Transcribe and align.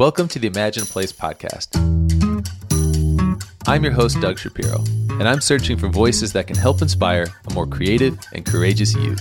Welcome 0.00 0.28
to 0.28 0.38
the 0.38 0.46
Imagine 0.46 0.86
Place 0.86 1.12
podcast. 1.12 1.76
I'm 3.66 3.84
your 3.84 3.92
host, 3.92 4.18
Doug 4.22 4.38
Shapiro, 4.38 4.82
and 5.10 5.28
I'm 5.28 5.42
searching 5.42 5.76
for 5.76 5.90
voices 5.90 6.32
that 6.32 6.46
can 6.46 6.56
help 6.56 6.80
inspire 6.80 7.26
a 7.46 7.52
more 7.52 7.66
creative 7.66 8.18
and 8.32 8.46
courageous 8.46 8.94
you. 8.94 9.14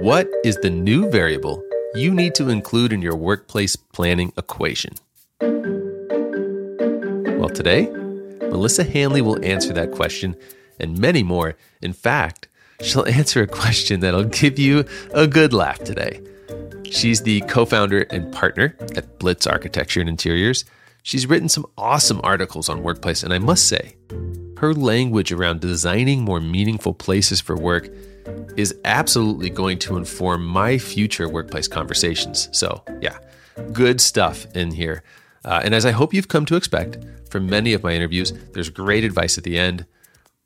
What 0.00 0.26
is 0.42 0.56
the 0.56 0.70
new 0.70 1.08
variable 1.08 1.62
you 1.94 2.12
need 2.12 2.34
to 2.34 2.48
include 2.48 2.92
in 2.92 3.00
your 3.00 3.14
workplace 3.14 3.76
planning 3.76 4.32
equation? 4.36 4.94
Well, 7.38 7.50
today, 7.50 7.88
Melissa 8.50 8.84
Hanley 8.84 9.22
will 9.22 9.44
answer 9.44 9.72
that 9.74 9.92
question 9.92 10.36
and 10.80 10.98
many 10.98 11.22
more. 11.22 11.56
In 11.82 11.92
fact, 11.92 12.48
she'll 12.80 13.06
answer 13.08 13.42
a 13.42 13.46
question 13.46 14.00
that'll 14.00 14.24
give 14.24 14.58
you 14.58 14.84
a 15.12 15.26
good 15.26 15.52
laugh 15.52 15.78
today. 15.80 16.20
She's 16.90 17.22
the 17.22 17.42
co 17.42 17.64
founder 17.64 18.00
and 18.10 18.32
partner 18.32 18.74
at 18.96 19.18
Blitz 19.18 19.46
Architecture 19.46 20.00
and 20.00 20.08
Interiors. 20.08 20.64
She's 21.02 21.26
written 21.26 21.48
some 21.48 21.66
awesome 21.76 22.20
articles 22.24 22.68
on 22.68 22.82
workplace, 22.82 23.22
and 23.22 23.32
I 23.32 23.38
must 23.38 23.66
say, 23.66 23.96
her 24.58 24.74
language 24.74 25.30
around 25.30 25.60
designing 25.60 26.22
more 26.22 26.40
meaningful 26.40 26.94
places 26.94 27.40
for 27.40 27.56
work 27.56 27.88
is 28.56 28.74
absolutely 28.84 29.50
going 29.50 29.78
to 29.78 29.96
inform 29.96 30.44
my 30.44 30.78
future 30.78 31.28
workplace 31.28 31.68
conversations. 31.68 32.48
So, 32.52 32.82
yeah, 33.00 33.18
good 33.72 34.00
stuff 34.00 34.46
in 34.54 34.72
here. 34.72 35.02
Uh, 35.44 35.60
and 35.64 35.74
as 35.74 35.86
I 35.86 35.92
hope 35.92 36.12
you've 36.12 36.28
come 36.28 36.44
to 36.46 36.56
expect 36.56 36.98
from 37.30 37.46
many 37.46 37.72
of 37.72 37.82
my 37.82 37.92
interviews, 37.92 38.32
there's 38.52 38.70
great 38.70 39.04
advice 39.04 39.38
at 39.38 39.44
the 39.44 39.58
end. 39.58 39.86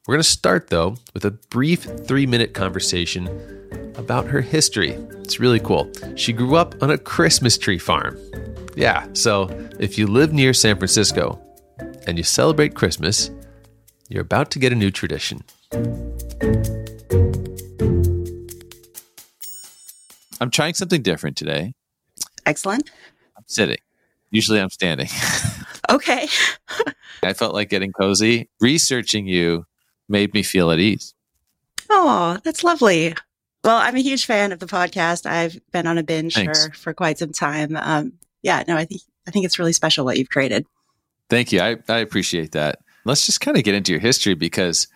We're 0.07 0.15
going 0.15 0.23
to 0.23 0.29
start, 0.29 0.69
though, 0.69 0.97
with 1.15 1.25
a 1.25 1.31
brief 1.31 1.85
three 2.07 2.27
minute 2.27 2.55
conversation 2.55 3.29
about 3.97 4.27
her 4.27 4.41
history. 4.41 4.93
It's 5.21 5.39
really 5.39 5.61
cool. 5.61 5.91
She 6.17 6.33
grew 6.33 6.57
up 6.57 6.75
on 6.83 6.91
a 6.91 6.99
Christmas 6.99 7.57
tree 7.57 7.79
farm. 7.79 8.19
Yeah, 8.75 9.07
so 9.13 9.49
if 9.79 9.99
you 9.99 10.07
live 10.07 10.33
near 10.33 10.55
San 10.55 10.77
Francisco 10.77 11.41
and 12.07 12.19
you 12.19 12.25
celebrate 12.25 12.75
Christmas, 12.75 13.31
you're 14.09 14.23
about 14.23 14.51
to 14.53 14.59
get 14.59 14.73
a 14.73 14.77
new 14.77 14.91
tradition. 14.91 15.45
I'm 20.41 20.51
trying 20.51 20.75
something 20.75 21.03
different 21.03 21.37
today. 21.37 21.75
Excellent. 22.45 22.91
I'm 23.37 23.45
sitting. 23.47 23.79
Usually 24.33 24.61
I'm 24.61 24.71
standing. 24.71 25.09
Okay. 25.91 26.29
I 27.23 27.33
felt 27.33 27.55
like 27.55 27.69
getting 27.69 27.93
cozy. 27.93 28.49
Researching 28.61 29.27
you 29.27 29.67
made 30.09 30.33
me 30.33 30.43
feel 30.43 30.71
at 30.71 30.79
ease. 30.79 31.13
Oh, 31.91 32.39
that's 32.45 32.65
lovely. 32.65 33.15
Well, 33.65 33.77
I'm 33.77 33.97
a 33.97 34.01
huge 34.01 34.25
fan 34.25 34.53
of 34.53 34.59
the 34.59 34.67
podcast. 34.67 35.27
I've 35.27 35.61
been 35.71 35.87
on 35.87 35.99
a 35.99 36.03
binge 36.03 36.35
Thanks. 36.35 36.69
for, 36.69 36.73
for 36.75 36.95
quite 36.95 37.19
some 37.19 37.33
time. 37.33 37.77
Um, 37.77 38.13
yeah, 38.43 38.63
no, 38.67 38.77
I 38.77 38.85
think 38.85 39.03
I 39.27 39.31
think 39.31 39.45
it's 39.45 39.59
really 39.59 39.73
special 39.73 40.05
what 40.05 40.19
you've 40.19 40.31
created. 40.31 40.67
Thank 41.29 41.53
you. 41.53 41.61
I, 41.61 41.77
I 41.89 41.99
appreciate 41.99 42.53
that. 42.53 42.79
Let's 43.05 43.27
just 43.27 43.41
kind 43.41 43.57
of 43.57 43.65
get 43.65 43.75
into 43.75 43.93
your 43.93 44.01
history 44.01 44.35
because, 44.35 44.89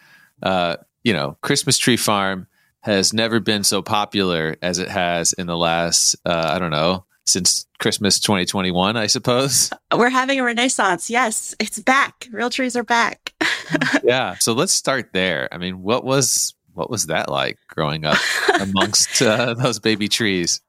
uh, 0.43 0.77
you 1.05 1.13
know, 1.13 1.37
Christmas 1.43 1.79
Tree 1.79 1.97
Farm 1.97 2.47
has 2.81 3.13
never 3.13 3.41
been 3.41 3.65
so 3.65 3.83
popular 3.83 4.57
as 4.63 4.79
it 4.79 4.89
has 4.89 5.33
in 5.33 5.47
the 5.47 5.57
last, 5.57 6.17
uh, 6.25 6.53
I 6.55 6.59
don't 6.59 6.71
know, 6.71 7.05
since 7.25 7.66
Christmas 7.79 8.19
2021, 8.21 8.97
I 8.97 9.07
suppose. 9.07 9.71
We're 9.97 10.11
having 10.11 10.41
a 10.41 10.45
renaissance. 10.45 11.11
Yes, 11.11 11.55
it's 11.61 11.79
back. 11.79 12.27
Real 12.33 12.51
trees 12.51 12.77
are 12.77 12.85
back. 12.85 13.33
yeah. 14.05 14.35
So 14.39 14.53
let's 14.53 14.73
start 14.73 15.11
there. 15.13 15.49
I 15.53 15.59
mean, 15.59 15.83
what 15.83 16.05
was 16.05 16.55
what 16.75 16.91
was 16.91 17.07
that 17.07 17.31
like 17.31 17.59
growing 17.69 18.05
up 18.05 18.19
amongst 18.61 19.23
uh, 19.23 19.55
those 19.55 19.79
baby 19.79 20.09
trees? 20.09 20.61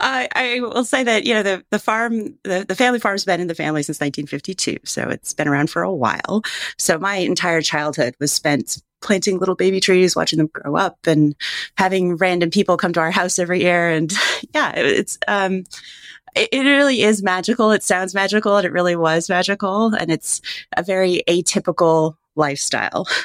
I, 0.00 0.28
I 0.34 0.60
will 0.60 0.84
say 0.84 1.04
that 1.04 1.24
you 1.24 1.32
know 1.32 1.42
the 1.44 1.64
the 1.70 1.78
farm 1.78 2.34
the, 2.42 2.64
the 2.66 2.74
family 2.74 2.98
farm's 2.98 3.24
been 3.24 3.40
in 3.40 3.46
the 3.46 3.54
family 3.54 3.82
since 3.82 4.00
1952, 4.00 4.78
so 4.84 5.08
it's 5.08 5.32
been 5.32 5.46
around 5.48 5.70
for 5.70 5.82
a 5.82 5.94
while. 5.94 6.42
So 6.76 6.98
my 6.98 7.16
entire 7.16 7.62
childhood 7.62 8.14
was 8.18 8.32
spent 8.32 8.82
planting 9.00 9.38
little 9.38 9.54
baby 9.54 9.80
trees, 9.80 10.16
watching 10.16 10.38
them 10.38 10.50
grow 10.52 10.76
up, 10.76 10.98
and 11.06 11.34
having 11.78 12.16
random 12.16 12.50
people 12.50 12.76
come 12.76 12.92
to 12.94 13.00
our 13.00 13.10
house 13.12 13.38
every 13.38 13.62
year. 13.62 13.88
And 13.90 14.12
yeah, 14.52 14.72
it- 14.76 14.86
it's 14.86 15.18
um, 15.28 15.64
it, 16.34 16.48
it 16.52 16.62
really 16.62 17.02
is 17.02 17.22
magical. 17.22 17.70
It 17.72 17.82
sounds 17.82 18.14
magical, 18.14 18.56
and 18.56 18.66
it 18.66 18.72
really 18.72 18.96
was 18.96 19.28
magical, 19.28 19.94
and 19.94 20.10
it's 20.10 20.40
a 20.76 20.82
very 20.82 21.22
atypical 21.28 22.16
lifestyle. 22.36 23.06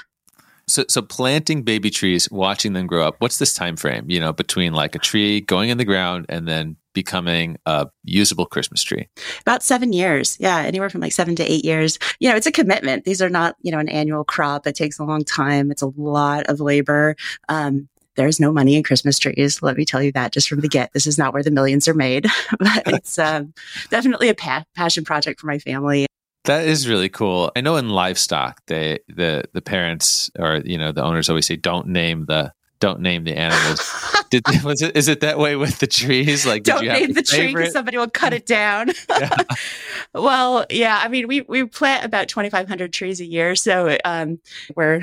So, 0.68 0.84
so 0.88 1.02
planting 1.02 1.62
baby 1.62 1.92
trees, 1.92 2.30
watching 2.32 2.74
them 2.74 2.88
grow 2.88 3.08
up. 3.08 3.18
What's 3.20 3.38
this 3.38 3.54
time 3.54 3.76
frame? 3.76 4.06
You 4.10 4.20
know, 4.20 4.34
between 4.34 4.74
like 4.74 4.96
a 4.96 5.00
tree 5.00 5.42
going 5.42 5.70
in 5.70 5.78
the 5.78 5.86
ground 5.86 6.26
and 6.28 6.48
then 6.48 6.76
becoming 6.94 7.58
a 7.66 7.88
usable 8.04 8.48
Christmas 8.48 8.82
tree. 8.82 9.08
About 9.42 9.62
seven 9.62 9.94
years. 9.94 10.38
Yeah. 10.40 10.58
Anywhere 10.58 10.90
from 10.90 11.02
like 11.02 11.12
seven 11.12 11.36
to 11.36 11.44
eight 11.44 11.64
years. 11.64 12.00
You 12.20 12.30
know, 12.30 12.36
it's 12.36 12.48
a 12.48 12.52
commitment. 12.52 13.06
These 13.06 13.22
are 13.22 13.30
not, 13.30 13.56
you 13.62 13.72
know, 13.72 13.80
an 13.80 13.90
annual 13.90 14.24
crop. 14.24 14.66
It 14.66 14.76
takes 14.76 14.98
a 14.98 15.04
long 15.04 15.24
time. 15.24 15.70
It's 15.70 15.84
a 15.84 15.92
lot 15.98 16.46
of 16.48 16.60
labor. 16.60 17.16
Um, 17.48 17.88
there's 18.16 18.40
no 18.40 18.52
money 18.52 18.76
in 18.76 18.84
Christmas 18.84 19.20
trees. 19.20 19.62
Let 19.62 19.78
me 19.78 19.86
tell 19.86 20.02
you 20.02 20.12
that 20.14 20.32
just 20.32 20.50
from 20.50 20.62
the 20.62 20.68
get. 20.68 20.94
This 20.94 21.08
is 21.08 21.18
not 21.18 21.34
where 21.34 21.44
the 21.44 21.52
millions 21.52 21.88
are 21.88 21.94
made, 21.94 22.28
but 22.60 22.84
it's 22.88 23.20
um, 23.20 23.54
definitely 23.90 24.30
a 24.30 24.36
pa- 24.36 24.66
passion 24.76 25.04
project 25.04 25.40
for 25.40 25.48
my 25.48 25.60
family. 25.60 26.08
That 26.46 26.68
is 26.68 26.88
really 26.88 27.10
cool. 27.10 27.52
I 27.56 27.62
know 27.62 27.76
in 27.76 27.90
livestock, 27.90 28.62
they 28.68 29.00
the 29.08 29.46
the 29.54 29.62
parents 29.62 30.30
or 30.38 30.62
you 30.64 30.78
know 30.78 30.92
the 30.92 31.04
owners 31.04 31.30
always 31.30 31.48
say, 31.48 31.56
"Don't 31.56 31.88
name 31.88 32.26
the 32.26 32.54
don't 32.80 33.02
name 33.02 33.24
the 33.24 33.36
animals." 33.36 33.92
Did 34.30 34.44
was 34.64 34.82
it 34.82 34.96
is 34.96 35.08
it 35.08 35.22
that 35.22 35.38
way 35.38 35.56
with 35.56 35.80
the 35.80 35.88
trees? 35.88 36.46
Like, 36.46 36.64
did 36.64 36.72
Don't 36.72 36.84
you 36.84 36.90
have 36.90 37.00
name 37.00 37.14
the 37.14 37.24
tree 37.24 37.54
because 37.54 37.74
somebody 37.74 37.98
will 37.98 38.10
cut 38.10 38.34
it 38.34 38.46
down. 38.46 38.92
Yeah. 39.16 39.38
well, 40.14 40.66
yeah. 40.70 41.00
I 41.02 41.08
mean, 41.08 41.28
we 41.28 41.42
we 41.42 41.64
plant 41.66 42.04
about 42.04 42.28
2,500 42.28 42.92
trees 42.92 43.22
a 43.22 43.26
year, 43.26 43.56
so 43.56 43.98
um, 44.04 44.40
we're 44.76 45.02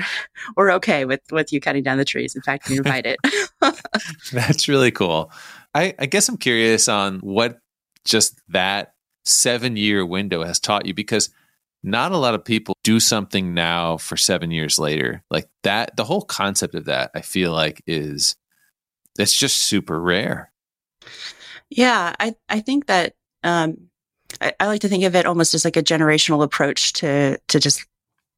we're 0.55 0.71
okay 0.73 1.05
with 1.05 1.21
with 1.31 1.51
you 1.51 1.59
cutting 1.59 1.83
down 1.83 1.97
the 1.97 2.05
trees. 2.05 2.35
In 2.35 2.41
fact, 2.41 2.69
we 2.69 2.77
invite 2.77 3.05
it. 3.05 3.17
That's 4.31 4.67
really 4.67 4.91
cool. 4.91 5.31
I, 5.73 5.95
I 5.97 6.05
guess 6.05 6.29
I'm 6.29 6.37
curious 6.37 6.87
on 6.87 7.19
what 7.19 7.59
just 8.05 8.39
that 8.49 8.93
seven 9.25 9.77
year 9.77 10.05
window 10.05 10.43
has 10.43 10.59
taught 10.59 10.85
you 10.85 10.93
because 10.93 11.29
not 11.83 12.13
a 12.13 12.17
lot 12.17 12.33
of 12.33 12.45
people 12.45 12.75
do 12.83 12.99
something 12.99 13.53
now 13.53 13.97
for 13.97 14.15
seven 14.15 14.51
years 14.51 14.79
later. 14.79 15.23
Like 15.29 15.49
that, 15.63 15.95
the 15.97 16.05
whole 16.05 16.21
concept 16.21 16.75
of 16.75 16.85
that, 16.85 17.11
I 17.13 17.21
feel 17.21 17.51
like 17.51 17.83
is 17.85 18.35
it's 19.19 19.35
just 19.35 19.57
super 19.57 19.99
rare. 19.99 20.51
Yeah, 21.69 22.13
I 22.19 22.35
I 22.49 22.61
think 22.61 22.85
that 22.87 23.15
um, 23.43 23.89
I, 24.41 24.53
I 24.59 24.67
like 24.67 24.81
to 24.81 24.89
think 24.89 25.03
of 25.03 25.15
it 25.15 25.25
almost 25.25 25.53
as 25.53 25.65
like 25.65 25.77
a 25.77 25.83
generational 25.83 26.43
approach 26.43 26.93
to 26.93 27.37
to 27.47 27.59
just 27.59 27.85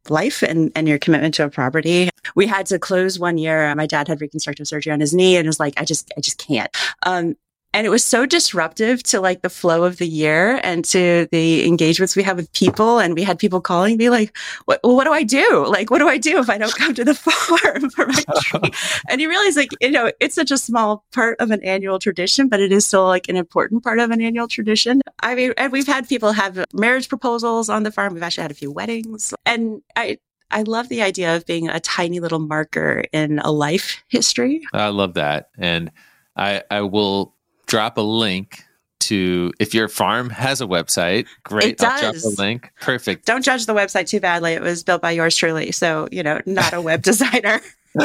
life 0.09 0.41
and 0.44 0.72
and 0.75 0.88
your 0.88 1.00
commitment 1.00 1.33
to 1.35 1.45
a 1.45 1.50
property. 1.50 2.09
We 2.35 2.47
had 2.47 2.66
to 2.67 2.79
close 2.79 3.19
one 3.19 3.38
year. 3.38 3.73
My 3.75 3.85
dad 3.85 4.07
had 4.07 4.22
reconstructive 4.22 4.67
surgery 4.67 4.91
on 4.91 5.00
his 5.00 5.13
knee, 5.13 5.38
and 5.38 5.45
was 5.45 5.59
like 5.59 5.73
I 5.77 5.85
just 5.85 6.12
I 6.17 6.22
just 6.22 6.38
can't. 6.38 6.75
Um, 7.03 7.35
and 7.75 7.86
it 7.86 7.90
was 7.90 8.06
so 8.06 8.25
disruptive 8.25 9.03
to 9.03 9.19
like 9.19 9.41
the 9.41 9.50
flow 9.50 9.84
of 9.84 9.97
the 9.97 10.08
year 10.08 10.62
and 10.63 10.86
to 10.86 11.28
the 11.31 11.68
engagements 11.68 12.16
we 12.16 12.24
had 12.24 12.38
with 12.38 12.52
people. 12.53 13.00
And 13.00 13.13
we 13.16 13.24
had 13.24 13.38
people 13.38 13.59
calling 13.59 13.97
me 13.97 14.09
like, 14.09 14.36
"What? 14.63 14.80
What 14.81 15.03
do 15.03 15.12
I 15.12 15.24
do? 15.24 15.66
Like, 15.68 15.91
what 15.91 16.00
do 16.00 16.08
I 16.08 16.18
do 16.18 16.40
if 16.40 16.50
I 16.50 16.58
don't 16.58 16.74
come 16.74 16.94
to 16.94 17.03
the 17.03 17.13
farm 17.25 17.90
for 17.90 18.08
my 18.08 18.24
tree?" 18.40 18.72
and 19.09 19.19
you 19.19 19.28
realize 19.28 19.58
like 19.58 19.72
you 19.81 19.91
know 19.91 20.09
it's 20.22 20.36
such 20.36 20.52
a 20.52 20.58
small 20.58 21.03
part 21.13 21.38
of 21.41 21.52
an 21.52 21.62
annual 21.63 22.00
tradition 22.00 22.47
but 22.47 22.62
it 22.62 22.72
is 22.72 22.88
still 22.88 23.06
like 23.06 23.28
an 23.28 23.36
important 23.36 23.84
part 23.84 24.00
of 24.00 24.12
an 24.12 24.22
annual 24.22 24.47
tradition 24.47 25.02
i 25.22 25.36
mean 25.36 25.53
and 25.57 25.72
we've 25.72 25.88
had 25.88 26.07
people 26.07 26.31
have 26.31 26.63
marriage 26.74 27.09
proposals 27.09 27.69
on 27.69 27.84
the 27.84 27.92
farm 27.92 28.13
we've 28.13 28.24
actually 28.24 28.44
had 28.44 28.51
a 28.51 28.56
few 28.56 28.71
weddings 28.71 29.33
and 29.45 29.81
i 29.95 30.18
i 30.51 30.62
love 30.63 30.89
the 30.89 31.01
idea 31.01 31.36
of 31.36 31.45
being 31.45 31.68
a 31.68 31.80
tiny 31.80 32.19
little 32.19 32.39
marker 32.39 33.04
in 33.12 33.39
a 33.39 33.51
life 33.51 34.04
history 34.07 34.62
I 34.74 34.89
love 34.89 35.16
that. 35.16 35.50
And 35.57 35.92
I, 36.36 36.63
I 36.69 36.81
will 36.81 37.34
drop 37.65 37.97
a 37.97 38.01
link 38.01 38.63
to 39.01 39.51
if 39.59 39.73
your 39.73 39.88
farm 39.88 40.29
has 40.31 40.62
a 40.62 40.65
website, 40.65 41.27
great. 41.44 41.73
It 41.73 41.83
I'll 41.83 42.00
drop 42.00 42.13
does. 42.13 42.25
a 42.38 42.41
link. 42.41 42.71
Perfect. 42.81 43.25
don't 43.25 43.44
judge 43.44 43.65
the 43.65 43.73
website 43.73 44.07
too 44.07 44.19
badly 44.19 44.53
it 44.53 44.62
was 44.62 44.83
built 44.83 45.01
by 45.01 45.12
yours 45.12 45.35
truly 45.35 45.71
so 45.71 46.07
you 46.12 46.23
know 46.23 46.41
not 46.45 46.73
a 46.73 46.81
web 46.81 47.01
designer 47.09 47.62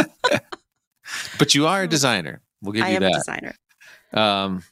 But 1.38 1.54
you 1.54 1.66
are 1.66 1.82
a 1.82 1.88
designer. 1.88 2.40
We'll 2.62 2.72
give 2.72 2.84
i 2.84 2.90
you 2.90 2.96
am 2.96 3.02
a 3.02 3.06
that. 3.06 3.14
designer 3.14 3.54
Um, 4.12 4.62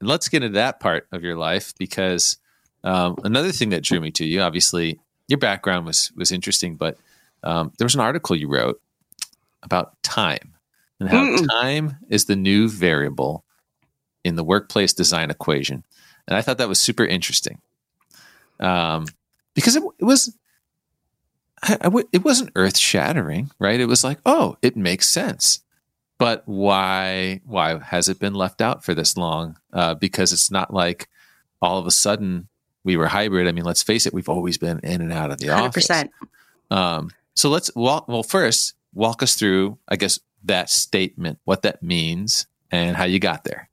let's 0.00 0.28
get 0.28 0.42
into 0.42 0.54
that 0.56 0.80
part 0.80 1.06
of 1.12 1.22
your 1.22 1.36
life 1.36 1.72
because 1.78 2.36
um, 2.84 3.16
another 3.24 3.52
thing 3.52 3.70
that 3.70 3.82
drew 3.82 4.00
me 4.00 4.10
to 4.12 4.24
you, 4.24 4.40
obviously, 4.42 5.00
your 5.28 5.38
background 5.38 5.86
was 5.86 6.12
was 6.16 6.30
interesting, 6.32 6.76
but 6.76 6.98
um, 7.42 7.72
there 7.78 7.84
was 7.86 7.94
an 7.94 8.00
article 8.00 8.36
you 8.36 8.48
wrote 8.48 8.80
about 9.62 10.00
time 10.02 10.54
and 11.00 11.08
how 11.08 11.22
Mm. 11.24 11.46
time 11.50 11.96
is 12.08 12.24
the 12.26 12.36
new 12.36 12.68
variable 12.68 13.44
in 14.24 14.36
the 14.36 14.44
workplace 14.44 14.92
design 14.92 15.30
equation, 15.30 15.84
and 16.26 16.36
I 16.36 16.42
thought 16.42 16.58
that 16.58 16.68
was 16.68 16.80
super 16.80 17.04
interesting 17.04 17.60
um, 18.60 19.06
because 19.54 19.76
it, 19.76 19.82
it 19.98 20.04
was. 20.04 20.36
I, 21.62 21.74
I 21.74 21.84
w- 21.84 22.08
it 22.12 22.24
wasn't 22.24 22.52
earth 22.54 22.78
shattering, 22.78 23.50
right? 23.58 23.80
It 23.80 23.86
was 23.86 24.04
like, 24.04 24.18
oh, 24.24 24.56
it 24.62 24.76
makes 24.76 25.08
sense. 25.08 25.60
But 26.18 26.42
why? 26.46 27.40
Why 27.44 27.78
has 27.78 28.08
it 28.08 28.18
been 28.18 28.34
left 28.34 28.60
out 28.60 28.84
for 28.84 28.94
this 28.94 29.16
long? 29.16 29.56
Uh, 29.72 29.94
because 29.94 30.32
it's 30.32 30.50
not 30.50 30.72
like 30.72 31.08
all 31.60 31.78
of 31.78 31.86
a 31.86 31.90
sudden 31.90 32.48
we 32.84 32.96
were 32.96 33.06
hybrid. 33.08 33.48
I 33.48 33.52
mean, 33.52 33.64
let's 33.64 33.82
face 33.82 34.06
it, 34.06 34.14
we've 34.14 34.28
always 34.28 34.58
been 34.58 34.80
in 34.80 35.00
and 35.00 35.12
out 35.12 35.30
of 35.30 35.38
the 35.38 35.48
100%. 35.48 35.50
office. 35.50 36.08
Um, 36.70 37.10
so 37.34 37.48
let's 37.50 37.70
walk. 37.74 38.08
Well, 38.08 38.22
first, 38.22 38.74
walk 38.94 39.22
us 39.22 39.34
through, 39.34 39.78
I 39.88 39.96
guess, 39.96 40.18
that 40.44 40.70
statement, 40.70 41.38
what 41.44 41.62
that 41.62 41.82
means, 41.82 42.46
and 42.70 42.96
how 42.96 43.04
you 43.04 43.18
got 43.18 43.44
there. 43.44 43.67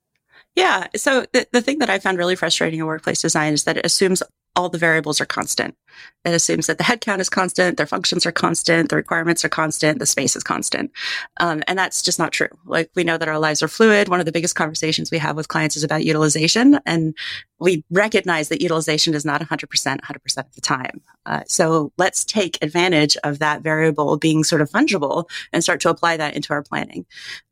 Yeah. 0.56 0.88
So 0.96 1.26
the, 1.34 1.48
the 1.52 1.62
thing 1.62 1.80
that 1.80 1.90
I 1.90 2.00
found 2.00 2.18
really 2.18 2.36
frustrating 2.36 2.80
in 2.80 2.86
workplace 2.86 3.22
design 3.22 3.54
is 3.54 3.66
that 3.66 3.78
it 3.78 3.86
assumes 3.86 4.24
all 4.56 4.70
the 4.70 4.78
variables 4.78 5.20
are 5.20 5.26
constant. 5.26 5.76
It 6.24 6.34
assumes 6.34 6.68
that 6.68 6.78
the 6.78 6.84
headcount 6.84 7.20
is 7.20 7.30
constant, 7.30 7.78
their 7.78 7.86
functions 7.86 8.26
are 8.26 8.32
constant, 8.32 8.90
the 8.90 8.96
requirements 8.96 9.46
are 9.46 9.50
constant, 9.50 10.00
the 10.00 10.06
space 10.06 10.36
is 10.36 10.44
constant. 10.44 10.92
Um, 11.40 11.62
and 11.68 11.78
that's 11.78 12.02
just 12.02 12.18
not 12.18 12.32
true. 12.32 12.50
Like 12.66 12.90
we 12.96 13.04
know 13.04 13.18
that 13.18 13.28
our 13.28 13.38
lives 13.38 13.62
are 13.62 13.68
fluid. 13.68 14.10
One 14.10 14.20
of 14.20 14.26
the 14.26 14.32
biggest 14.32 14.56
conversations 14.56 15.12
we 15.12 15.20
have 15.20 15.36
with 15.36 15.48
clients 15.48 15.78
is 15.78 15.84
about 15.84 16.04
utilization. 16.04 16.80
And 16.86 17.16
we 17.60 17.84
recognize 17.92 18.50
that 18.50 18.62
utilization 18.62 19.14
is 19.14 19.24
not 19.24 19.42
100% 19.42 19.66
100% 20.02 20.38
of 20.38 20.56
the 20.56 20.62
time. 20.62 21.02
Uh, 21.26 21.42
so 21.48 21.92
let's 21.98 22.24
take 22.24 22.58
advantage 22.62 23.18
of 23.24 23.40
that 23.40 23.62
variable 23.62 24.18
being 24.18 24.44
sort 24.44 24.62
of 24.62 24.70
fungible 24.70 25.28
and 25.54 25.64
start 25.64 25.80
to 25.82 25.90
apply 25.90 26.18
that 26.18 26.36
into 26.36 26.54
our 26.54 26.62
planning. 26.62 27.06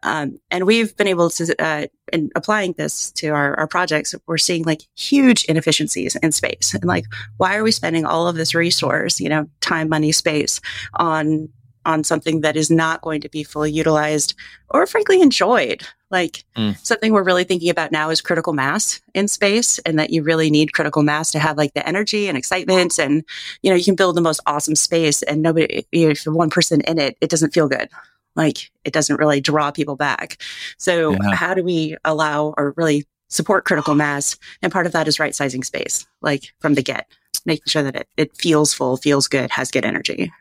Um, 0.03 0.39
and 0.51 0.65
we've 0.65 0.95
been 0.95 1.07
able 1.07 1.29
to, 1.31 1.55
uh, 1.59 1.87
in 2.11 2.29
applying 2.35 2.73
this 2.73 3.11
to 3.13 3.29
our, 3.29 3.57
our 3.57 3.67
projects, 3.67 4.13
we're 4.27 4.37
seeing 4.37 4.63
like 4.63 4.81
huge 4.95 5.45
inefficiencies 5.45 6.15
in 6.17 6.31
space. 6.31 6.73
And 6.73 6.83
like, 6.83 7.05
why 7.37 7.55
are 7.55 7.63
we 7.63 7.71
spending 7.71 8.05
all 8.05 8.27
of 8.27 8.32
this 8.35 8.55
resource, 8.55 9.19
you 9.19 9.29
know, 9.29 9.47
time, 9.61 9.89
money, 9.89 10.11
space 10.11 10.59
on 10.95 11.49
on 11.85 12.03
something 12.03 12.41
that 12.41 12.55
is 12.55 12.71
not 12.71 13.01
going 13.01 13.21
to 13.21 13.29
be 13.29 13.43
fully 13.43 13.71
utilized 13.71 14.35
or 14.69 14.87
frankly 14.87 15.21
enjoyed. 15.21 15.83
Like 16.09 16.43
mm. 16.55 16.77
something 16.85 17.11
we're 17.11 17.23
really 17.23 17.43
thinking 17.43 17.69
about 17.69 17.91
now 17.91 18.09
is 18.09 18.21
critical 18.21 18.53
mass 18.53 19.01
in 19.13 19.27
space 19.27 19.79
and 19.79 19.97
that 19.99 20.11
you 20.11 20.23
really 20.23 20.49
need 20.49 20.73
critical 20.73 21.03
mass 21.03 21.31
to 21.31 21.39
have 21.39 21.57
like 21.57 21.73
the 21.73 21.87
energy 21.87 22.27
and 22.27 22.37
excitement. 22.37 22.99
And, 22.99 23.23
you 23.61 23.69
know, 23.69 23.75
you 23.75 23.83
can 23.83 23.95
build 23.95 24.15
the 24.15 24.21
most 24.21 24.39
awesome 24.45 24.75
space 24.75 25.23
and 25.23 25.41
nobody, 25.41 25.85
you 25.91 26.05
know, 26.05 26.11
if 26.11 26.23
one 26.25 26.49
person 26.49 26.81
in 26.81 26.99
it, 26.99 27.17
it 27.19 27.29
doesn't 27.29 27.53
feel 27.53 27.67
good. 27.67 27.89
Like 28.35 28.71
it 28.83 28.93
doesn't 28.93 29.19
really 29.19 29.41
draw 29.41 29.71
people 29.71 29.95
back. 29.95 30.41
So 30.77 31.11
yeah. 31.11 31.35
how 31.35 31.53
do 31.53 31.63
we 31.63 31.97
allow 32.05 32.53
or 32.57 32.73
really 32.77 33.05
support 33.27 33.65
critical 33.65 33.95
mass? 33.95 34.37
And 34.61 34.71
part 34.71 34.85
of 34.85 34.91
that 34.93 35.07
is 35.07 35.19
right 35.19 35.35
sizing 35.35 35.63
space, 35.63 36.07
like 36.21 36.53
from 36.59 36.75
the 36.75 36.83
get 36.83 37.07
making 37.45 37.65
sure 37.67 37.83
that 37.83 37.95
it, 37.95 38.07
it 38.17 38.37
feels 38.37 38.73
full, 38.73 38.97
feels 38.97 39.27
good, 39.27 39.51
has 39.51 39.71
good 39.71 39.85
energy. 39.85 40.31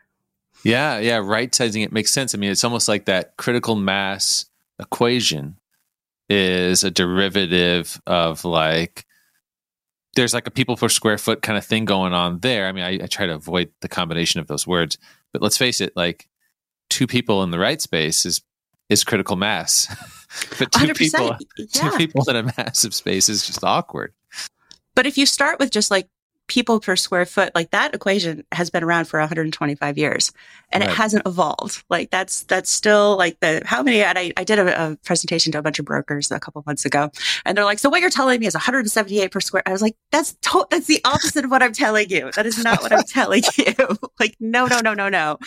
Yeah, 0.64 0.98
yeah, 0.98 1.16
right 1.16 1.52
sizing 1.54 1.82
it 1.82 1.92
makes 1.92 2.12
sense. 2.12 2.34
I 2.34 2.38
mean, 2.38 2.50
it's 2.50 2.64
almost 2.64 2.88
like 2.88 3.06
that 3.06 3.36
critical 3.36 3.74
mass 3.74 4.46
equation 4.78 5.56
is 6.28 6.84
a 6.84 6.90
derivative 6.90 8.00
of 8.06 8.44
like 8.44 9.04
there's 10.14 10.34
like 10.34 10.46
a 10.46 10.50
people 10.50 10.76
per 10.76 10.88
square 10.88 11.18
foot 11.18 11.42
kind 11.42 11.58
of 11.58 11.64
thing 11.64 11.84
going 11.84 12.12
on 12.12 12.40
there. 12.40 12.66
I 12.66 12.72
mean, 12.72 12.84
I, 12.84 13.04
I 13.04 13.06
try 13.06 13.26
to 13.26 13.34
avoid 13.34 13.70
the 13.80 13.88
combination 13.88 14.40
of 14.40 14.46
those 14.46 14.66
words, 14.66 14.98
but 15.32 15.42
let's 15.42 15.56
face 15.56 15.80
it, 15.80 15.96
like 15.96 16.28
two 16.90 17.06
people 17.06 17.42
in 17.42 17.50
the 17.50 17.58
right 17.58 17.80
space 17.80 18.26
is 18.26 18.42
is 18.88 19.04
critical 19.04 19.36
mass. 19.36 19.88
but 20.58 20.70
two 20.70 20.92
people 20.94 21.36
yeah. 21.56 21.66
two 21.72 21.90
people 21.96 22.28
in 22.28 22.36
a 22.36 22.42
massive 22.56 22.94
space 22.94 23.28
is 23.28 23.46
just 23.46 23.64
awkward. 23.64 24.12
But 24.94 25.06
if 25.06 25.16
you 25.16 25.26
start 25.26 25.58
with 25.58 25.70
just 25.70 25.90
like 25.90 26.08
people 26.48 26.80
per 26.80 26.96
square 26.96 27.24
foot, 27.24 27.54
like 27.54 27.70
that 27.70 27.94
equation 27.94 28.44
has 28.52 28.70
been 28.70 28.82
around 28.82 29.06
for 29.06 29.18
125 29.18 29.98
years 29.98 30.32
and 30.70 30.82
right. 30.82 30.90
it 30.90 30.94
hasn't 30.94 31.26
evolved. 31.26 31.84
Like 31.88 32.10
that's, 32.10 32.42
that's 32.44 32.70
still 32.70 33.16
like 33.16 33.40
the, 33.40 33.62
how 33.64 33.82
many, 33.82 34.02
and 34.02 34.18
I, 34.18 34.32
I 34.36 34.44
did 34.44 34.58
a, 34.58 34.92
a, 34.92 34.96
presentation 35.04 35.52
to 35.52 35.58
a 35.58 35.62
bunch 35.62 35.78
of 35.78 35.84
brokers 35.84 36.30
a 36.30 36.40
couple 36.40 36.62
months 36.66 36.84
ago 36.84 37.10
and 37.44 37.56
they're 37.56 37.64
like, 37.64 37.78
so 37.78 37.88
what 37.88 38.00
you're 38.00 38.10
telling 38.10 38.40
me 38.40 38.46
is 38.46 38.54
178 38.54 39.30
per 39.30 39.40
square. 39.40 39.62
I 39.66 39.72
was 39.72 39.82
like, 39.82 39.96
that's, 40.10 40.34
to- 40.34 40.66
that's 40.70 40.86
the 40.86 41.00
opposite 41.04 41.44
of 41.44 41.50
what 41.50 41.62
I'm 41.62 41.72
telling 41.72 42.10
you. 42.10 42.30
That 42.32 42.46
is 42.46 42.62
not 42.62 42.82
what 42.82 42.92
I'm 42.92 43.02
telling 43.08 43.42
you. 43.56 43.74
like, 44.20 44.36
no, 44.40 44.66
no, 44.66 44.80
no, 44.80 44.94
no, 44.94 45.08
no. 45.08 45.38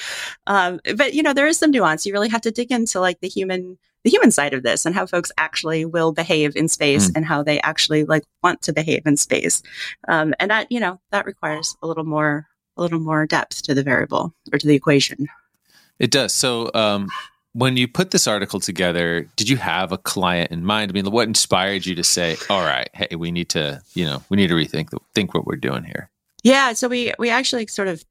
Um, 0.48 0.80
but 0.96 1.14
you 1.14 1.24
know, 1.24 1.34
there 1.34 1.48
is 1.48 1.58
some 1.58 1.72
nuance. 1.72 2.06
You 2.06 2.14
really 2.14 2.30
have 2.30 2.42
to 2.42 2.52
dig 2.52 2.72
into 2.72 3.00
like 3.00 3.20
the 3.20 3.28
human, 3.28 3.78
the 4.06 4.12
human 4.12 4.30
side 4.30 4.54
of 4.54 4.62
this 4.62 4.86
and 4.86 4.94
how 4.94 5.08
folks 5.08 5.32
actually 5.38 5.84
will 5.84 6.12
behave 6.12 6.56
in 6.56 6.68
space 6.68 7.10
mm. 7.10 7.14
and 7.16 7.26
how 7.26 7.42
they 7.42 7.60
actually 7.62 8.06
like 8.06 8.24
want 8.44 8.62
to 8.62 8.72
behave 8.72 9.02
in 9.06 9.18
space. 9.18 9.64
Um, 10.08 10.36
and 10.40 10.52
that, 10.52 10.72
you 10.72 10.80
know, 10.80 11.02
that 11.12 11.26
requires 11.26 11.76
a 11.82 11.88
little 11.88 12.04
more, 12.04 12.48
a 12.78 12.84
little 12.84 13.00
more 13.00 13.26
depth 13.26 13.64
to 13.64 13.74
the 13.74 13.82
variable 13.82 14.32
or 14.54 14.60
to 14.60 14.68
the 14.68 14.76
equation. 14.76 15.28
It 15.98 16.12
does. 16.12 16.34
So, 16.34 16.70
um, 16.76 17.10
when 17.54 17.78
you 17.78 17.88
put 17.88 18.12
this 18.12 18.28
article 18.28 18.60
together, 18.60 19.28
did 19.38 19.50
you 19.50 19.58
have 19.58 19.92
a 19.92 19.98
client 19.98 20.52
in 20.52 20.66
mind? 20.66 20.92
I 20.92 20.94
mean, 20.94 21.10
what 21.10 21.28
inspired 21.28 21.86
you 21.86 21.96
to 21.96 22.04
say, 22.04 22.36
"All 22.50 22.62
right, 22.62 22.90
hey, 22.94 23.16
we 23.16 23.32
need 23.32 23.48
to, 23.50 23.82
you 23.94 24.06
know, 24.06 24.22
we 24.28 24.36
need 24.36 24.48
to 24.48 24.56
rethink 24.56 24.90
the, 24.90 25.00
think 25.14 25.34
what 25.34 25.48
we're 25.48 25.56
doing 25.56 25.86
here"? 25.86 26.10
Yeah, 26.44 26.74
so 26.74 26.90
we 26.90 27.14
we 27.18 27.30
actually 27.30 27.68
sort 27.68 27.88
of 27.88 28.04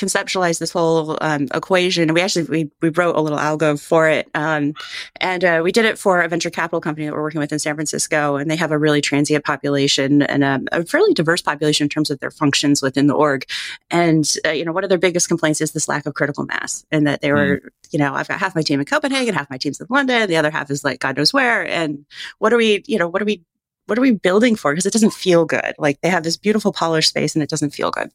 conceptualized 0.00 0.58
this 0.58 0.72
whole 0.72 1.18
um, 1.20 1.48
equation. 1.54 2.12
We 2.14 2.22
actually 2.22 2.44
we, 2.44 2.70
we 2.80 2.88
wrote 2.88 3.16
a 3.16 3.20
little 3.20 3.38
algo 3.38 3.80
for 3.80 4.08
it, 4.08 4.28
um, 4.34 4.74
and 5.16 5.44
uh, 5.44 5.60
we 5.62 5.72
did 5.72 5.84
it 5.84 5.98
for 5.98 6.22
a 6.22 6.28
venture 6.28 6.50
capital 6.50 6.80
company 6.80 7.06
that 7.06 7.12
we're 7.12 7.22
working 7.22 7.40
with 7.40 7.52
in 7.52 7.58
San 7.58 7.74
Francisco, 7.74 8.36
and 8.36 8.50
they 8.50 8.56
have 8.56 8.72
a 8.72 8.78
really 8.78 9.00
transient 9.00 9.44
population 9.44 10.22
and 10.22 10.42
a, 10.42 10.60
a 10.72 10.84
fairly 10.84 11.12
diverse 11.12 11.42
population 11.42 11.84
in 11.84 11.88
terms 11.88 12.10
of 12.10 12.18
their 12.20 12.30
functions 12.30 12.80
within 12.82 13.06
the 13.06 13.14
org. 13.14 13.44
And 13.90 14.24
uh, 14.46 14.50
you 14.50 14.64
know, 14.64 14.72
one 14.72 14.84
of 14.84 14.88
their 14.88 14.98
biggest 14.98 15.28
complaints 15.28 15.60
is 15.60 15.72
this 15.72 15.88
lack 15.88 16.06
of 16.06 16.14
critical 16.14 16.44
mass, 16.46 16.84
and 16.90 17.06
that 17.06 17.20
they 17.20 17.32
were, 17.32 17.60
mm. 17.62 17.68
you 17.90 17.98
know, 17.98 18.14
I've 18.14 18.28
got 18.28 18.40
half 18.40 18.54
my 18.54 18.62
team 18.62 18.80
in 18.80 18.86
Copenhagen, 18.86 19.34
half 19.34 19.50
my 19.50 19.58
team's 19.58 19.80
in 19.80 19.86
London, 19.90 20.28
the 20.28 20.36
other 20.36 20.50
half 20.50 20.70
is 20.70 20.82
like 20.82 21.00
God 21.00 21.16
knows 21.18 21.32
where, 21.32 21.66
and 21.66 22.06
what 22.38 22.52
are 22.52 22.56
we, 22.56 22.82
you 22.86 22.98
know, 22.98 23.08
what 23.08 23.20
are 23.20 23.26
we 23.26 23.42
what 23.90 23.98
are 23.98 24.02
we 24.02 24.12
building 24.12 24.54
for? 24.54 24.72
Because 24.72 24.86
it 24.86 24.92
doesn't 24.92 25.12
feel 25.12 25.44
good. 25.44 25.74
Like 25.76 26.00
they 26.00 26.08
have 26.08 26.22
this 26.22 26.36
beautiful 26.36 26.72
polished 26.72 27.08
space 27.08 27.34
and 27.34 27.42
it 27.42 27.50
doesn't 27.50 27.70
feel 27.70 27.90
good. 27.90 28.10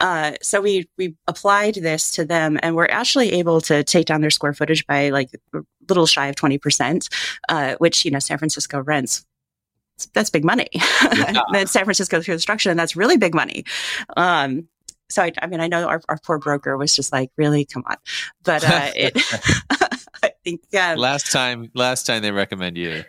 Uh, 0.00 0.32
so 0.40 0.60
we 0.60 0.88
we 0.96 1.16
applied 1.26 1.74
this 1.74 2.12
to 2.12 2.24
them, 2.24 2.58
and 2.62 2.76
we're 2.76 2.86
actually 2.86 3.32
able 3.32 3.60
to 3.62 3.82
take 3.82 4.06
down 4.06 4.20
their 4.20 4.30
square 4.30 4.54
footage 4.54 4.86
by 4.86 5.10
like 5.10 5.30
a 5.54 5.60
little 5.88 6.06
shy 6.06 6.28
of 6.28 6.36
twenty 6.36 6.56
percent, 6.56 7.08
uh, 7.48 7.74
which 7.78 8.04
you 8.04 8.10
know 8.12 8.20
San 8.20 8.38
Francisco 8.38 8.80
rents 8.80 9.26
that's 10.14 10.30
big 10.30 10.44
money. 10.44 10.68
Yeah. 10.72 11.42
then 11.52 11.66
San 11.66 11.84
Francisco 11.84 12.22
construction, 12.22 12.70
and 12.70 12.78
that's 12.78 12.94
really 12.94 13.16
big 13.16 13.34
money. 13.34 13.64
Um, 14.16 14.68
so 15.10 15.22
I, 15.22 15.32
I, 15.40 15.46
mean, 15.46 15.60
I 15.60 15.68
know 15.68 15.88
our, 15.88 16.02
our 16.08 16.18
poor 16.22 16.38
broker 16.38 16.76
was 16.76 16.94
just 16.94 17.12
like, 17.12 17.30
really, 17.36 17.64
come 17.64 17.82
on, 17.86 17.96
but 18.44 18.62
uh, 18.64 18.90
it. 18.94 19.16
Think 20.48 20.62
yeah. 20.70 20.94
Last 20.96 21.30
time, 21.30 21.70
last 21.74 22.06
time 22.06 22.22
they 22.22 22.30
recommend 22.30 22.78
you 22.78 23.04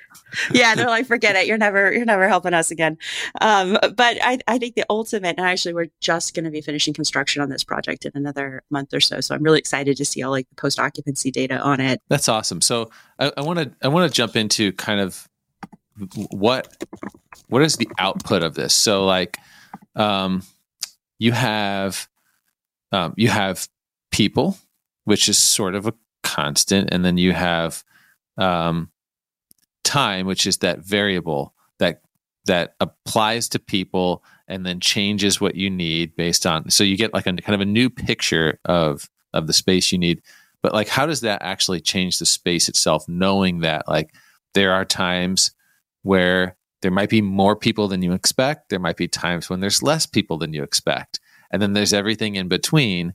yeah, 0.51 0.75
they're 0.75 0.88
like, 0.88 1.05
forget 1.05 1.36
it. 1.36 1.48
You're 1.48 1.58
never, 1.58 1.91
you're 1.91 2.05
never 2.05 2.27
helping 2.27 2.53
us 2.53 2.72
again. 2.72 2.98
Um, 3.41 3.74
but 3.96 4.17
I, 4.22 4.39
I 4.48 4.58
think 4.58 4.75
the 4.75 4.86
ultimate, 4.89 5.36
and 5.38 5.46
actually, 5.46 5.74
we're 5.74 5.89
just 6.00 6.34
going 6.34 6.46
to 6.46 6.51
be 6.51 6.62
finishing 6.62 6.93
construction 6.93 7.41
on 7.41 7.50
this 7.50 7.63
project 7.63 8.05
in 8.05 8.12
another 8.15 8.63
month 8.69 8.93
or 8.93 9.00
so. 9.00 9.22
So 9.22 9.36
I'm 9.36 9.43
really 9.43 9.60
excited 9.60 9.98
to 9.98 10.05
see 10.05 10.24
all 10.24 10.31
like 10.31 10.50
the 10.50 10.55
post 10.55 10.79
occupancy 10.79 11.31
data 11.31 11.60
on 11.60 11.79
it. 11.79 12.01
That's 12.10 12.29
awesome. 12.29 12.62
So 12.62 12.91
I 13.19 13.41
want 13.41 13.60
to, 13.60 13.72
I 13.81 13.88
want 13.88 14.10
to 14.10 14.15
jump 14.15 14.36
into 14.36 14.72
kind 14.74 15.00
of 15.00 15.27
what, 16.31 16.84
what 17.48 17.62
is 17.62 17.77
the 17.77 17.89
output 17.98 18.43
of 18.43 18.55
this? 18.55 18.74
So 18.74 19.05
like, 19.05 19.38
um, 19.96 20.43
you 21.17 21.31
have, 21.31 22.08
um, 22.91 23.13
you 23.17 23.27
have 23.27 23.67
people, 24.12 24.58
which 25.03 25.27
is 25.27 25.38
sort 25.38 25.75
of 25.75 25.88
a 25.88 25.93
constant, 26.24 26.90
and 26.92 27.04
then 27.04 27.18
you 27.18 27.34
have, 27.34 27.84
um, 28.38 28.90
time, 29.84 30.28
which 30.28 30.46
is 30.46 30.60
that 30.60 30.80
variable 30.80 31.54
that 31.80 32.02
that 32.46 32.76
applies 32.80 33.50
to 33.50 33.60
people 33.60 34.24
and 34.48 34.66
then 34.66 34.80
changes 34.80 35.42
what 35.42 35.56
you 35.56 35.70
need 35.70 36.16
based 36.16 36.46
on 36.46 36.70
so 36.70 36.84
you 36.84 36.98
get 36.98 37.14
like 37.14 37.28
a 37.28 37.34
kind 37.34 37.56
of 37.56 37.62
a 37.62 37.66
new 37.66 37.90
picture 37.90 38.60
of 38.66 39.10
of 39.34 39.48
the 39.48 39.54
space 39.54 39.92
you 39.92 39.98
need. 39.98 40.22
But 40.62 40.74
like 40.74 40.88
how 40.88 41.06
does 41.06 41.22
that 41.22 41.42
actually 41.42 41.82
change 41.82 42.20
the 42.20 42.26
space 42.26 42.70
itself 42.70 43.08
knowing 43.08 43.60
that 43.60 43.88
like 43.88 44.14
there 44.54 44.74
are 44.74 44.86
times 44.86 45.52
where 46.04 46.56
there 46.82 46.92
might 46.92 47.10
be 47.10 47.22
more 47.22 47.56
people 47.56 47.88
than 47.88 48.02
you 48.02 48.14
expect 48.14 48.70
there 48.70 48.80
might 48.80 48.98
be 48.98 49.08
times 49.08 49.50
when 49.50 49.60
there's 49.60 49.84
less 49.84 50.06
people 50.06 50.38
than 50.38 50.54
you 50.54 50.64
expect 50.64 51.20
and 51.52 51.62
then 51.62 51.74
there's 51.74 51.94
everything 51.94 52.36
in 52.36 52.48
between 52.48 53.14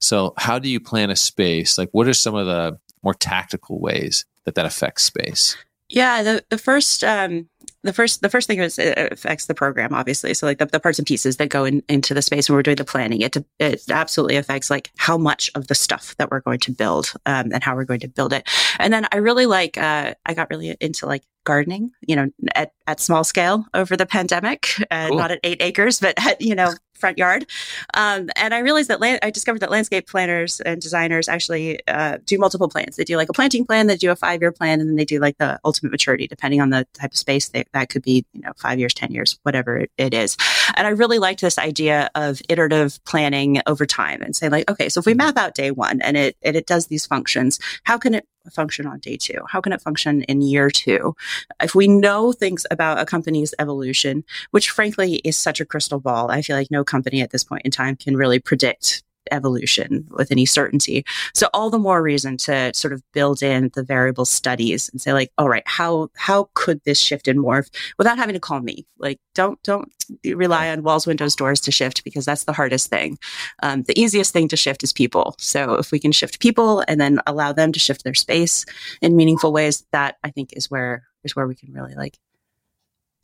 so 0.00 0.34
how 0.36 0.58
do 0.58 0.68
you 0.68 0.80
plan 0.80 1.10
a 1.10 1.16
space 1.16 1.78
like 1.78 1.88
what 1.92 2.08
are 2.08 2.14
some 2.14 2.34
of 2.34 2.46
the 2.46 2.78
more 3.02 3.14
tactical 3.14 3.80
ways 3.80 4.24
that 4.44 4.54
that 4.54 4.66
affects 4.66 5.02
space 5.02 5.56
yeah, 5.88 6.22
the 6.22 6.44
the 6.48 6.58
first 6.58 7.04
um, 7.04 7.48
the 7.82 7.92
first 7.92 8.22
the 8.22 8.30
first 8.30 8.46
thing 8.46 8.58
is 8.58 8.78
it 8.78 9.12
affects 9.12 9.46
the 9.46 9.54
program 9.54 9.94
obviously. 9.94 10.32
So 10.34 10.46
like 10.46 10.58
the, 10.58 10.66
the 10.66 10.80
parts 10.80 10.98
and 10.98 11.06
pieces 11.06 11.36
that 11.36 11.50
go 11.50 11.64
in, 11.64 11.82
into 11.88 12.14
the 12.14 12.22
space 12.22 12.48
when 12.48 12.56
we're 12.56 12.62
doing 12.62 12.76
the 12.76 12.84
planning, 12.84 13.20
it 13.20 13.36
it 13.58 13.82
absolutely 13.90 14.36
affects 14.36 14.70
like 14.70 14.90
how 14.96 15.18
much 15.18 15.50
of 15.54 15.66
the 15.66 15.74
stuff 15.74 16.16
that 16.16 16.30
we're 16.30 16.40
going 16.40 16.60
to 16.60 16.72
build 16.72 17.12
um, 17.26 17.52
and 17.52 17.62
how 17.62 17.74
we're 17.74 17.84
going 17.84 18.00
to 18.00 18.08
build 18.08 18.32
it. 18.32 18.48
And 18.78 18.92
then 18.92 19.06
I 19.12 19.18
really 19.18 19.46
like 19.46 19.76
uh, 19.76 20.14
I 20.24 20.34
got 20.34 20.48
really 20.50 20.74
into 20.80 21.06
like 21.06 21.22
gardening, 21.44 21.92
you 22.00 22.16
know, 22.16 22.30
at, 22.54 22.72
at 22.86 23.00
small 23.00 23.22
scale 23.22 23.66
over 23.74 23.96
the 23.96 24.06
pandemic, 24.06 24.70
uh, 24.90 25.08
cool. 25.08 25.18
not 25.18 25.30
at 25.30 25.40
eight 25.44 25.60
acres, 25.60 26.00
but 26.00 26.14
at, 26.26 26.40
you 26.40 26.54
know, 26.54 26.72
front 26.94 27.18
yard. 27.18 27.46
Um, 27.94 28.30
and 28.36 28.54
I 28.54 28.58
realized 28.58 28.88
that 28.88 29.00
land, 29.00 29.20
I 29.22 29.30
discovered 29.30 29.60
that 29.60 29.70
landscape 29.70 30.06
planners 30.06 30.60
and 30.60 30.80
designers 30.80 31.28
actually 31.28 31.86
uh, 31.88 32.18
do 32.24 32.38
multiple 32.38 32.68
plans. 32.68 32.96
They 32.96 33.04
do 33.04 33.16
like 33.16 33.28
a 33.28 33.32
planting 33.32 33.64
plan, 33.64 33.86
they 33.86 33.96
do 33.96 34.10
a 34.10 34.16
five 34.16 34.40
year 34.40 34.52
plan, 34.52 34.80
and 34.80 34.88
then 34.88 34.96
they 34.96 35.04
do 35.04 35.18
like 35.18 35.38
the 35.38 35.58
ultimate 35.64 35.90
maturity, 35.90 36.26
depending 36.26 36.60
on 36.60 36.70
the 36.70 36.86
type 36.94 37.12
of 37.12 37.18
space. 37.18 37.48
They, 37.48 37.64
that 37.72 37.88
could 37.88 38.02
be, 38.02 38.24
you 38.32 38.42
know, 38.42 38.52
five 38.56 38.78
years, 38.78 38.94
10 38.94 39.12
years, 39.12 39.38
whatever 39.42 39.78
it, 39.78 39.90
it 39.98 40.14
is. 40.14 40.36
And 40.76 40.86
I 40.86 40.90
really 40.90 41.18
liked 41.18 41.40
this 41.40 41.58
idea 41.58 42.10
of 42.14 42.40
iterative 42.48 43.02
planning 43.04 43.60
over 43.66 43.86
time 43.86 44.22
and 44.22 44.34
say 44.34 44.48
like, 44.48 44.70
okay, 44.70 44.88
so 44.88 45.00
if 45.00 45.06
we 45.06 45.14
map 45.14 45.36
out 45.36 45.54
day 45.54 45.70
one 45.70 46.00
and 46.00 46.16
it, 46.16 46.36
and 46.42 46.56
it 46.56 46.66
does 46.66 46.86
these 46.86 47.06
functions, 47.06 47.58
how 47.84 47.98
can 47.98 48.14
it 48.14 48.26
function 48.52 48.86
on 48.86 48.98
day 48.98 49.16
two? 49.16 49.40
How 49.48 49.60
can 49.60 49.72
it 49.72 49.80
function 49.80 50.22
in 50.22 50.42
year 50.42 50.70
two? 50.70 51.16
If 51.60 51.74
we 51.74 51.88
know 51.88 52.32
things 52.32 52.66
about 52.70 52.98
a 52.98 53.06
company's 53.06 53.54
evolution, 53.58 54.24
which 54.50 54.70
frankly 54.70 55.16
is 55.24 55.36
such 55.36 55.60
a 55.60 55.64
crystal 55.64 56.00
ball, 56.00 56.30
I 56.30 56.42
feel 56.42 56.56
like 56.56 56.70
no 56.70 56.84
company 56.84 57.22
at 57.22 57.30
this 57.30 57.44
point 57.44 57.62
in 57.64 57.70
time 57.70 57.96
can 57.96 58.16
really 58.16 58.38
predict 58.38 59.02
evolution 59.30 60.06
with 60.10 60.30
any 60.30 60.46
certainty. 60.46 61.04
So 61.34 61.48
all 61.54 61.70
the 61.70 61.78
more 61.78 62.02
reason 62.02 62.36
to 62.38 62.72
sort 62.74 62.92
of 62.92 63.02
build 63.12 63.42
in 63.42 63.70
the 63.74 63.82
variable 63.82 64.24
studies 64.24 64.88
and 64.88 65.00
say 65.00 65.12
like, 65.12 65.30
all 65.38 65.48
right, 65.48 65.62
how 65.66 66.10
how 66.16 66.48
could 66.54 66.80
this 66.84 67.00
shift 67.00 67.28
and 67.28 67.40
morph 67.40 67.70
without 67.98 68.18
having 68.18 68.34
to 68.34 68.40
call 68.40 68.60
me? 68.60 68.86
Like, 68.98 69.20
don't 69.34 69.62
don't 69.62 69.92
rely 70.24 70.70
on 70.70 70.82
walls, 70.82 71.06
windows, 71.06 71.36
doors 71.36 71.60
to 71.62 71.72
shift 71.72 72.04
because 72.04 72.24
that's 72.24 72.44
the 72.44 72.52
hardest 72.52 72.90
thing. 72.90 73.18
Um, 73.62 73.82
the 73.82 73.98
easiest 73.98 74.32
thing 74.32 74.48
to 74.48 74.56
shift 74.56 74.82
is 74.82 74.92
people. 74.92 75.34
So 75.38 75.74
if 75.74 75.90
we 75.90 75.98
can 75.98 76.12
shift 76.12 76.40
people 76.40 76.84
and 76.88 77.00
then 77.00 77.20
allow 77.26 77.52
them 77.52 77.72
to 77.72 77.80
shift 77.80 78.04
their 78.04 78.14
space 78.14 78.64
in 79.00 79.16
meaningful 79.16 79.52
ways, 79.52 79.84
that 79.92 80.16
I 80.22 80.30
think 80.30 80.52
is 80.52 80.70
where 80.70 81.04
is 81.24 81.34
where 81.34 81.46
we 81.46 81.54
can 81.54 81.72
really 81.72 81.94
like 81.94 82.18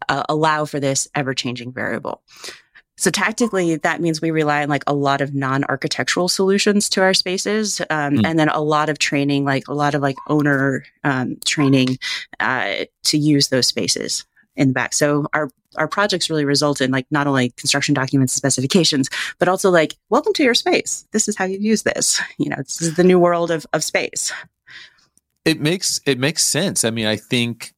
uh, 0.08 0.24
allow 0.28 0.64
for 0.64 0.80
this 0.80 1.08
ever 1.14 1.34
changing 1.34 1.72
variable. 1.72 2.22
So 3.00 3.10
tactically, 3.10 3.76
that 3.76 4.02
means 4.02 4.20
we 4.20 4.30
rely 4.30 4.62
on 4.62 4.68
like 4.68 4.84
a 4.86 4.92
lot 4.92 5.22
of 5.22 5.34
non-architectural 5.34 6.28
solutions 6.28 6.86
to 6.90 7.00
our 7.00 7.14
spaces, 7.14 7.80
um, 7.88 8.18
mm. 8.18 8.26
and 8.26 8.38
then 8.38 8.50
a 8.50 8.60
lot 8.60 8.90
of 8.90 8.98
training, 8.98 9.46
like 9.46 9.66
a 9.68 9.72
lot 9.72 9.94
of 9.94 10.02
like 10.02 10.16
owner 10.26 10.84
um, 11.02 11.38
training 11.46 11.98
uh, 12.40 12.84
to 13.04 13.16
use 13.16 13.48
those 13.48 13.66
spaces 13.66 14.26
in 14.54 14.68
the 14.68 14.74
back. 14.74 14.92
So 14.92 15.26
our 15.32 15.50
our 15.76 15.88
projects 15.88 16.28
really 16.28 16.44
result 16.44 16.82
in 16.82 16.90
like 16.90 17.06
not 17.10 17.26
only 17.26 17.50
construction 17.50 17.94
documents 17.94 18.34
and 18.34 18.36
specifications, 18.36 19.08
but 19.38 19.48
also 19.48 19.70
like, 19.70 19.96
welcome 20.10 20.34
to 20.34 20.42
your 20.42 20.52
space. 20.52 21.06
This 21.12 21.26
is 21.26 21.38
how 21.38 21.46
you 21.46 21.58
use 21.58 21.84
this. 21.84 22.20
You 22.36 22.50
know, 22.50 22.56
this 22.56 22.82
is 22.82 22.96
the 22.96 23.04
new 23.04 23.18
world 23.18 23.50
of, 23.50 23.66
of 23.72 23.82
space. 23.82 24.30
It 25.46 25.58
makes 25.58 26.02
it 26.04 26.18
makes 26.18 26.44
sense. 26.44 26.84
I 26.84 26.90
mean, 26.90 27.06
I 27.06 27.16
think 27.16 27.72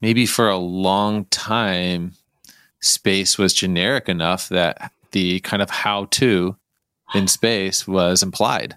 maybe 0.00 0.24
for 0.24 0.48
a 0.48 0.56
long 0.56 1.24
time 1.26 2.12
space 2.84 3.38
was 3.38 3.54
generic 3.54 4.08
enough 4.08 4.48
that 4.50 4.92
the 5.12 5.40
kind 5.40 5.62
of 5.62 5.70
how 5.70 6.06
to 6.06 6.56
in 7.14 7.26
space 7.28 7.86
was 7.86 8.22
implied. 8.22 8.76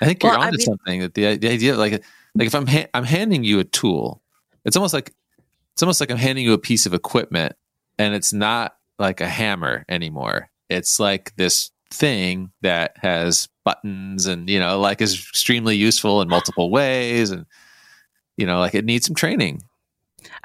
I 0.00 0.06
think 0.06 0.22
you're 0.22 0.32
onto 0.32 0.46
I 0.46 0.50
mean, 0.50 0.60
something 0.60 1.00
that 1.00 1.14
the, 1.14 1.36
the 1.36 1.48
idea 1.48 1.76
like 1.76 2.02
like 2.34 2.46
if 2.46 2.54
I'm 2.54 2.66
ha- 2.66 2.88
I'm 2.94 3.04
handing 3.04 3.44
you 3.44 3.58
a 3.58 3.64
tool, 3.64 4.22
it's 4.64 4.76
almost 4.76 4.94
like 4.94 5.12
it's 5.72 5.82
almost 5.82 6.00
like 6.00 6.10
I'm 6.10 6.18
handing 6.18 6.44
you 6.44 6.52
a 6.52 6.58
piece 6.58 6.86
of 6.86 6.94
equipment 6.94 7.56
and 7.98 8.14
it's 8.14 8.32
not 8.32 8.76
like 8.98 9.20
a 9.20 9.28
hammer 9.28 9.84
anymore. 9.88 10.50
It's 10.68 11.00
like 11.00 11.34
this 11.36 11.70
thing 11.92 12.52
that 12.60 12.96
has 12.98 13.48
buttons 13.64 14.26
and 14.26 14.48
you 14.48 14.60
know 14.60 14.78
like 14.78 15.00
is 15.00 15.14
extremely 15.14 15.76
useful 15.76 16.22
in 16.22 16.28
multiple 16.28 16.70
ways 16.70 17.30
and 17.30 17.46
you 18.36 18.46
know 18.46 18.60
like 18.60 18.74
it 18.74 18.84
needs 18.84 19.06
some 19.06 19.14
training. 19.14 19.62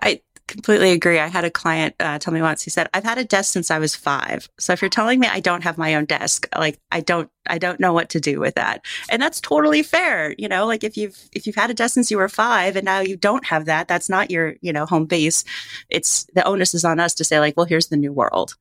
I 0.01 0.21
completely 0.47 0.91
agree. 0.91 1.19
I 1.19 1.27
had 1.27 1.45
a 1.45 1.51
client 1.51 1.95
uh, 1.99 2.19
tell 2.19 2.33
me 2.33 2.41
once. 2.41 2.63
He 2.63 2.69
said, 2.69 2.89
"I've 2.93 3.03
had 3.03 3.17
a 3.17 3.23
desk 3.23 3.53
since 3.53 3.71
I 3.71 3.79
was 3.79 3.95
five. 3.95 4.49
So 4.59 4.73
if 4.73 4.81
you're 4.81 4.89
telling 4.89 5.19
me 5.19 5.27
I 5.27 5.39
don't 5.39 5.63
have 5.63 5.77
my 5.77 5.95
own 5.95 6.05
desk, 6.05 6.47
like 6.57 6.79
I 6.91 7.01
don't, 7.01 7.29
I 7.47 7.57
don't 7.57 7.79
know 7.79 7.93
what 7.93 8.09
to 8.09 8.19
do 8.19 8.39
with 8.39 8.55
that." 8.55 8.85
And 9.09 9.21
that's 9.21 9.41
totally 9.41 9.83
fair. 9.83 10.35
You 10.37 10.47
know, 10.47 10.65
like 10.65 10.83
if 10.83 10.97
you've 10.97 11.17
if 11.33 11.45
you've 11.45 11.55
had 11.55 11.69
a 11.69 11.73
desk 11.73 11.93
since 11.93 12.11
you 12.11 12.17
were 12.17 12.29
five 12.29 12.75
and 12.75 12.85
now 12.85 12.99
you 12.99 13.17
don't 13.17 13.45
have 13.45 13.65
that, 13.65 13.87
that's 13.87 14.09
not 14.09 14.31
your 14.31 14.55
you 14.61 14.73
know 14.73 14.85
home 14.85 15.05
base. 15.05 15.43
It's 15.89 16.25
the 16.33 16.43
onus 16.45 16.73
is 16.73 16.85
on 16.85 16.99
us 16.99 17.13
to 17.15 17.23
say 17.23 17.39
like, 17.39 17.55
well, 17.57 17.65
here's 17.65 17.87
the 17.87 17.97
new 17.97 18.13
world. 18.13 18.55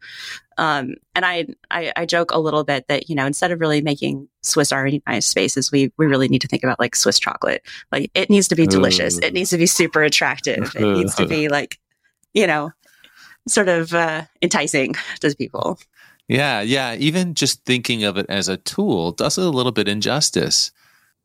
Um, 0.56 0.94
and 1.14 1.24
I, 1.24 1.46
I, 1.70 1.92
I 1.96 2.06
joke 2.06 2.30
a 2.30 2.38
little 2.38 2.64
bit 2.64 2.86
that 2.88 3.08
you 3.08 3.14
know 3.14 3.26
instead 3.26 3.50
of 3.50 3.60
really 3.60 3.80
making 3.80 4.28
Swiss 4.42 4.72
nice 5.06 5.26
spaces, 5.26 5.72
we 5.72 5.92
we 5.96 6.06
really 6.06 6.28
need 6.28 6.42
to 6.42 6.48
think 6.48 6.62
about 6.62 6.80
like 6.80 6.94
Swiss 6.94 7.18
chocolate. 7.18 7.62
Like 7.90 8.10
it 8.14 8.30
needs 8.30 8.48
to 8.48 8.54
be 8.54 8.66
delicious. 8.66 9.18
It 9.18 9.32
needs 9.32 9.50
to 9.50 9.58
be 9.58 9.66
super 9.66 10.02
attractive. 10.02 10.74
It 10.76 10.82
needs 10.82 11.14
to 11.16 11.26
be 11.26 11.48
like, 11.58 11.78
you 12.32 12.46
know, 12.46 12.72
sort 13.48 13.68
of 13.68 13.92
uh, 13.94 14.22
enticing 14.42 14.94
to 15.20 15.34
people. 15.36 15.78
Yeah, 16.28 16.62
yeah. 16.62 16.94
Even 16.94 17.34
just 17.34 17.64
thinking 17.64 18.04
of 18.04 18.16
it 18.16 18.26
as 18.28 18.48
a 18.48 18.56
tool 18.56 19.12
does 19.12 19.38
it 19.38 19.44
a 19.44 19.50
little 19.50 19.72
bit 19.72 19.88
injustice. 19.88 20.70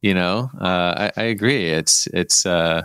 You 0.02 0.14
know, 0.14 0.50
uh, 0.60 1.10
I, 1.18 1.22
I 1.22 1.24
agree. 1.24 1.70
It's 1.70 2.08
it's 2.08 2.46
uh, 2.46 2.84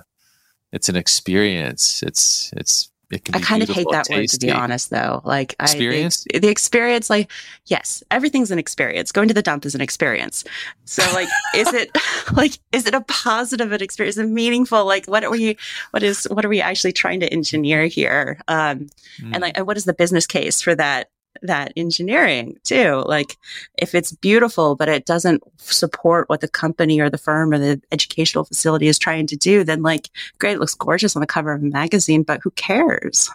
it's 0.73 0.89
an 0.89 0.97
experience. 0.97 2.03
It's 2.03 2.53
it's 2.57 2.91
it 3.11 3.25
can. 3.25 3.35
I 3.35 3.41
kind 3.41 3.63
of 3.63 3.69
hate 3.69 3.87
that 3.91 4.09
word 4.11 4.29
to 4.29 4.39
be 4.39 4.51
honest, 4.51 4.91
though. 4.91 5.23
Like 5.25 5.55
experience, 5.61 6.27
I, 6.31 6.39
the, 6.39 6.47
the, 6.47 6.49
experience, 6.49 7.09
like 7.11 7.31
yes, 7.67 8.03
everything's 8.11 8.51
an 8.51 8.59
experience. 8.59 9.13
Going 9.13 9.29
to 9.29 9.35
the 9.35 9.43
dump 9.43 9.65
is 9.65 9.75
an 9.75 9.81
experience. 9.81 10.45
So, 10.85 11.03
like, 11.13 11.29
is 11.55 11.73
it 11.73 11.91
like 12.33 12.59
is 12.73 12.87
it 12.87 12.95
a 12.95 13.03
positive 13.03 13.73
an 13.73 13.83
experience, 13.83 14.17
a 14.17 14.25
meaningful? 14.25 14.85
Like, 14.85 15.07
what 15.07 15.25
are 15.25 15.31
we? 15.31 15.57
What 15.91 16.03
is 16.03 16.27
what 16.31 16.45
are 16.45 16.49
we 16.49 16.61
actually 16.61 16.93
trying 16.93 17.21
to 17.21 17.33
engineer 17.33 17.87
here? 17.87 18.41
Um, 18.49 18.89
mm. 19.21 19.33
and 19.33 19.41
like, 19.41 19.59
what 19.59 19.77
is 19.77 19.85
the 19.85 19.95
business 19.95 20.27
case 20.27 20.61
for 20.61 20.75
that? 20.75 21.11
That 21.43 21.73
engineering 21.77 22.57
too. 22.65 23.03
Like 23.07 23.37
if 23.79 23.95
it's 23.95 24.13
beautiful, 24.13 24.77
but 24.77 24.89
it 24.89 25.07
doesn't 25.07 25.43
support 25.59 26.29
what 26.29 26.41
the 26.41 26.49
company 26.49 27.01
or 27.01 27.11
the 27.11 27.19
firm 27.19 27.53
or 27.53 27.59
the 27.59 27.81
educational 27.93 28.45
facility 28.45 28.89
is 28.89 28.99
trying 28.99 29.27
to 29.29 29.37
do, 29.37 29.65
then 29.65 29.83
like, 29.83 30.11
great, 30.39 30.57
it 30.57 30.61
looks 30.61 30.75
gorgeous 30.75 31.17
on 31.17 31.21
the 31.21 31.27
cover 31.27 31.53
of 31.53 31.63
a 31.63 31.67
magazine, 31.67 32.23
but 32.23 32.41
who 32.43 32.51
cares? 32.53 33.31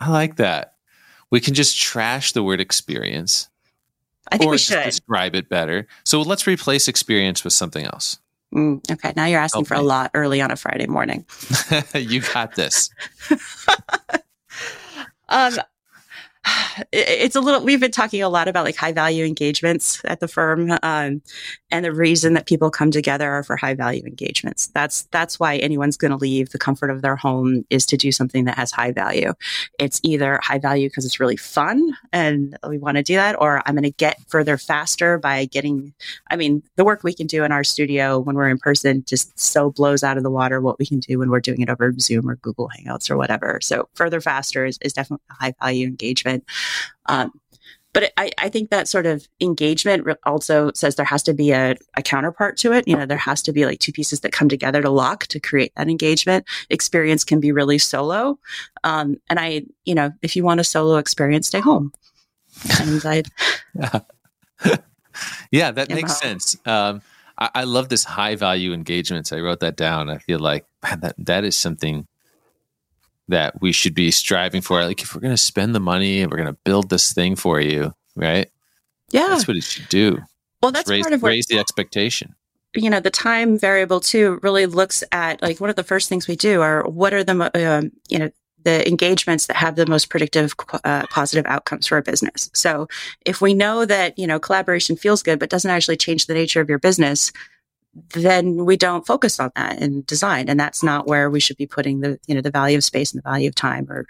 I 0.00 0.10
like 0.10 0.36
that. 0.36 0.74
We 1.30 1.40
can 1.40 1.54
just 1.54 1.78
trash 1.78 2.32
the 2.32 2.42
word 2.42 2.60
experience. 2.60 3.48
I 4.30 4.38
think 4.38 4.50
we 4.50 4.58
should 4.58 4.84
describe 4.84 5.34
it 5.34 5.48
better. 5.48 5.86
So 6.04 6.22
let's 6.22 6.46
replace 6.46 6.88
experience 6.88 7.44
with 7.44 7.52
something 7.52 7.84
else. 7.84 8.18
Mm, 8.54 8.90
okay, 8.90 9.12
now 9.14 9.26
you're 9.26 9.40
asking 9.40 9.66
for 9.66 9.74
a 9.74 9.82
lot 9.82 10.10
early 10.14 10.40
on 10.40 10.50
a 10.50 10.56
Friday 10.56 10.86
morning. 10.86 11.26
you 11.94 12.22
got 12.32 12.54
this. 12.54 12.90
um, 15.28 15.58
it's 16.92 17.36
a 17.36 17.40
little 17.40 17.62
we've 17.62 17.80
been 17.80 17.90
talking 17.90 18.22
a 18.22 18.28
lot 18.28 18.48
about 18.48 18.64
like 18.64 18.76
high 18.76 18.92
value 18.92 19.24
engagements 19.24 20.00
at 20.04 20.20
the 20.20 20.28
firm 20.28 20.72
um, 20.82 21.22
and 21.70 21.84
the 21.84 21.92
reason 21.92 22.34
that 22.34 22.46
people 22.46 22.70
come 22.70 22.90
together 22.90 23.30
are 23.30 23.42
for 23.42 23.56
high 23.56 23.74
value 23.74 24.02
engagements. 24.06 24.68
That's 24.68 25.02
that's 25.10 25.38
why 25.38 25.56
anyone's 25.56 25.96
going 25.96 26.10
to 26.10 26.16
leave. 26.16 26.50
The 26.50 26.58
comfort 26.58 26.90
of 26.90 27.02
their 27.02 27.16
home 27.16 27.64
is 27.70 27.86
to 27.86 27.96
do 27.96 28.12
something 28.12 28.44
that 28.44 28.56
has 28.56 28.70
high 28.70 28.92
value. 28.92 29.32
It's 29.78 30.00
either 30.02 30.40
high 30.42 30.58
value 30.58 30.88
because 30.88 31.04
it's 31.04 31.20
really 31.20 31.36
fun 31.36 31.96
and 32.12 32.56
we 32.68 32.78
want 32.78 32.96
to 32.96 33.02
do 33.02 33.14
that 33.14 33.36
or 33.40 33.62
i'm 33.66 33.74
going 33.74 33.82
to 33.82 33.90
get 33.90 34.20
further 34.28 34.56
faster 34.56 35.18
by 35.18 35.44
getting 35.46 35.92
i 36.30 36.36
mean 36.36 36.62
the 36.76 36.84
work 36.84 37.02
we 37.02 37.12
can 37.12 37.26
do 37.26 37.44
in 37.44 37.52
our 37.52 37.64
studio 37.64 38.18
when 38.18 38.36
we're 38.36 38.48
in 38.48 38.58
person 38.58 39.04
just 39.06 39.38
so 39.38 39.70
blows 39.70 40.02
out 40.02 40.16
of 40.16 40.22
the 40.22 40.30
water 40.30 40.60
what 40.60 40.78
we 40.78 40.86
can 40.86 41.00
do 41.00 41.18
when 41.18 41.30
we're 41.30 41.40
doing 41.40 41.60
it 41.60 41.70
over 41.70 41.92
zoom 41.98 42.28
or 42.28 42.36
google 42.36 42.70
hangouts 42.78 43.10
or 43.10 43.16
whatever. 43.16 43.58
So 43.62 43.88
further 43.94 44.20
faster 44.20 44.64
is, 44.64 44.78
is 44.82 44.92
definitely 44.92 45.24
a 45.30 45.34
high 45.34 45.54
value 45.60 45.86
engagement 45.86 46.37
um, 47.06 47.32
but 47.92 48.12
I, 48.16 48.30
I, 48.38 48.48
think 48.48 48.70
that 48.70 48.86
sort 48.86 49.06
of 49.06 49.26
engagement 49.40 50.06
also 50.24 50.70
says 50.74 50.94
there 50.94 51.06
has 51.06 51.22
to 51.24 51.32
be 51.32 51.52
a, 51.52 51.74
a, 51.96 52.02
counterpart 52.02 52.56
to 52.58 52.72
it. 52.72 52.86
You 52.86 52.96
know, 52.96 53.06
there 53.06 53.16
has 53.16 53.42
to 53.42 53.52
be 53.52 53.64
like 53.64 53.78
two 53.80 53.92
pieces 53.92 54.20
that 54.20 54.30
come 54.30 54.48
together 54.48 54.82
to 54.82 54.90
lock 54.90 55.26
to 55.28 55.40
create 55.40 55.72
that 55.76 55.88
engagement. 55.88 56.44
Experience 56.70 57.24
can 57.24 57.40
be 57.40 57.50
really 57.50 57.78
solo. 57.78 58.38
Um, 58.84 59.16
and 59.30 59.40
I, 59.40 59.62
you 59.84 59.94
know, 59.94 60.12
if 60.22 60.36
you 60.36 60.44
want 60.44 60.60
a 60.60 60.64
solo 60.64 60.96
experience, 60.98 61.48
stay 61.48 61.60
home. 61.60 61.92
And 62.78 63.04
I, 63.04 63.22
yeah. 63.74 64.00
yeah, 65.50 65.70
that 65.70 65.90
makes 65.90 66.18
sense. 66.18 66.56
Um, 66.66 67.02
I, 67.38 67.50
I, 67.54 67.64
love 67.64 67.88
this 67.88 68.04
high 68.04 68.34
value 68.34 68.72
engagements. 68.72 69.32
I 69.32 69.40
wrote 69.40 69.60
that 69.60 69.76
down. 69.76 70.10
I 70.10 70.18
feel 70.18 70.38
like 70.38 70.66
man, 70.82 71.00
that 71.00 71.14
that 71.18 71.44
is 71.44 71.56
something 71.56 72.06
that 73.28 73.60
we 73.60 73.72
should 73.72 73.94
be 73.94 74.10
striving 74.10 74.62
for. 74.62 74.82
Like 74.84 75.02
if 75.02 75.14
we're 75.14 75.20
going 75.20 75.34
to 75.34 75.36
spend 75.36 75.74
the 75.74 75.80
money 75.80 76.20
and 76.20 76.30
we're 76.30 76.38
going 76.38 76.52
to 76.52 76.58
build 76.64 76.90
this 76.90 77.12
thing 77.12 77.36
for 77.36 77.60
you, 77.60 77.94
right? 78.16 78.50
Yeah, 79.10 79.28
that's 79.28 79.48
what 79.48 79.56
it 79.56 79.64
should 79.64 79.88
do. 79.88 80.20
Well, 80.62 80.72
that's 80.72 80.90
raise, 80.90 81.02
part 81.02 81.12
of 81.12 81.22
raise 81.22 81.46
the 81.46 81.58
expectation. 81.58 82.34
You 82.74 82.90
know, 82.90 83.00
the 83.00 83.10
time 83.10 83.58
variable 83.58 84.00
too 84.00 84.38
really 84.42 84.66
looks 84.66 85.04
at 85.12 85.40
like 85.40 85.60
one 85.60 85.70
of 85.70 85.76
the 85.76 85.84
first 85.84 86.08
things 86.08 86.28
we 86.28 86.36
do 86.36 86.60
are 86.60 86.82
what 86.84 87.14
are 87.14 87.24
the 87.24 87.50
um, 87.78 87.92
you 88.08 88.18
know 88.18 88.30
the 88.64 88.86
engagements 88.88 89.46
that 89.46 89.56
have 89.56 89.76
the 89.76 89.86
most 89.86 90.10
predictive 90.10 90.54
uh, 90.84 91.06
positive 91.10 91.46
outcomes 91.46 91.86
for 91.86 91.96
a 91.96 92.02
business. 92.02 92.50
So 92.54 92.88
if 93.24 93.40
we 93.40 93.54
know 93.54 93.84
that 93.84 94.18
you 94.18 94.26
know 94.26 94.38
collaboration 94.38 94.96
feels 94.96 95.22
good 95.22 95.38
but 95.38 95.50
doesn't 95.50 95.70
actually 95.70 95.96
change 95.96 96.26
the 96.26 96.34
nature 96.34 96.60
of 96.60 96.68
your 96.68 96.78
business, 96.78 97.32
then 97.94 98.64
we 98.64 98.76
don't 98.76 99.06
focus 99.06 99.40
on 99.40 99.50
that 99.56 99.80
in 99.80 100.02
design. 100.02 100.48
And 100.48 100.58
that's 100.58 100.82
not 100.82 101.06
where 101.06 101.30
we 101.30 101.40
should 101.40 101.56
be 101.56 101.66
putting 101.66 102.00
the 102.00 102.18
you 102.26 102.34
know 102.34 102.40
the 102.40 102.50
value 102.50 102.78
of 102.78 102.84
space 102.84 103.12
and 103.12 103.22
the 103.22 103.28
value 103.28 103.48
of 103.48 103.54
time 103.54 103.90
or 103.90 104.06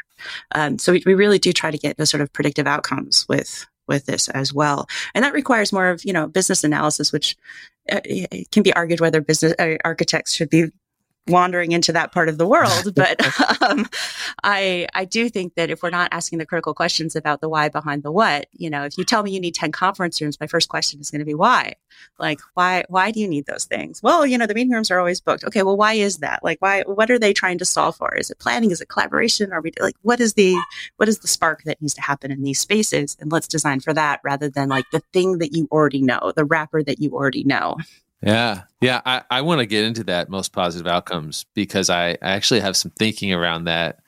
um, 0.54 0.78
so 0.78 0.92
we, 0.92 1.02
we 1.06 1.14
really 1.14 1.38
do 1.38 1.52
try 1.52 1.70
to 1.70 1.78
get 1.78 1.96
the 1.96 2.06
sort 2.06 2.20
of 2.20 2.32
predictive 2.32 2.66
outcomes 2.66 3.26
with 3.28 3.66
with 3.86 4.06
this 4.06 4.28
as 4.28 4.52
well. 4.52 4.86
And 5.14 5.24
that 5.24 5.32
requires 5.32 5.72
more 5.72 5.88
of 5.88 6.04
you 6.04 6.12
know 6.12 6.26
business 6.26 6.64
analysis 6.64 7.12
which 7.12 7.36
uh, 7.90 8.00
can 8.52 8.62
be 8.62 8.72
argued 8.74 9.00
whether 9.00 9.20
business 9.20 9.54
uh, 9.58 9.76
architects 9.84 10.34
should 10.34 10.50
be 10.50 10.70
wandering 11.28 11.72
into 11.72 11.92
that 11.92 12.12
part 12.12 12.28
of 12.28 12.38
the 12.38 12.46
world. 12.46 12.68
But 12.98 13.20
um, 13.62 13.86
I 14.42 14.88
I 14.92 15.04
do 15.04 15.28
think 15.28 15.54
that 15.54 15.70
if 15.70 15.82
we're 15.82 15.90
not 15.90 16.08
asking 16.10 16.38
the 16.38 16.46
critical 16.46 16.74
questions 16.74 17.14
about 17.14 17.40
the 17.40 17.48
why 17.48 17.68
behind 17.68 18.02
the 18.02 18.10
what, 18.10 18.46
you 18.52 18.70
know, 18.70 18.84
if 18.84 18.98
you 18.98 19.04
tell 19.04 19.22
me 19.22 19.30
you 19.30 19.40
need 19.40 19.54
ten 19.54 19.70
conference 19.70 20.20
rooms, 20.20 20.40
my 20.40 20.48
first 20.48 20.68
question 20.68 21.00
is 21.00 21.10
going 21.10 21.20
to 21.20 21.24
be 21.24 21.34
why. 21.34 21.74
Like 22.18 22.40
why 22.54 22.84
why 22.88 23.12
do 23.12 23.20
you 23.20 23.28
need 23.28 23.46
those 23.46 23.66
things? 23.66 24.02
Well, 24.02 24.26
you 24.26 24.36
know, 24.36 24.46
the 24.46 24.54
meeting 24.54 24.72
rooms 24.72 24.90
are 24.90 24.98
always 24.98 25.20
booked. 25.20 25.44
Okay, 25.44 25.62
well, 25.62 25.76
why 25.76 25.94
is 25.94 26.18
that? 26.18 26.42
Like 26.42 26.60
why 26.60 26.82
what 26.82 27.10
are 27.10 27.18
they 27.18 27.32
trying 27.32 27.58
to 27.58 27.64
solve 27.64 27.96
for? 27.96 28.14
Is 28.16 28.30
it 28.30 28.38
planning? 28.38 28.70
Is 28.70 28.80
it 28.80 28.88
collaboration? 28.88 29.52
Are 29.52 29.60
we 29.60 29.72
like 29.80 29.96
what 30.02 30.20
is 30.20 30.34
the 30.34 30.56
what 30.96 31.08
is 31.08 31.20
the 31.20 31.28
spark 31.28 31.62
that 31.64 31.80
needs 31.80 31.94
to 31.94 32.02
happen 32.02 32.32
in 32.32 32.42
these 32.42 32.58
spaces? 32.58 33.16
And 33.20 33.30
let's 33.30 33.48
design 33.48 33.80
for 33.80 33.92
that 33.94 34.20
rather 34.24 34.48
than 34.48 34.68
like 34.68 34.86
the 34.90 35.02
thing 35.12 35.38
that 35.38 35.54
you 35.54 35.68
already 35.70 36.02
know, 36.02 36.32
the 36.34 36.44
wrapper 36.44 36.82
that 36.82 37.00
you 37.00 37.12
already 37.12 37.44
know. 37.44 37.76
Yeah. 38.22 38.62
Yeah. 38.80 39.00
I, 39.06 39.22
I 39.30 39.40
want 39.42 39.60
to 39.60 39.66
get 39.66 39.84
into 39.84 40.04
that 40.04 40.28
most 40.28 40.52
positive 40.52 40.86
outcomes 40.86 41.44
because 41.54 41.88
I, 41.90 42.10
I 42.10 42.16
actually 42.22 42.60
have 42.60 42.76
some 42.76 42.90
thinking 42.98 43.32
around 43.32 43.64
that. 43.64 44.00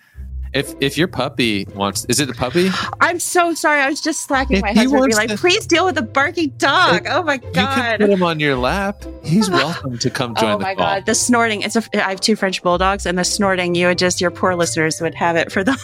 If 0.53 0.75
if 0.81 0.99
your 0.99 1.07
puppy 1.07 1.65
wants, 1.77 2.07
is 2.07 2.19
it 2.19 2.29
a 2.29 2.33
puppy? 2.33 2.71
I'm 3.01 3.21
so 3.21 3.55
sorry. 3.55 3.83
I 3.83 3.89
was 3.89 4.01
just 4.01 4.23
slacking 4.23 4.57
if 4.57 4.63
my 4.63 4.73
husband. 4.73 5.03
To 5.03 5.09
be 5.09 5.15
like, 5.15 5.29
to, 5.29 5.37
please 5.37 5.65
deal 5.65 5.85
with 5.85 5.95
the 5.95 6.03
barking 6.03 6.49
dog. 6.59 7.07
oh 7.09 7.23
my 7.23 7.37
god! 7.37 7.47
You 7.47 7.63
can 7.63 7.99
put 8.01 8.11
him 8.11 8.23
on 8.25 8.41
your 8.41 8.57
lap. 8.57 9.05
He's 9.23 9.49
welcome 9.51 9.97
to 9.99 10.11
come 10.11 10.35
join. 10.35 10.45
Oh 10.47 10.49
the 10.49 10.55
Oh 10.57 10.59
my 10.59 10.75
call. 10.75 10.87
god! 10.97 11.07
The 11.07 11.15
snorting. 11.15 11.63
It's 11.63 11.77
a. 11.77 11.85
I 12.05 12.11
have 12.11 12.21
two 12.21 12.35
French 12.35 12.65
bulldogs, 12.65 13.07
and 13.07 13.17
the 13.17 13.23
snorting. 13.23 13.77
You 13.77 13.87
would 13.87 13.99
just 13.99 14.21
your 14.21 14.33
poor 14.33 14.57
listeners 14.57 15.01
would 15.01 15.15
have 15.15 15.37
it 15.37 15.53
for 15.53 15.63
the. 15.63 15.81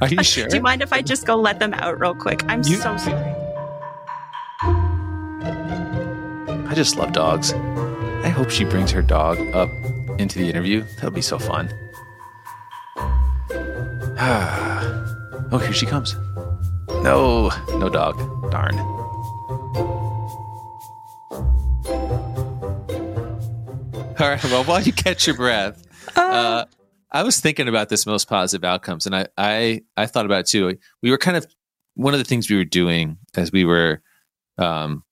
Are 0.00 0.06
you 0.06 0.22
sure? 0.22 0.46
Do 0.46 0.54
you 0.58 0.62
mind 0.62 0.82
if 0.82 0.92
I 0.92 1.02
just 1.02 1.26
go 1.26 1.34
let 1.34 1.58
them 1.58 1.74
out 1.74 1.98
real 1.98 2.14
quick? 2.14 2.44
I'm 2.46 2.60
you, 2.60 2.76
so 2.76 2.96
sorry. 2.96 3.34
I 6.74 6.76
just 6.76 6.96
love 6.96 7.12
dogs. 7.12 7.52
I 7.52 8.28
hope 8.30 8.50
she 8.50 8.64
brings 8.64 8.90
her 8.90 9.00
dog 9.00 9.38
up 9.54 9.70
into 10.18 10.40
the 10.40 10.48
interview. 10.48 10.82
That'll 10.96 11.12
be 11.12 11.22
so 11.22 11.38
fun. 11.38 11.72
oh, 15.52 15.60
here 15.62 15.72
she 15.72 15.86
comes. 15.86 16.16
No, 16.88 17.52
no 17.78 17.88
dog. 17.88 18.18
Darn. 18.50 18.76
All 24.18 24.28
right. 24.28 24.42
Well, 24.42 24.64
while 24.64 24.82
you 24.82 24.92
catch 24.92 25.28
your 25.28 25.36
breath, 25.36 25.80
uh, 26.16 26.20
uh, 26.20 26.64
I 27.12 27.22
was 27.22 27.38
thinking 27.38 27.68
about 27.68 27.88
this 27.88 28.04
most 28.04 28.28
positive 28.28 28.64
outcomes, 28.64 29.06
and 29.06 29.14
I, 29.14 29.28
I, 29.38 29.82
I 29.96 30.06
thought 30.06 30.26
about 30.26 30.40
it 30.40 30.46
too. 30.46 30.76
We 31.04 31.12
were 31.12 31.18
kind 31.18 31.36
of 31.36 31.46
one 31.94 32.14
of 32.14 32.18
the 32.18 32.24
things 32.24 32.50
we 32.50 32.56
were 32.56 32.64
doing 32.64 33.18
as 33.36 33.52
we 33.52 33.64
were 33.64 34.02
um, 34.58 35.04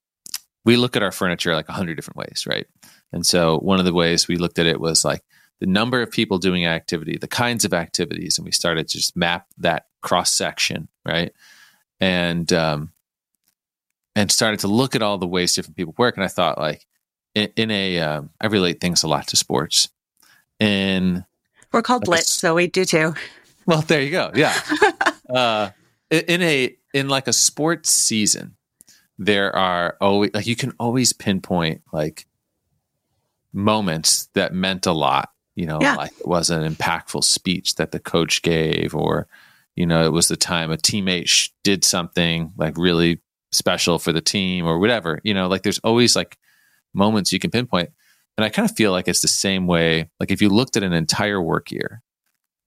we 0.65 0.77
look 0.77 0.97
at 0.97 1.03
our 1.03 1.13
furniture 1.13 1.55
like 1.55 1.69
a 1.69 1.73
hundred 1.73 1.97
different 1.97 2.17
ways, 2.17 2.45
right? 2.49 2.67
And 3.13 3.27
so 3.27 3.59
one 3.59 3.79
of 3.79 3.85
the 3.85 3.93
ways 3.93 4.29
we 4.29 4.37
looked 4.37 4.59
at 4.59 4.67
it 4.67 4.81
was 4.81 5.05
like 5.05 5.23
the 5.61 5.67
number 5.67 6.03
of 6.03 6.11
people 6.11 6.39
doing 6.39 6.67
activity, 6.67 7.19
the 7.19 7.29
kinds 7.29 7.65
of 7.65 7.75
activities, 7.75 8.39
and 8.39 8.45
we 8.45 8.53
started 8.53 8.89
to 8.89 8.99
just 8.99 9.17
map 9.17 9.47
that 9.59 9.87
cross 10.01 10.31
section, 10.31 10.89
right? 11.05 11.33
And 12.01 12.53
um, 12.53 12.93
and 14.15 14.31
started 14.31 14.61
to 14.61 14.69
look 14.69 14.95
at 14.95 15.03
all 15.03 15.19
the 15.19 15.27
ways 15.27 15.55
different 15.55 15.77
people 15.77 15.95
work. 15.97 16.17
And 16.17 16.25
I 16.25 16.29
thought, 16.29 16.59
like, 16.59 16.87
in, 17.35 17.51
in 17.57 17.71
a, 17.71 17.99
um, 18.01 18.31
I 18.41 18.49
relate 18.49 18.81
things 18.81 19.03
a 19.03 19.09
lot 19.09 19.29
to 19.29 19.37
sports. 19.37 19.89
And 20.61 21.25
we're 21.73 21.83
called 21.83 22.05
Blitz, 22.05 22.31
so 22.31 22.55
we 22.55 22.67
do 22.67 22.85
too. 22.85 23.15
Well, 23.67 23.83
there 23.83 24.03
you 24.03 24.11
go. 24.11 24.31
Yeah. 24.35 24.55
uh, 25.31 25.71
in 26.11 26.43
a 26.43 26.77
in 26.93 27.09
like 27.09 27.27
a 27.27 27.33
sports 27.33 27.91
season, 27.91 28.57
there 29.27 29.55
are 29.55 29.97
always 30.01 30.31
like 30.35 30.47
you 30.47 30.57
can 30.57 30.73
always 30.79 31.13
pinpoint 31.13 31.83
like 31.93 32.27
moments 33.53 34.29
that 34.35 34.53
meant 34.53 34.87
a 34.87 34.93
lot 34.93 35.31
you 35.55 35.67
know 35.67 35.79
yeah. 35.81 35.95
like 35.95 36.13
it 36.19 36.27
was 36.27 36.51
an 36.51 36.63
impactful 36.69 37.23
speech 37.23 37.77
that 37.77 37.93
the 37.93 38.01
coach 38.01 38.43
gave 38.43 38.95
or 38.95 39.29
you 39.77 39.87
know 39.87 40.05
it 40.05 40.13
was 40.13 40.29
the 40.29 40.37
time 40.37 40.73
a 40.73 40.77
teammate 40.77 41.29
sh- 41.29 41.51
did 41.63 41.85
something 41.85 42.53
like 42.57 42.77
really 42.77 43.21
special 43.53 43.99
for 43.99 44.13
the 44.13 44.21
team 44.21 44.67
or 44.67 44.79
whatever 44.79 45.21
you 45.23 45.35
know 45.35 45.47
like 45.47 45.63
there's 45.63 45.81
always 45.81 46.17
like 46.17 46.39
moments 46.95 47.33
you 47.33 47.39
can 47.39 47.51
pinpoint 47.51 47.91
and 48.37 48.45
i 48.45 48.49
kind 48.49 48.69
of 48.69 48.77
feel 48.77 48.91
like 48.91 49.07
it's 49.07 49.23
the 49.23 49.29
same 49.29 49.67
way 49.67 50.09
like 50.19 50.31
if 50.31 50.43
you 50.43 50.49
looked 50.49 50.77
at 50.77 50.83
an 50.83 50.93
entire 50.93 51.41
work 51.41 51.71
year 51.71 52.03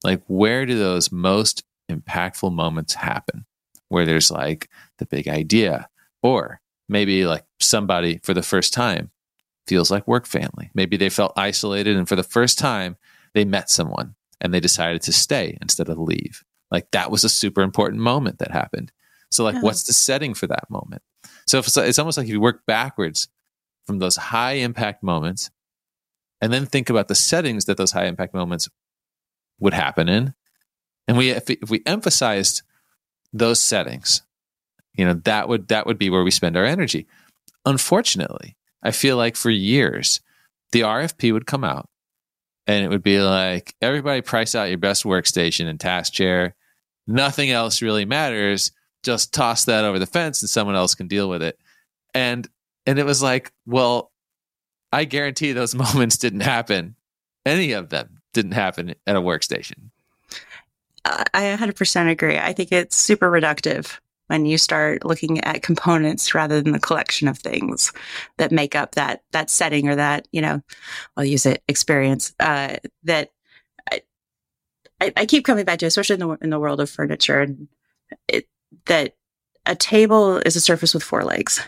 like 0.04 0.22
where 0.28 0.66
do 0.66 0.78
those 0.78 1.12
most 1.12 1.64
impactful 1.92 2.54
moments 2.54 2.94
happen 2.94 3.46
where 3.90 4.06
there's 4.06 4.30
like 4.32 4.70
the 5.00 5.06
big 5.06 5.28
idea 5.28 5.90
or 6.24 6.62
maybe 6.88 7.26
like 7.26 7.46
somebody 7.60 8.20
for 8.24 8.34
the 8.34 8.44
first 8.44 8.74
time 8.74 9.12
feels 9.68 9.90
like 9.90 10.08
work 10.08 10.26
family. 10.26 10.70
Maybe 10.74 10.98
they 10.98 11.10
felt 11.10 11.34
isolated 11.36 11.98
and 11.98 12.08
for 12.08 12.16
the 12.16 12.24
first 12.24 12.60
time 12.60 12.98
they 13.34 13.46
met 13.46 13.70
someone 13.70 14.16
and 14.42 14.54
they 14.54 14.60
decided 14.60 15.02
to 15.04 15.14
stay 15.14 15.58
instead 15.62 15.90
of 15.90 15.98
leave. 15.98 16.44
Like 16.72 16.92
that 16.92 17.12
was 17.12 17.24
a 17.24 17.30
super 17.30 17.62
important 17.62 18.02
moment 18.02 18.40
that 18.40 18.52
happened. 18.52 18.92
So 19.32 19.44
like 19.44 19.56
yeah. 19.56 19.62
what's 19.62 19.84
the 19.84 19.94
setting 19.94 20.34
for 20.34 20.48
that 20.48 20.70
moment? 20.70 21.02
So 21.48 21.60
it's, 21.60 21.76
it's 21.78 22.00
almost 22.00 22.18
like 22.18 22.28
if 22.28 22.34
you 22.34 22.42
work 22.42 22.66
backwards 22.66 23.28
from 23.86 24.00
those 24.00 24.16
high 24.16 24.54
impact 24.54 25.04
moments 25.04 25.52
and 26.42 26.52
then 26.52 26.66
think 26.66 26.90
about 26.90 27.08
the 27.08 27.16
settings 27.16 27.66
that 27.66 27.78
those 27.78 27.92
high 27.92 28.06
impact 28.06 28.34
moments 28.34 28.70
would 29.60 29.74
happen 29.74 30.10
in. 30.10 30.34
And 31.08 31.18
we 31.18 31.30
if, 31.30 31.50
if 31.50 31.70
we 31.70 31.82
emphasized 31.86 32.62
those 33.32 33.60
settings 33.60 34.24
you 34.98 35.06
know 35.06 35.14
that 35.26 35.48
would 35.48 35.68
that 35.70 35.86
would 35.86 35.98
be 35.98 36.10
where 36.10 36.24
we 36.24 36.32
spend 36.32 36.58
our 36.58 36.66
energy. 36.66 37.08
Unfortunately 37.66 38.56
i 38.84 38.92
feel 38.92 39.18
like 39.18 39.36
for 39.36 39.50
years 39.50 40.22
the 40.72 40.82
rfp 40.82 41.34
would 41.34 41.48
come 41.48 41.64
out 41.64 41.90
and 42.68 42.84
it 42.84 42.90
would 42.90 43.04
be 43.04 43.20
like 43.20 43.76
everybody 43.82 44.22
price 44.22 44.56
out 44.56 44.70
your 44.70 44.78
best 44.78 45.04
workstation 45.04 45.68
and 45.68 45.80
task 45.80 46.14
chair. 46.14 46.56
Nothing 47.08 47.52
else 47.52 47.82
really 47.82 48.06
matters. 48.06 48.72
Just 49.04 49.34
toss 49.34 49.66
that 49.66 49.86
over 49.86 50.00
the 50.00 50.08
fence 50.08 50.42
and 50.42 50.50
someone 50.50 50.76
else 50.76 50.96
can 50.96 51.08
deal 51.08 51.30
with 51.30 51.44
it. 51.44 51.60
And 52.14 52.48
and 52.86 52.98
it 53.00 53.06
was 53.06 53.22
like 53.22 53.52
well 53.66 54.12
i 54.92 55.06
guarantee 55.06 55.52
those 55.52 55.76
moments 55.76 56.18
didn't 56.18 56.42
happen. 56.42 56.96
Any 57.46 57.74
of 57.74 57.90
them 57.90 58.22
didn't 58.34 58.54
happen 58.54 58.96
at 59.06 59.16
a 59.16 59.22
workstation. 59.22 59.92
I 61.06 61.56
100% 61.56 62.10
agree. 62.10 62.40
I 62.40 62.54
think 62.54 62.72
it's 62.72 62.96
super 62.96 63.30
reductive 63.30 64.00
when 64.28 64.46
you 64.46 64.58
start 64.58 65.06
looking 65.06 65.40
at 65.42 65.62
components 65.62 66.34
rather 66.34 66.62
than 66.62 66.74
the 66.74 66.80
collection 66.80 67.28
of 67.28 67.38
things 67.38 67.94
that 68.38 68.52
make 68.52 68.76
up 68.76 68.96
that 68.96 69.24
that 69.32 69.50
setting 69.50 69.88
or 69.88 69.96
that 69.96 70.28
you 70.32 70.42
know 70.42 70.62
i'll 71.18 71.26
use 71.26 71.46
it 71.46 71.64
experience 71.68 72.34
uh, 72.40 72.76
that 73.04 73.32
I, 75.02 75.14
I, 75.18 75.26
keep 75.26 75.46
coming 75.46 75.66
back 75.66 75.80
to 75.80 75.86
especially 75.86 76.16
in 76.16 76.20
the 76.22 76.38
in 76.42 76.50
the 76.50 76.60
world 76.60 76.80
of 76.80 76.90
furniture 76.90 77.42
and 77.42 77.68
it, 78.28 78.48
that 78.86 79.16
a 79.66 79.76
table 79.76 80.38
is 80.38 80.56
a 80.56 80.62
surface 80.62 80.94
with 80.94 81.04
four 81.04 81.24
legs. 81.24 81.62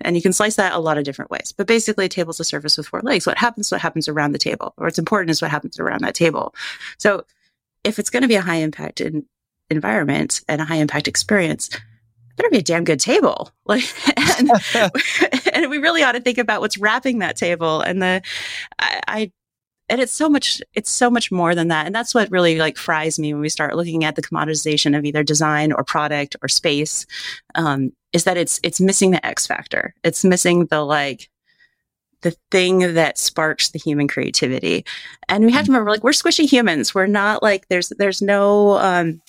And 0.00 0.14
you 0.14 0.22
can 0.22 0.32
slice 0.32 0.56
that 0.56 0.74
a 0.74 0.78
lot 0.78 0.98
of 0.98 1.04
different 1.04 1.30
ways 1.30 1.52
but 1.56 1.66
basically 1.66 2.04
a 2.04 2.08
table 2.08 2.30
is 2.30 2.40
a 2.40 2.44
surface 2.44 2.76
with 2.76 2.86
four 2.86 3.00
legs. 3.02 3.26
What 3.26 3.38
happens 3.38 3.70
what 3.72 3.80
happens 3.80 4.08
around 4.08 4.32
the 4.32 4.38
table 4.38 4.74
or 4.76 4.86
what's 4.86 4.98
important 4.98 5.30
is 5.30 5.42
what 5.42 5.50
happens 5.50 5.78
around 5.80 6.02
that 6.02 6.14
table. 6.14 6.54
So 6.98 7.24
if 7.84 7.98
it's 7.98 8.10
going 8.10 8.22
to 8.22 8.28
be 8.28 8.34
a 8.34 8.42
high 8.42 8.56
impact 8.56 9.00
in, 9.00 9.24
environment 9.70 10.40
and 10.48 10.60
a 10.60 10.64
high 10.64 10.76
impact 10.76 11.08
experience 11.08 11.68
better 12.38 12.50
be 12.50 12.58
a 12.58 12.62
damn 12.62 12.84
good 12.84 13.00
table. 13.00 13.50
Like, 13.68 13.84
and, 14.38 14.50
and, 15.52 15.70
we 15.70 15.76
really 15.76 16.02
ought 16.02 16.12
to 16.12 16.22
think 16.22 16.38
about 16.38 16.62
what's 16.62 16.78
wrapping 16.78 17.18
that 17.18 17.36
table. 17.36 17.82
And 17.82 18.00
the, 18.00 18.22
I, 18.78 19.00
I, 19.06 19.32
and 19.90 20.00
it's 20.00 20.12
so 20.12 20.30
much, 20.30 20.62
it's 20.72 20.90
so 20.90 21.10
much 21.10 21.30
more 21.30 21.54
than 21.54 21.68
that. 21.68 21.84
And 21.84 21.94
that's 21.94 22.14
what 22.14 22.30
really 22.30 22.56
like 22.56 22.78
fries 22.78 23.18
me 23.18 23.34
when 23.34 23.42
we 23.42 23.50
start 23.50 23.76
looking 23.76 24.04
at 24.04 24.16
the 24.16 24.22
commoditization 24.22 24.96
of 24.96 25.04
either 25.04 25.22
design 25.22 25.70
or 25.70 25.84
product 25.84 26.34
or 26.40 26.48
space. 26.48 27.04
Um, 27.56 27.92
is 28.14 28.24
that 28.24 28.38
it's, 28.38 28.58
it's 28.62 28.80
missing 28.80 29.10
the 29.10 29.26
X 29.26 29.46
factor. 29.46 29.94
It's 30.02 30.24
missing 30.24 30.64
the 30.64 30.80
like, 30.80 31.28
the 32.22 32.34
thing 32.50 32.94
that 32.94 33.18
sparks 33.18 33.70
the 33.70 33.78
human 33.78 34.08
creativity. 34.08 34.84
And 35.28 35.44
we 35.44 35.52
have 35.52 35.66
to 35.66 35.70
remember, 35.70 35.90
like, 35.90 36.02
we're 36.02 36.10
squishy 36.10 36.48
humans. 36.48 36.94
We're 36.94 37.06
not 37.06 37.42
like 37.42 37.68
there's 37.68 37.90
there's 37.98 38.20
no 38.20 38.78
um, 38.78 39.20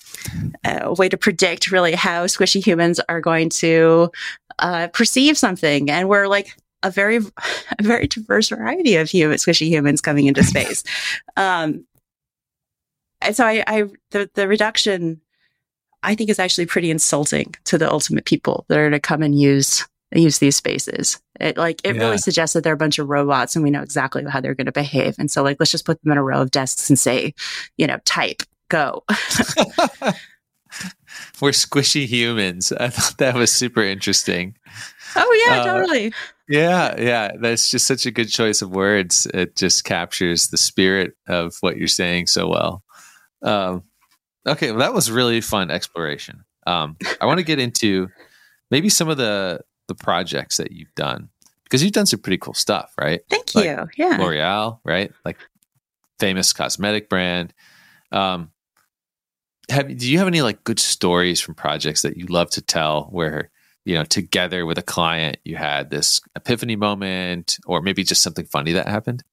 uh, 0.64 0.94
way 0.98 1.08
to 1.08 1.16
predict 1.16 1.70
really 1.70 1.94
how 1.94 2.26
squishy 2.26 2.64
humans 2.64 3.00
are 3.08 3.20
going 3.20 3.48
to 3.50 4.10
uh, 4.58 4.88
perceive 4.88 5.38
something, 5.38 5.90
and 5.90 6.08
we're 6.08 6.26
like 6.26 6.56
a 6.82 6.90
very 6.90 7.16
a 7.18 7.82
very 7.82 8.06
diverse 8.06 8.48
variety 8.48 8.96
of 8.96 9.08
human 9.08 9.36
squishy 9.36 9.68
humans 9.68 10.00
coming 10.00 10.26
into 10.26 10.42
space. 10.42 10.82
um, 11.36 11.84
and 13.20 13.36
so 13.36 13.46
I, 13.46 13.62
I 13.66 13.84
the 14.10 14.30
the 14.34 14.48
reduction 14.48 15.20
I 16.02 16.14
think 16.14 16.30
is 16.30 16.38
actually 16.38 16.66
pretty 16.66 16.90
insulting 16.90 17.54
to 17.64 17.78
the 17.78 17.90
ultimate 17.90 18.24
people 18.24 18.64
that 18.68 18.78
are 18.78 18.90
to 18.90 19.00
come 19.00 19.22
and 19.22 19.38
use 19.38 19.86
use 20.12 20.38
these 20.38 20.56
spaces. 20.56 21.20
It 21.38 21.56
like 21.56 21.80
it 21.84 21.94
Yeah. 21.96 22.02
really 22.02 22.18
suggests 22.18 22.54
that 22.54 22.64
they're 22.64 22.74
a 22.74 22.76
bunch 22.76 22.98
of 22.98 23.08
robots 23.08 23.54
and 23.54 23.62
we 23.62 23.70
know 23.70 23.82
exactly 23.82 24.24
how 24.24 24.40
they're 24.40 24.54
going 24.54 24.66
to 24.66 24.72
behave. 24.72 25.14
And 25.18 25.30
so 25.30 25.42
like 25.42 25.56
let's 25.60 25.70
just 25.72 25.84
put 25.86 26.02
them 26.02 26.12
in 26.12 26.18
a 26.18 26.22
row 26.22 26.40
of 26.42 26.50
desks 26.50 26.88
and 26.90 26.98
say, 26.98 27.34
you 27.76 27.86
know, 27.86 27.98
type, 28.04 28.42
go. 28.68 29.04
We're 31.40 31.50
squishy 31.50 32.06
humans. 32.06 32.70
I 32.72 32.88
thought 32.88 33.18
that 33.18 33.34
was 33.34 33.52
super 33.52 33.82
interesting. 33.82 34.56
oh 35.16 35.44
yeah, 35.46 35.60
Uh, 35.60 35.64
totally. 35.64 36.12
Yeah, 36.48 37.00
yeah. 37.00 37.32
That's 37.40 37.70
just 37.70 37.86
such 37.86 38.06
a 38.06 38.10
good 38.10 38.28
choice 38.28 38.62
of 38.62 38.70
words. 38.70 39.26
It 39.34 39.56
just 39.56 39.84
captures 39.84 40.48
the 40.48 40.56
spirit 40.56 41.14
of 41.28 41.54
what 41.60 41.76
you're 41.76 41.88
saying 41.88 42.26
so 42.28 42.48
well. 42.48 42.82
Um, 43.42 43.84
okay, 44.46 44.70
well, 44.70 44.80
that 44.80 44.94
was 44.94 45.10
really 45.10 45.40
fun 45.40 45.70
exploration. 45.70 46.44
Um, 46.66 46.96
I 47.20 47.26
want 47.26 47.38
to 47.38 47.44
get 47.44 47.58
into 47.58 48.08
maybe 48.70 48.88
some 48.88 49.08
of 49.08 49.16
the 49.16 49.60
the 49.90 49.94
projects 49.96 50.56
that 50.56 50.70
you've 50.70 50.94
done 50.94 51.28
because 51.64 51.82
you've 51.82 51.92
done 51.92 52.06
some 52.06 52.20
pretty 52.20 52.38
cool 52.38 52.54
stuff, 52.54 52.92
right? 53.00 53.20
Thank 53.28 53.54
like 53.54 53.64
you. 53.64 53.88
Yeah. 53.96 54.16
L'Oreal, 54.18 54.80
right? 54.84 55.12
Like 55.24 55.36
famous 56.20 56.52
cosmetic 56.52 57.08
brand. 57.08 57.52
Um, 58.12 58.50
have 59.68 59.96
do 59.98 60.10
you 60.10 60.18
have 60.18 60.28
any 60.28 60.42
like 60.42 60.62
good 60.64 60.78
stories 60.78 61.40
from 61.40 61.54
projects 61.54 62.02
that 62.02 62.16
you 62.16 62.26
love 62.26 62.50
to 62.50 62.62
tell 62.62 63.04
where 63.10 63.50
you 63.84 63.94
know 63.94 64.04
together 64.04 64.64
with 64.64 64.78
a 64.78 64.82
client 64.82 65.38
you 65.44 65.56
had 65.56 65.90
this 65.90 66.20
epiphany 66.36 66.76
moment 66.76 67.58
or 67.66 67.82
maybe 67.82 68.04
just 68.04 68.22
something 68.22 68.46
funny 68.46 68.72
that 68.72 68.88
happened? 68.88 69.24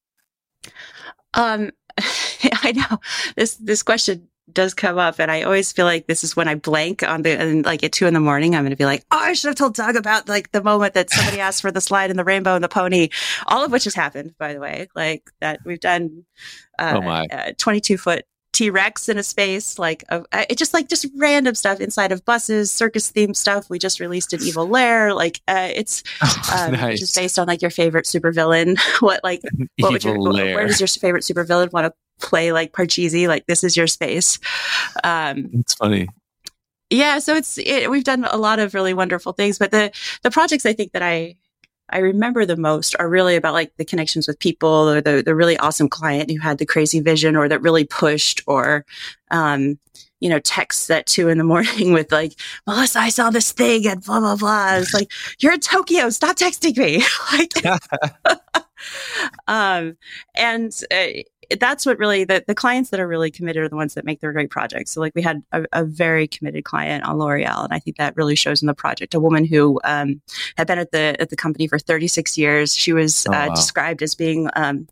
Um, 1.35 1.71
I 1.97 2.73
know 2.73 2.99
this 3.35 3.55
this 3.55 3.83
question 3.83 4.27
does 4.51 4.73
come 4.73 4.97
up, 4.97 5.19
and 5.19 5.29
I 5.29 5.41
always 5.43 5.71
feel 5.71 5.85
like 5.85 6.07
this 6.07 6.23
is 6.23 6.35
when 6.35 6.47
I 6.47 6.55
blank 6.55 7.03
on 7.03 7.21
the 7.21 7.31
and 7.39 7.65
like 7.65 7.83
at 7.83 7.91
two 7.91 8.07
in 8.07 8.13
the 8.13 8.19
morning. 8.19 8.55
I'm 8.55 8.63
going 8.63 8.71
to 8.71 8.75
be 8.77 8.85
like, 8.85 9.03
oh, 9.11 9.17
I 9.19 9.33
should 9.33 9.49
have 9.49 9.55
told 9.55 9.75
Doug 9.75 9.95
about 9.95 10.29
like 10.29 10.51
the 10.51 10.63
moment 10.63 10.93
that 10.93 11.09
somebody 11.09 11.39
asked 11.39 11.61
for 11.61 11.71
the 11.71 11.81
slide 11.81 12.09
and 12.09 12.17
the 12.17 12.23
rainbow 12.23 12.55
and 12.55 12.63
the 12.63 12.69
pony, 12.69 13.09
all 13.47 13.63
of 13.65 13.71
which 13.71 13.83
has 13.83 13.93
happened, 13.93 14.33
by 14.37 14.53
the 14.53 14.59
way. 14.59 14.87
Like 14.95 15.29
that 15.41 15.59
we've 15.65 15.79
done. 15.79 16.23
Uh, 16.79 16.93
Oh, 16.97 17.01
my. 17.01 17.25
uh, 17.31 17.51
22 17.57 17.97
foot 17.97 18.25
T 18.53 18.69
Rex 18.69 19.07
in 19.09 19.17
a 19.19 19.23
space, 19.23 19.77
like 19.77 20.03
uh, 20.09 20.21
it 20.49 20.57
just 20.57 20.73
like 20.73 20.87
just 20.89 21.05
random 21.17 21.53
stuff 21.53 21.79
inside 21.79 22.11
of 22.11 22.23
buses, 22.25 22.71
circus 22.71 23.11
themed 23.11 23.35
stuff. 23.35 23.69
We 23.69 23.77
just 23.77 23.99
released 23.99 24.33
an 24.33 24.41
evil 24.41 24.67
lair, 24.67 25.13
like 25.13 25.41
uh, 25.47 25.69
it's 25.75 26.01
um, 26.55 26.71
nice. 26.71 26.99
just 26.99 27.15
based 27.15 27.37
on 27.37 27.45
like 27.47 27.61
your 27.61 27.69
favorite 27.69 28.05
supervillain. 28.05 28.79
what 29.01 29.23
like 29.23 29.41
what 29.79 29.91
would 29.91 30.03
your, 30.03 30.13
Evil 30.15 30.31
wh- 30.31 30.35
lair. 30.35 30.55
where 30.55 30.65
does 30.67 30.79
your 30.79 30.87
favorite 30.87 31.23
supervillain 31.23 31.71
want 31.71 31.85
to 31.87 31.93
play 32.19 32.51
like 32.51 32.73
Parcheesi? 32.73 33.27
Like 33.27 33.45
this 33.47 33.63
is 33.63 33.75
your 33.77 33.87
space. 33.87 34.39
Um, 35.03 35.49
It's 35.53 35.73
funny. 35.73 36.07
yeah, 36.89 37.19
so 37.19 37.35
it's 37.35 37.57
it, 37.57 37.89
we've 37.91 38.03
done 38.03 38.25
a 38.25 38.37
lot 38.37 38.59
of 38.59 38.73
really 38.73 38.93
wonderful 38.93 39.33
things, 39.33 39.57
but 39.59 39.71
the 39.71 39.91
the 40.23 40.31
projects 40.31 40.65
I 40.65 40.73
think 40.73 40.91
that 40.93 41.01
I 41.03 41.35
I 41.89 41.99
remember 41.99 42.45
the 42.45 42.57
most 42.57 42.95
are 42.99 43.07
really 43.07 43.35
about 43.37 43.53
like 43.53 43.71
the 43.77 43.85
connections 43.85 44.27
with 44.27 44.39
people 44.39 44.69
or 44.69 44.99
the 45.01 45.21
the 45.25 45.35
really 45.35 45.57
awesome 45.57 45.87
client 45.89 46.29
who 46.31 46.39
had 46.39 46.57
the 46.57 46.65
crazy 46.65 46.99
vision 46.99 47.35
or 47.35 47.47
that 47.47 47.61
really 47.61 47.85
pushed 47.85 48.41
or 48.47 48.85
um 49.31 49.79
you 50.19 50.29
know 50.29 50.39
texts 50.39 50.89
at 50.89 51.05
two 51.05 51.29
in 51.29 51.37
the 51.37 51.43
morning 51.45 51.93
with 51.97 52.11
like 52.11 52.33
Melissa 52.65 52.99
I 52.99 53.09
saw 53.09 53.29
this 53.29 53.51
thing 53.53 53.87
and 53.87 54.03
blah 54.03 54.19
blah 54.19 54.35
blah. 54.35 54.75
It's 54.77 54.93
like 54.93 55.11
you're 55.39 55.53
in 55.53 55.59
Tokyo, 55.61 56.09
stop 56.09 56.35
texting 56.37 56.77
me. 56.77 57.03
like 57.33 58.33
um 59.47 59.95
and 60.35 60.73
uh, 60.91 61.07
that's 61.59 61.85
what 61.85 61.97
really 61.99 62.23
the, 62.23 62.43
the 62.47 62.55
clients 62.55 62.89
that 62.89 62.99
are 62.99 63.07
really 63.07 63.31
committed 63.31 63.63
are 63.63 63.69
the 63.69 63.75
ones 63.75 63.93
that 63.93 64.05
make 64.05 64.19
their 64.19 64.33
great 64.33 64.49
projects. 64.49 64.91
So 64.91 65.01
like 65.01 65.13
we 65.15 65.21
had 65.21 65.43
a, 65.51 65.65
a 65.73 65.83
very 65.85 66.27
committed 66.27 66.63
client 66.65 67.03
on 67.03 67.17
L'Oreal, 67.17 67.63
and 67.63 67.73
I 67.73 67.79
think 67.79 67.97
that 67.97 68.15
really 68.17 68.35
shows 68.35 68.61
in 68.61 68.67
the 68.67 68.73
project. 68.73 69.13
A 69.13 69.19
woman 69.19 69.45
who 69.45 69.79
um, 69.83 70.21
had 70.57 70.67
been 70.67 70.79
at 70.79 70.91
the 70.91 71.15
at 71.19 71.29
the 71.29 71.35
company 71.35 71.67
for 71.67 71.79
36 71.79 72.37
years. 72.37 72.75
She 72.75 72.93
was 72.93 73.25
Oh, 73.29 73.33
uh, 73.33 73.47
wow. 73.47 73.55
described 73.55 74.01
as 74.03 74.15
being 74.15 74.49
um, 74.55 74.87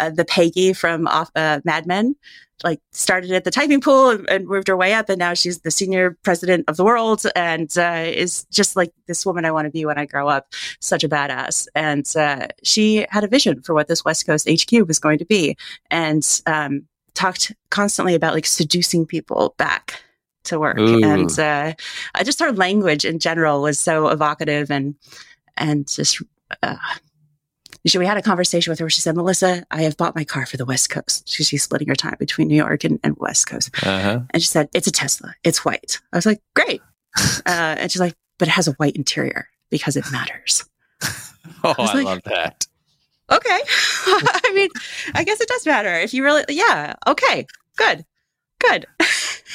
uh, 0.00 0.10
the 0.10 0.24
Peggy 0.24 0.72
from 0.72 1.06
off, 1.08 1.30
uh, 1.36 1.60
Mad 1.64 1.86
Men. 1.86 2.16
Like 2.64 2.80
started 2.90 3.30
at 3.30 3.44
the 3.44 3.50
typing 3.50 3.80
pool 3.80 4.10
and, 4.10 4.28
and 4.28 4.46
moved 4.46 4.68
her 4.68 4.76
way 4.76 4.92
up, 4.92 5.08
and 5.08 5.18
now 5.18 5.34
she's 5.34 5.60
the 5.60 5.70
senior 5.70 6.16
president 6.24 6.64
of 6.68 6.76
the 6.76 6.84
world, 6.84 7.22
and 7.36 7.70
uh, 7.78 8.04
is 8.06 8.46
just 8.50 8.74
like 8.74 8.92
this 9.06 9.24
woman 9.24 9.44
I 9.44 9.52
want 9.52 9.66
to 9.66 9.70
be 9.70 9.84
when 9.84 9.98
I 9.98 10.06
grow 10.06 10.28
up. 10.28 10.52
Such 10.80 11.04
a 11.04 11.08
badass, 11.08 11.68
and 11.74 12.04
uh, 12.16 12.48
she 12.64 13.06
had 13.10 13.22
a 13.22 13.28
vision 13.28 13.62
for 13.62 13.74
what 13.74 13.86
this 13.86 14.04
West 14.04 14.26
Coast 14.26 14.48
HQ 14.48 14.88
was 14.88 14.98
going 14.98 15.18
to 15.18 15.24
be 15.24 15.56
and 15.90 16.42
um, 16.46 16.84
talked 17.14 17.52
constantly 17.70 18.14
about 18.14 18.34
like 18.34 18.46
seducing 18.46 19.06
people 19.06 19.54
back 19.56 20.02
to 20.44 20.58
work. 20.58 20.78
Ooh. 20.78 21.04
And 21.04 21.38
uh, 21.38 21.74
I 22.14 22.24
just 22.24 22.40
her 22.40 22.52
language 22.52 23.04
in 23.04 23.18
general 23.18 23.62
was 23.62 23.78
so 23.78 24.08
evocative 24.08 24.70
and 24.70 24.94
and 25.56 25.86
just. 25.86 26.22
She- 27.88 27.98
we 27.98 28.06
had 28.06 28.16
a 28.16 28.22
conversation 28.22 28.70
with 28.70 28.78
her 28.78 28.84
where 28.84 28.90
she 28.90 29.00
said, 29.00 29.16
Melissa, 29.16 29.64
I 29.70 29.82
have 29.82 29.96
bought 29.96 30.14
my 30.14 30.24
car 30.24 30.46
for 30.46 30.56
the 30.56 30.64
West 30.64 30.90
Coast. 30.90 31.28
She, 31.28 31.42
she's 31.44 31.62
splitting 31.62 31.88
her 31.88 31.94
time 31.96 32.16
between 32.18 32.48
New 32.48 32.56
York 32.56 32.84
and, 32.84 32.98
and 33.02 33.16
West 33.18 33.46
Coast. 33.48 33.70
Uh-huh. 33.86 34.20
And 34.30 34.42
she 34.42 34.46
said, 34.48 34.68
It's 34.74 34.86
a 34.86 34.92
Tesla. 34.92 35.34
It's 35.44 35.64
white. 35.64 36.00
I 36.12 36.16
was 36.16 36.26
like, 36.26 36.40
Great. 36.54 36.80
Uh, 37.46 37.74
and 37.78 37.90
she's 37.90 38.00
like, 38.00 38.14
But 38.38 38.48
it 38.48 38.52
has 38.52 38.68
a 38.68 38.72
white 38.72 38.94
interior 38.96 39.48
because 39.70 39.96
it 39.96 40.04
matters. 40.12 40.64
Oh, 41.64 41.74
was 41.78 41.90
I 41.90 41.94
like- 41.94 42.04
love 42.04 42.22
that. 42.26 42.66
okay. 43.32 43.58
I 44.06 44.52
mean, 44.54 44.68
I 45.14 45.24
guess 45.24 45.40
it 45.40 45.48
does 45.48 45.66
matter. 45.66 45.92
If 45.92 46.14
you 46.14 46.22
really, 46.22 46.44
yeah, 46.50 46.94
okay, 47.06 47.46
good, 47.76 48.04
good. 48.60 48.86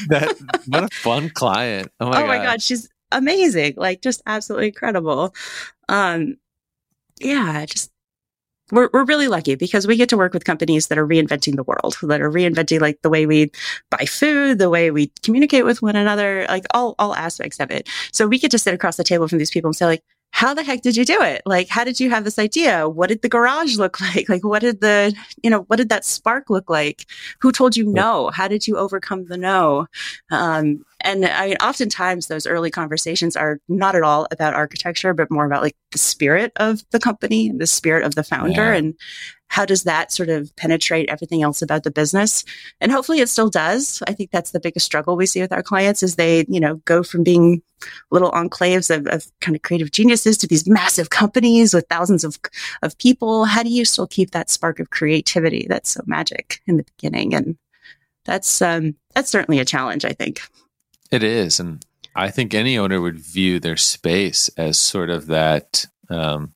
That 0.09 0.35
what 0.67 0.83
a 0.83 0.87
fun 0.91 1.29
client. 1.29 1.91
Oh 2.01 2.09
my 2.09 2.23
oh 2.23 2.27
my 2.27 2.37
god. 2.37 2.43
God, 2.45 2.61
she's 2.61 2.89
amazing. 3.11 3.75
Like, 3.77 4.01
just 4.01 4.21
absolutely 4.25 4.67
incredible. 4.69 5.33
Um, 5.87 6.37
yeah, 7.21 7.65
just. 7.67 7.91
We're, 8.73 8.89
we're 8.91 9.05
really 9.05 9.27
lucky 9.27 9.53
because 9.53 9.85
we 9.85 9.97
get 9.97 10.09
to 10.09 10.17
work 10.17 10.33
with 10.33 10.45
companies 10.45 10.87
that 10.87 10.97
are 10.97 11.07
reinventing 11.07 11.55
the 11.55 11.63
world, 11.63 11.95
that 12.01 12.21
are 12.21 12.31
reinventing 12.31 12.81
like 12.81 12.99
the 13.03 13.09
way 13.09 13.27
we 13.27 13.51
buy 13.91 14.05
food, 14.05 14.57
the 14.57 14.69
way 14.69 14.89
we 14.89 15.11
communicate 15.21 15.63
with 15.63 15.83
one 15.83 15.95
another, 15.95 16.47
like 16.49 16.65
all, 16.73 16.95
all 16.97 17.15
aspects 17.15 17.59
of 17.59 17.69
it. 17.69 17.87
So 18.11 18.25
we 18.25 18.39
get 18.39 18.49
to 18.49 18.57
sit 18.57 18.73
across 18.73 18.97
the 18.97 19.03
table 19.03 19.27
from 19.27 19.37
these 19.37 19.51
people 19.51 19.69
and 19.69 19.75
say 19.75 19.85
like, 19.85 20.03
how 20.35 20.51
the 20.55 20.63
heck 20.63 20.81
did 20.81 20.97
you 20.97 21.05
do 21.05 21.21
it? 21.21 21.43
Like, 21.45 21.69
how 21.69 21.83
did 21.83 21.99
you 21.99 22.09
have 22.09 22.23
this 22.23 22.39
idea? 22.39 22.89
What 22.89 23.09
did 23.09 23.21
the 23.21 23.29
garage 23.29 23.77
look 23.77 24.01
like? 24.15 24.27
Like, 24.27 24.43
what 24.43 24.63
did 24.63 24.81
the, 24.81 25.13
you 25.43 25.49
know, 25.49 25.61
what 25.67 25.75
did 25.75 25.89
that 25.89 26.03
spark 26.03 26.49
look 26.49 26.71
like? 26.71 27.05
Who 27.39 27.51
told 27.51 27.77
you 27.77 27.85
no? 27.85 28.31
How 28.33 28.47
did 28.47 28.67
you 28.67 28.75
overcome 28.75 29.25
the 29.25 29.37
no? 29.37 29.85
Um, 30.31 30.83
and 31.01 31.23
I 31.25 31.47
mean, 31.49 31.57
oftentimes 31.61 32.27
those 32.27 32.47
early 32.47 32.71
conversations 32.71 33.35
are 33.35 33.59
not 33.69 33.95
at 33.95 34.01
all 34.01 34.27
about 34.31 34.55
architecture, 34.55 35.13
but 35.13 35.29
more 35.29 35.45
about 35.45 35.61
like 35.61 35.75
the 35.91 35.99
spirit 35.99 36.51
of 36.55 36.83
the 36.89 36.99
company, 36.99 37.51
the 37.51 37.67
spirit 37.67 38.03
of 38.03 38.15
the 38.15 38.23
founder, 38.23 38.71
Yeah. 38.71 38.73
and 38.73 38.95
how 39.53 39.65
does 39.65 39.83
that 39.83 40.11
sort 40.11 40.29
of 40.29 40.53
penetrate 40.55 41.07
everything 41.09 41.43
else 41.43 41.61
about 41.61 41.83
the 41.83 41.91
business? 41.91 42.43
And 42.81 42.91
hopefully 42.91 43.19
it 43.19 43.29
still 43.29 43.51
does. 43.51 44.01
I 44.07 44.13
think 44.13 44.31
that's 44.31 44.49
the 44.49 44.59
biggest 44.59 44.83
struggle 44.83 45.15
we 45.15 45.27
see 45.27 45.41
with 45.41 45.51
our 45.51 45.61
clients 45.61 46.01
is 46.01 46.15
they, 46.15 46.43
you 46.47 46.59
know, 46.59 46.77
go 46.85 47.03
from 47.03 47.23
being 47.23 47.61
little 48.09 48.31
enclaves 48.31 48.89
of, 48.89 49.05
of 49.05 49.31
kind 49.41 49.55
of 49.55 49.61
creative 49.61 49.91
geniuses 49.91 50.39
to 50.39 50.47
these 50.47 50.67
massive 50.67 51.11
companies 51.11 51.71
with 51.71 51.85
thousands 51.87 52.23
of, 52.23 52.39
of 52.81 52.97
people. 52.97 53.45
How 53.45 53.61
do 53.61 53.69
you 53.69 53.85
still 53.85 54.07
keep 54.07 54.31
that 54.31 54.49
spark 54.49 54.79
of 54.79 54.89
creativity 54.89 55.67
that's 55.69 55.91
so 55.91 56.01
magic 56.07 56.59
in 56.65 56.77
the 56.77 56.85
beginning? 56.97 57.35
And 57.35 57.55
that's, 58.25 58.59
um, 58.59 58.95
that's 59.13 59.29
certainly 59.29 59.59
a 59.59 59.65
challenge, 59.65 60.03
I 60.03 60.13
think. 60.13 60.41
It 61.11 61.21
is, 61.21 61.59
and 61.59 61.85
I 62.15 62.31
think 62.31 62.55
any 62.55 62.75
owner 62.79 62.99
would 62.99 63.19
view 63.19 63.59
their 63.59 63.77
space 63.77 64.49
as 64.57 64.79
sort 64.79 65.11
of 65.11 65.27
that 65.27 65.85
um, 66.09 66.55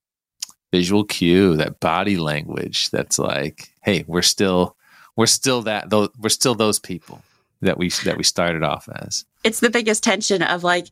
visual 0.71 1.03
cue, 1.03 1.55
that 1.57 1.79
body 1.79 2.17
language. 2.17 2.89
That's 2.89 3.19
like, 3.19 3.71
hey, 3.83 4.03
we're 4.07 4.21
still, 4.21 4.75
we're 5.15 5.25
still 5.27 5.61
that, 5.63 5.89
those, 5.89 6.09
we're 6.19 6.29
still 6.29 6.55
those 6.55 6.79
people 6.79 7.21
that 7.61 7.77
we 7.77 7.89
that 7.89 8.17
we 8.17 8.23
started 8.23 8.63
off 8.63 8.87
as. 8.87 9.25
it's 9.43 9.61
the 9.61 9.69
biggest 9.69 10.03
tension 10.03 10.43
of 10.43 10.63
like 10.63 10.87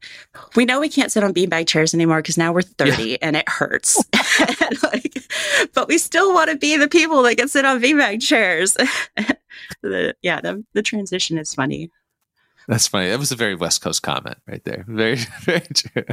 we 0.55 0.65
know 0.65 0.79
we 0.79 0.89
can't 0.89 1.11
sit 1.11 1.23
on 1.23 1.33
beanbag 1.33 1.67
chairs 1.67 1.93
anymore 1.93 2.23
because 2.23 2.37
now 2.37 2.51
we're 2.51 2.63
30 2.63 3.21
and 3.21 3.35
it 3.35 3.47
hurts 3.47 4.03
And, 4.39 4.83
like, 4.83 5.23
but 5.73 5.87
we 5.87 5.97
still 5.97 6.33
want 6.33 6.49
to 6.49 6.57
be 6.57 6.75
the 6.75 6.87
people 6.87 7.21
that 7.23 7.37
can 7.37 7.47
sit 7.47 7.65
on 7.65 7.81
beanbag 7.81 8.21
chairs 8.21 8.73
the, 9.83 10.15
yeah 10.21 10.41
the, 10.41 10.63
the 10.73 10.81
transition 10.81 11.37
is 11.37 11.53
funny 11.53 11.91
That's 12.67 12.87
funny. 12.87 13.09
That 13.09 13.19
was 13.19 13.31
a 13.31 13.35
very 13.35 13.53
West 13.53 13.81
Coast 13.81 14.01
comment 14.01 14.37
right 14.47 14.63
there. 14.63 14.85
Very, 14.87 15.15
very 15.41 15.67
true. 15.71 16.03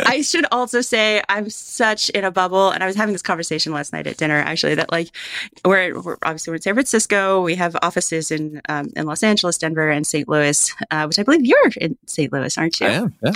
I 0.00 0.22
should 0.22 0.46
also 0.52 0.80
say 0.80 1.22
I'm 1.28 1.50
such 1.50 2.10
in 2.10 2.24
a 2.24 2.30
bubble, 2.30 2.70
and 2.70 2.82
I 2.82 2.86
was 2.86 2.96
having 2.96 3.12
this 3.12 3.22
conversation 3.22 3.72
last 3.72 3.92
night 3.92 4.06
at 4.06 4.16
dinner. 4.16 4.36
Actually, 4.36 4.74
that 4.76 4.90
like 4.90 5.10
we're, 5.64 6.00
we're 6.00 6.16
obviously 6.22 6.50
we're 6.52 6.56
in 6.56 6.62
San 6.62 6.74
Francisco. 6.74 7.42
We 7.42 7.54
have 7.56 7.76
offices 7.82 8.30
in 8.30 8.60
um, 8.68 8.88
in 8.96 9.06
Los 9.06 9.22
Angeles, 9.22 9.58
Denver, 9.58 9.90
and 9.90 10.06
St. 10.06 10.28
Louis, 10.28 10.72
uh, 10.90 11.04
which 11.04 11.18
I 11.18 11.22
believe 11.22 11.44
you're 11.44 11.70
in 11.80 11.96
St. 12.06 12.32
Louis, 12.32 12.56
aren't 12.56 12.80
you? 12.80 12.86
I 12.86 12.90
am. 12.90 13.14
Yeah, 13.22 13.32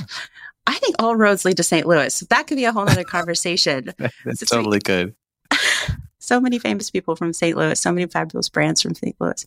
I 0.66 0.74
think 0.78 0.96
all 0.98 1.16
roads 1.16 1.44
lead 1.44 1.56
to 1.58 1.62
St. 1.62 1.86
Louis. 1.86 2.20
That 2.30 2.46
could 2.46 2.56
be 2.56 2.64
a 2.64 2.72
whole 2.72 2.88
other 2.88 3.04
conversation. 3.04 3.92
that's 3.98 4.14
It's 4.24 4.42
like- 4.52 4.58
totally 4.58 4.78
good. 4.78 5.14
so 6.18 6.40
many 6.40 6.58
famous 6.58 6.90
people 6.90 7.16
from 7.16 7.32
St. 7.32 7.56
Louis, 7.56 7.78
so 7.78 7.92
many 7.92 8.06
fabulous 8.06 8.48
brands 8.48 8.80
from 8.80 8.94
St. 8.94 9.14
Louis. 9.20 9.44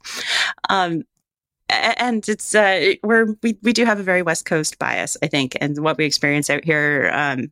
Um, 0.70 1.04
and 1.70 2.28
it's 2.30 2.56
uh 2.56 2.94
we're 3.04 3.36
we, 3.44 3.58
we 3.62 3.74
do 3.74 3.86
have 3.86 4.00
a 4.00 4.04
very 4.04 4.22
west 4.22 4.46
coast 4.46 4.80
bias 4.80 5.18
i 5.22 5.28
think 5.28 5.58
and 5.60 5.78
what 5.80 5.98
we 5.98 6.06
experience 6.06 6.50
out 6.50 6.64
here 6.64 7.10
um 7.14 7.52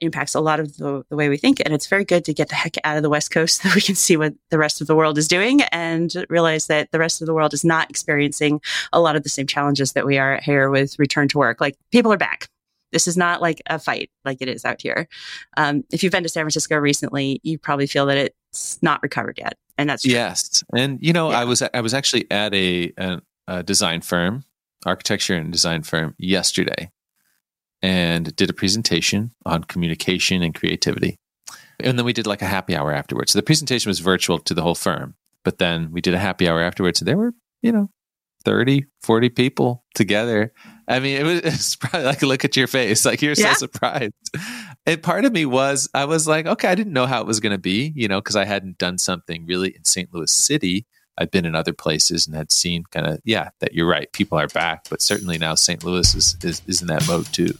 impacts 0.00 0.34
a 0.34 0.40
lot 0.40 0.60
of 0.60 0.76
the, 0.76 1.02
the, 1.08 1.16
way 1.16 1.28
we 1.28 1.36
think 1.36 1.58
and 1.64 1.72
it's 1.72 1.86
very 1.86 2.04
good 2.04 2.24
to 2.24 2.34
get 2.34 2.48
the 2.48 2.54
heck 2.54 2.74
out 2.84 2.96
of 2.96 3.02
the 3.02 3.08
west 3.08 3.30
coast 3.30 3.56
so 3.62 3.68
that 3.68 3.74
we 3.74 3.80
can 3.80 3.94
see 3.94 4.16
what 4.16 4.34
the 4.50 4.58
rest 4.58 4.80
of 4.80 4.86
the 4.86 4.94
world 4.94 5.18
is 5.18 5.28
doing 5.28 5.62
and 5.72 6.26
realize 6.28 6.66
that 6.66 6.90
the 6.90 6.98
rest 6.98 7.20
of 7.22 7.26
the 7.26 7.34
world 7.34 7.54
is 7.54 7.64
not 7.64 7.88
experiencing 7.90 8.60
a 8.92 9.00
lot 9.00 9.16
of 9.16 9.22
the 9.22 9.28
same 9.28 9.46
challenges 9.46 9.92
that 9.92 10.06
we 10.06 10.18
are 10.18 10.38
here 10.42 10.70
with 10.70 10.98
return 10.98 11.28
to 11.28 11.38
work 11.38 11.60
like 11.60 11.76
people 11.90 12.12
are 12.12 12.18
back 12.18 12.48
this 12.92 13.06
is 13.06 13.16
not 13.16 13.40
like 13.40 13.62
a 13.66 13.78
fight 13.78 14.10
like 14.24 14.38
it 14.40 14.48
is 14.48 14.64
out 14.64 14.82
here 14.82 15.08
um, 15.56 15.84
if 15.90 16.02
you've 16.02 16.12
been 16.12 16.22
to 16.22 16.28
san 16.28 16.42
francisco 16.42 16.76
recently 16.76 17.40
you 17.42 17.58
probably 17.58 17.86
feel 17.86 18.06
that 18.06 18.18
it's 18.18 18.82
not 18.82 19.02
recovered 19.02 19.38
yet 19.38 19.56
and 19.78 19.88
that's 19.88 20.02
true. 20.02 20.12
yes 20.12 20.62
and 20.76 20.98
you 21.00 21.12
know 21.12 21.30
yeah. 21.30 21.40
i 21.40 21.44
was 21.44 21.62
i 21.62 21.80
was 21.80 21.94
actually 21.94 22.30
at 22.30 22.52
a, 22.54 22.92
a 22.98 23.22
a 23.50 23.62
design 23.62 24.00
firm, 24.00 24.44
architecture 24.86 25.34
and 25.34 25.52
design 25.52 25.82
firm, 25.82 26.14
yesterday 26.18 26.90
and 27.82 28.34
did 28.36 28.50
a 28.50 28.54
presentation 28.54 29.32
on 29.46 29.64
communication 29.64 30.42
and 30.42 30.54
creativity. 30.54 31.18
And 31.80 31.98
then 31.98 32.04
we 32.04 32.12
did 32.12 32.26
like 32.26 32.42
a 32.42 32.46
happy 32.46 32.76
hour 32.76 32.92
afterwards. 32.92 33.32
So 33.32 33.38
the 33.38 33.42
presentation 33.42 33.88
was 33.88 34.00
virtual 34.00 34.38
to 34.40 34.54
the 34.54 34.62
whole 34.62 34.74
firm, 34.74 35.14
but 35.44 35.58
then 35.58 35.90
we 35.92 36.00
did 36.00 36.14
a 36.14 36.18
happy 36.18 36.48
hour 36.48 36.60
afterwards. 36.60 37.00
And 37.00 37.08
there 37.08 37.16
were, 37.16 37.32
you 37.62 37.72
know, 37.72 37.88
30, 38.44 38.84
40 39.02 39.28
people 39.30 39.84
together. 39.94 40.52
I 40.86 40.98
mean, 40.98 41.16
it 41.16 41.24
was, 41.24 41.38
it 41.44 41.44
was 41.44 41.76
probably 41.76 42.04
like 42.04 42.22
a 42.22 42.26
look 42.26 42.44
at 42.44 42.56
your 42.56 42.66
face, 42.66 43.04
like 43.06 43.22
you're 43.22 43.34
yeah. 43.36 43.54
so 43.54 43.66
surprised. 43.66 44.12
And 44.84 45.02
part 45.02 45.24
of 45.24 45.32
me 45.32 45.46
was, 45.46 45.88
I 45.94 46.04
was 46.04 46.28
like, 46.28 46.46
okay, 46.46 46.68
I 46.68 46.74
didn't 46.74 46.92
know 46.92 47.06
how 47.06 47.20
it 47.20 47.26
was 47.26 47.40
going 47.40 47.52
to 47.52 47.58
be, 47.58 47.92
you 47.94 48.08
know, 48.08 48.20
because 48.20 48.36
I 48.36 48.44
hadn't 48.44 48.78
done 48.78 48.98
something 48.98 49.46
really 49.46 49.74
in 49.74 49.84
St. 49.84 50.12
Louis 50.12 50.30
City 50.30 50.86
I've 51.20 51.30
been 51.30 51.44
in 51.44 51.54
other 51.54 51.74
places 51.74 52.26
and 52.26 52.34
had 52.34 52.50
seen 52.50 52.84
kind 52.84 53.06
of 53.06 53.20
yeah 53.24 53.50
that 53.58 53.74
you're 53.74 53.86
right 53.86 54.10
people 54.12 54.38
are 54.38 54.48
back 54.48 54.88
but 54.88 55.02
certainly 55.02 55.36
now 55.36 55.54
St. 55.54 55.84
Louis 55.84 56.14
is 56.14 56.36
is, 56.42 56.62
is 56.66 56.80
in 56.80 56.88
that 56.88 57.06
mode 57.06 57.26
too. 57.26 57.52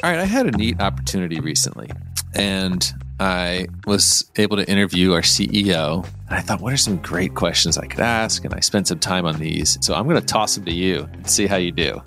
All 0.00 0.10
right, 0.10 0.20
I 0.20 0.24
had 0.24 0.46
a 0.46 0.52
neat 0.52 0.80
opportunity 0.80 1.40
recently 1.40 1.90
and 2.34 2.92
I 3.20 3.66
was 3.84 4.30
able 4.36 4.56
to 4.56 4.70
interview 4.70 5.12
our 5.12 5.22
CEO. 5.22 6.04
And 6.28 6.38
I 6.38 6.40
thought, 6.40 6.60
what 6.60 6.72
are 6.72 6.78
some 6.78 6.98
great 6.98 7.34
questions 7.34 7.76
I 7.76 7.86
could 7.86 8.00
ask? 8.00 8.44
And 8.44 8.54
I 8.54 8.60
spent 8.60 8.86
some 8.86 9.00
time 9.00 9.26
on 9.26 9.38
these. 9.38 9.76
So 9.80 9.94
I'm 9.94 10.04
going 10.04 10.20
to 10.20 10.24
toss 10.26 10.54
them 10.54 10.64
to 10.66 10.72
you 10.72 11.08
and 11.12 11.28
see 11.28 11.46
how 11.46 11.56
you 11.56 11.72
do. 11.72 12.00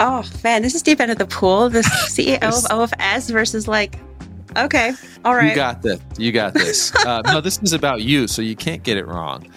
Oh 0.00 0.24
man, 0.42 0.62
this 0.62 0.74
is 0.74 0.82
deep 0.82 1.00
end 1.00 1.10
of 1.10 1.18
the 1.18 1.26
pool. 1.26 1.68
The 1.68 1.80
CEO 2.08 2.42
of 2.42 2.90
OFS 2.90 3.30
versus 3.30 3.68
like, 3.68 3.98
okay, 4.56 4.94
all 5.24 5.34
right. 5.34 5.50
You 5.50 5.54
got 5.54 5.82
this. 5.82 6.00
You 6.18 6.32
got 6.32 6.54
this. 6.54 6.94
uh, 7.06 7.22
no, 7.22 7.40
this 7.40 7.58
is 7.62 7.72
about 7.72 8.02
you, 8.02 8.26
so 8.26 8.42
you 8.42 8.56
can't 8.56 8.82
get 8.82 8.96
it 8.96 9.06
wrong. 9.06 9.50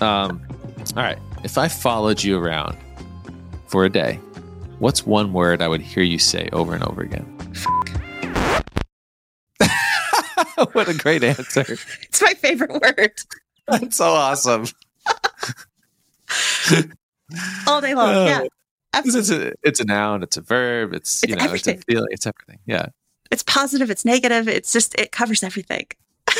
Um, 0.00 0.40
all 0.96 1.02
right. 1.02 1.18
If 1.44 1.58
I 1.58 1.68
followed 1.68 2.22
you 2.22 2.38
around 2.38 2.76
for 3.66 3.84
a 3.84 3.90
day, 3.90 4.16
what's 4.78 5.06
one 5.06 5.32
word 5.32 5.62
I 5.62 5.68
would 5.68 5.80
hear 5.80 6.02
you 6.02 6.18
say 6.18 6.48
over 6.52 6.74
and 6.74 6.84
over 6.84 7.02
again? 7.02 7.24
what 10.72 10.88
a 10.88 10.94
great 10.94 11.24
answer. 11.24 11.64
It's 12.02 12.22
my 12.22 12.34
favorite 12.34 12.72
word. 12.72 13.12
That's 13.66 13.96
so 13.96 14.06
awesome. 14.06 14.66
All 17.66 17.80
day 17.80 17.94
long. 17.94 18.26
Yeah. 18.26 18.44
It's 18.92 19.30
a 19.30 19.52
it's 19.62 19.80
a 19.80 19.84
noun, 19.84 20.22
it's 20.22 20.36
a 20.36 20.40
verb, 20.40 20.92
it's, 20.92 21.22
it's 21.22 21.30
you 21.30 21.36
know, 21.36 21.44
everything. 21.44 21.76
it's 21.76 21.84
a 21.84 21.92
feeling, 21.92 22.08
it's 22.10 22.26
everything. 22.26 22.58
Yeah. 22.66 22.86
It's 23.30 23.44
positive, 23.44 23.90
it's 23.90 24.04
negative, 24.04 24.48
it's 24.48 24.72
just 24.72 24.98
it 24.98 25.12
covers 25.12 25.44
everything. 25.44 25.86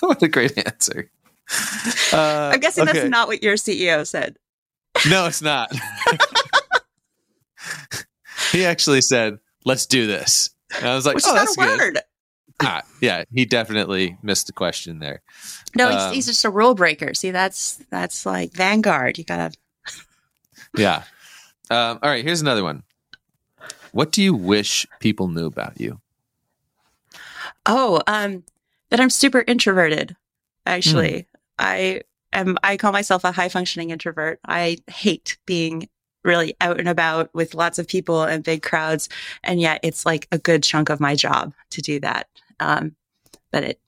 what 0.00 0.22
a 0.22 0.28
great 0.28 0.56
answer. 0.66 1.10
Uh, 2.12 2.52
I'm 2.54 2.60
guessing 2.60 2.84
okay. 2.84 2.92
that's 2.92 3.10
not 3.10 3.28
what 3.28 3.42
your 3.42 3.56
CEO 3.56 4.06
said. 4.06 4.36
No, 5.08 5.26
it's 5.26 5.42
not. 5.42 5.72
he 8.52 8.64
actually 8.64 9.00
said, 9.00 9.38
"Let's 9.64 9.86
do 9.86 10.06
this." 10.06 10.50
And 10.76 10.86
I 10.86 10.94
was 10.94 11.06
like, 11.06 11.14
Which 11.14 11.24
"Oh, 11.26 11.34
that's 11.34 11.56
good." 11.56 12.00
Ah, 12.60 12.82
yeah, 13.00 13.22
he 13.32 13.44
definitely 13.44 14.18
missed 14.20 14.48
the 14.48 14.52
question 14.52 14.98
there. 14.98 15.22
No, 15.76 15.90
um, 15.90 16.08
he's, 16.08 16.16
he's 16.16 16.26
just 16.26 16.44
a 16.44 16.50
rule 16.50 16.74
breaker. 16.74 17.14
See, 17.14 17.30
that's 17.30 17.76
that's 17.88 18.26
like 18.26 18.52
Vanguard. 18.52 19.16
You 19.16 19.22
gotta. 19.22 19.52
yeah, 20.76 21.04
um, 21.70 21.98
all 22.02 22.10
right, 22.10 22.24
here's 22.24 22.40
another 22.40 22.64
one. 22.64 22.82
What 23.92 24.12
do 24.12 24.22
you 24.22 24.34
wish 24.34 24.86
people 25.00 25.28
knew 25.28 25.46
about 25.46 25.80
you? 25.80 26.00
Oh, 27.66 28.00
um, 28.06 28.44
that 28.90 29.00
I'm 29.00 29.10
super 29.10 29.44
introverted. 29.46 30.16
Actually, 30.66 31.10
mm. 31.10 31.26
I 31.58 32.02
am. 32.32 32.58
I 32.62 32.76
call 32.76 32.92
myself 32.92 33.24
a 33.24 33.32
high 33.32 33.48
functioning 33.48 33.90
introvert. 33.90 34.40
I 34.46 34.78
hate 34.86 35.38
being 35.46 35.88
really 36.24 36.54
out 36.60 36.78
and 36.78 36.88
about 36.88 37.32
with 37.34 37.54
lots 37.54 37.78
of 37.78 37.88
people 37.88 38.22
and 38.22 38.44
big 38.44 38.62
crowds, 38.62 39.08
and 39.42 39.60
yet 39.60 39.80
it's 39.82 40.04
like 40.04 40.28
a 40.30 40.38
good 40.38 40.62
chunk 40.62 40.90
of 40.90 41.00
my 41.00 41.14
job 41.14 41.52
to 41.70 41.80
do 41.80 42.00
that. 42.00 42.28
Um, 42.60 42.94
but 43.50 43.64
it 43.64 43.80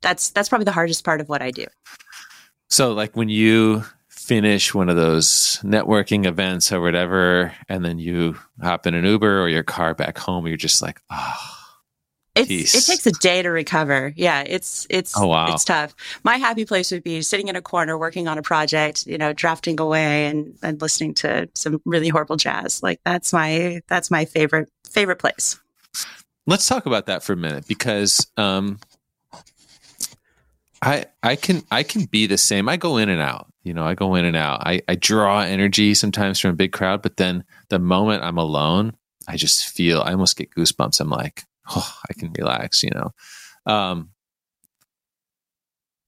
that's 0.00 0.30
that's 0.30 0.48
probably 0.48 0.64
the 0.64 0.72
hardest 0.72 1.04
part 1.04 1.20
of 1.20 1.28
what 1.28 1.42
I 1.42 1.50
do. 1.50 1.66
So, 2.68 2.92
like 2.92 3.16
when 3.16 3.28
you 3.28 3.84
finish 4.30 4.72
one 4.72 4.88
of 4.88 4.94
those 4.94 5.58
networking 5.64 6.24
events 6.24 6.70
or 6.70 6.80
whatever, 6.80 7.52
and 7.68 7.84
then 7.84 7.98
you 7.98 8.38
hop 8.62 8.86
in 8.86 8.94
an 8.94 9.04
Uber 9.04 9.42
or 9.42 9.48
your 9.48 9.64
car 9.64 9.92
back 9.92 10.16
home, 10.18 10.46
you're 10.46 10.56
just 10.56 10.80
like, 10.80 11.00
oh. 11.10 11.56
It's, 12.36 12.76
it 12.76 12.84
takes 12.86 13.04
a 13.08 13.10
day 13.10 13.42
to 13.42 13.50
recover. 13.50 14.12
Yeah, 14.14 14.44
it's 14.46 14.86
it's 14.88 15.18
oh, 15.18 15.26
wow. 15.26 15.52
it's 15.52 15.64
tough. 15.64 15.96
My 16.22 16.36
happy 16.36 16.64
place 16.64 16.92
would 16.92 17.02
be 17.02 17.22
sitting 17.22 17.48
in 17.48 17.56
a 17.56 17.60
corner 17.60 17.98
working 17.98 18.28
on 18.28 18.38
a 18.38 18.42
project, 18.42 19.04
you 19.04 19.18
know, 19.18 19.32
drafting 19.32 19.80
away 19.80 20.26
and, 20.26 20.56
and 20.62 20.80
listening 20.80 21.14
to 21.14 21.48
some 21.54 21.82
really 21.84 22.08
horrible 22.08 22.36
jazz. 22.36 22.84
Like 22.84 23.00
that's 23.04 23.32
my 23.32 23.80
that's 23.88 24.12
my 24.12 24.26
favorite 24.26 24.70
favorite 24.88 25.18
place. 25.18 25.58
Let's 26.46 26.68
talk 26.68 26.86
about 26.86 27.06
that 27.06 27.24
for 27.24 27.32
a 27.32 27.36
minute 27.36 27.66
because 27.66 28.28
um, 28.36 28.78
I 30.80 31.06
I 31.24 31.34
can 31.34 31.62
I 31.72 31.82
can 31.82 32.04
be 32.04 32.28
the 32.28 32.38
same. 32.38 32.68
I 32.68 32.76
go 32.76 32.96
in 32.96 33.08
and 33.08 33.20
out. 33.20 33.50
You 33.62 33.74
know, 33.74 33.84
I 33.84 33.94
go 33.94 34.14
in 34.14 34.24
and 34.24 34.36
out. 34.36 34.66
I, 34.66 34.80
I 34.88 34.94
draw 34.94 35.40
energy 35.40 35.94
sometimes 35.94 36.38
from 36.38 36.50
a 36.50 36.54
big 36.54 36.72
crowd, 36.72 37.02
but 37.02 37.18
then 37.18 37.44
the 37.68 37.78
moment 37.78 38.22
I'm 38.22 38.38
alone, 38.38 38.94
I 39.28 39.36
just 39.36 39.68
feel 39.68 40.00
I 40.00 40.12
almost 40.12 40.36
get 40.36 40.54
goosebumps. 40.54 41.00
I'm 41.00 41.10
like, 41.10 41.44
oh, 41.70 41.94
I 42.08 42.14
can 42.14 42.32
relax, 42.32 42.82
you 42.82 42.90
know. 42.90 43.12
Um, 43.70 44.10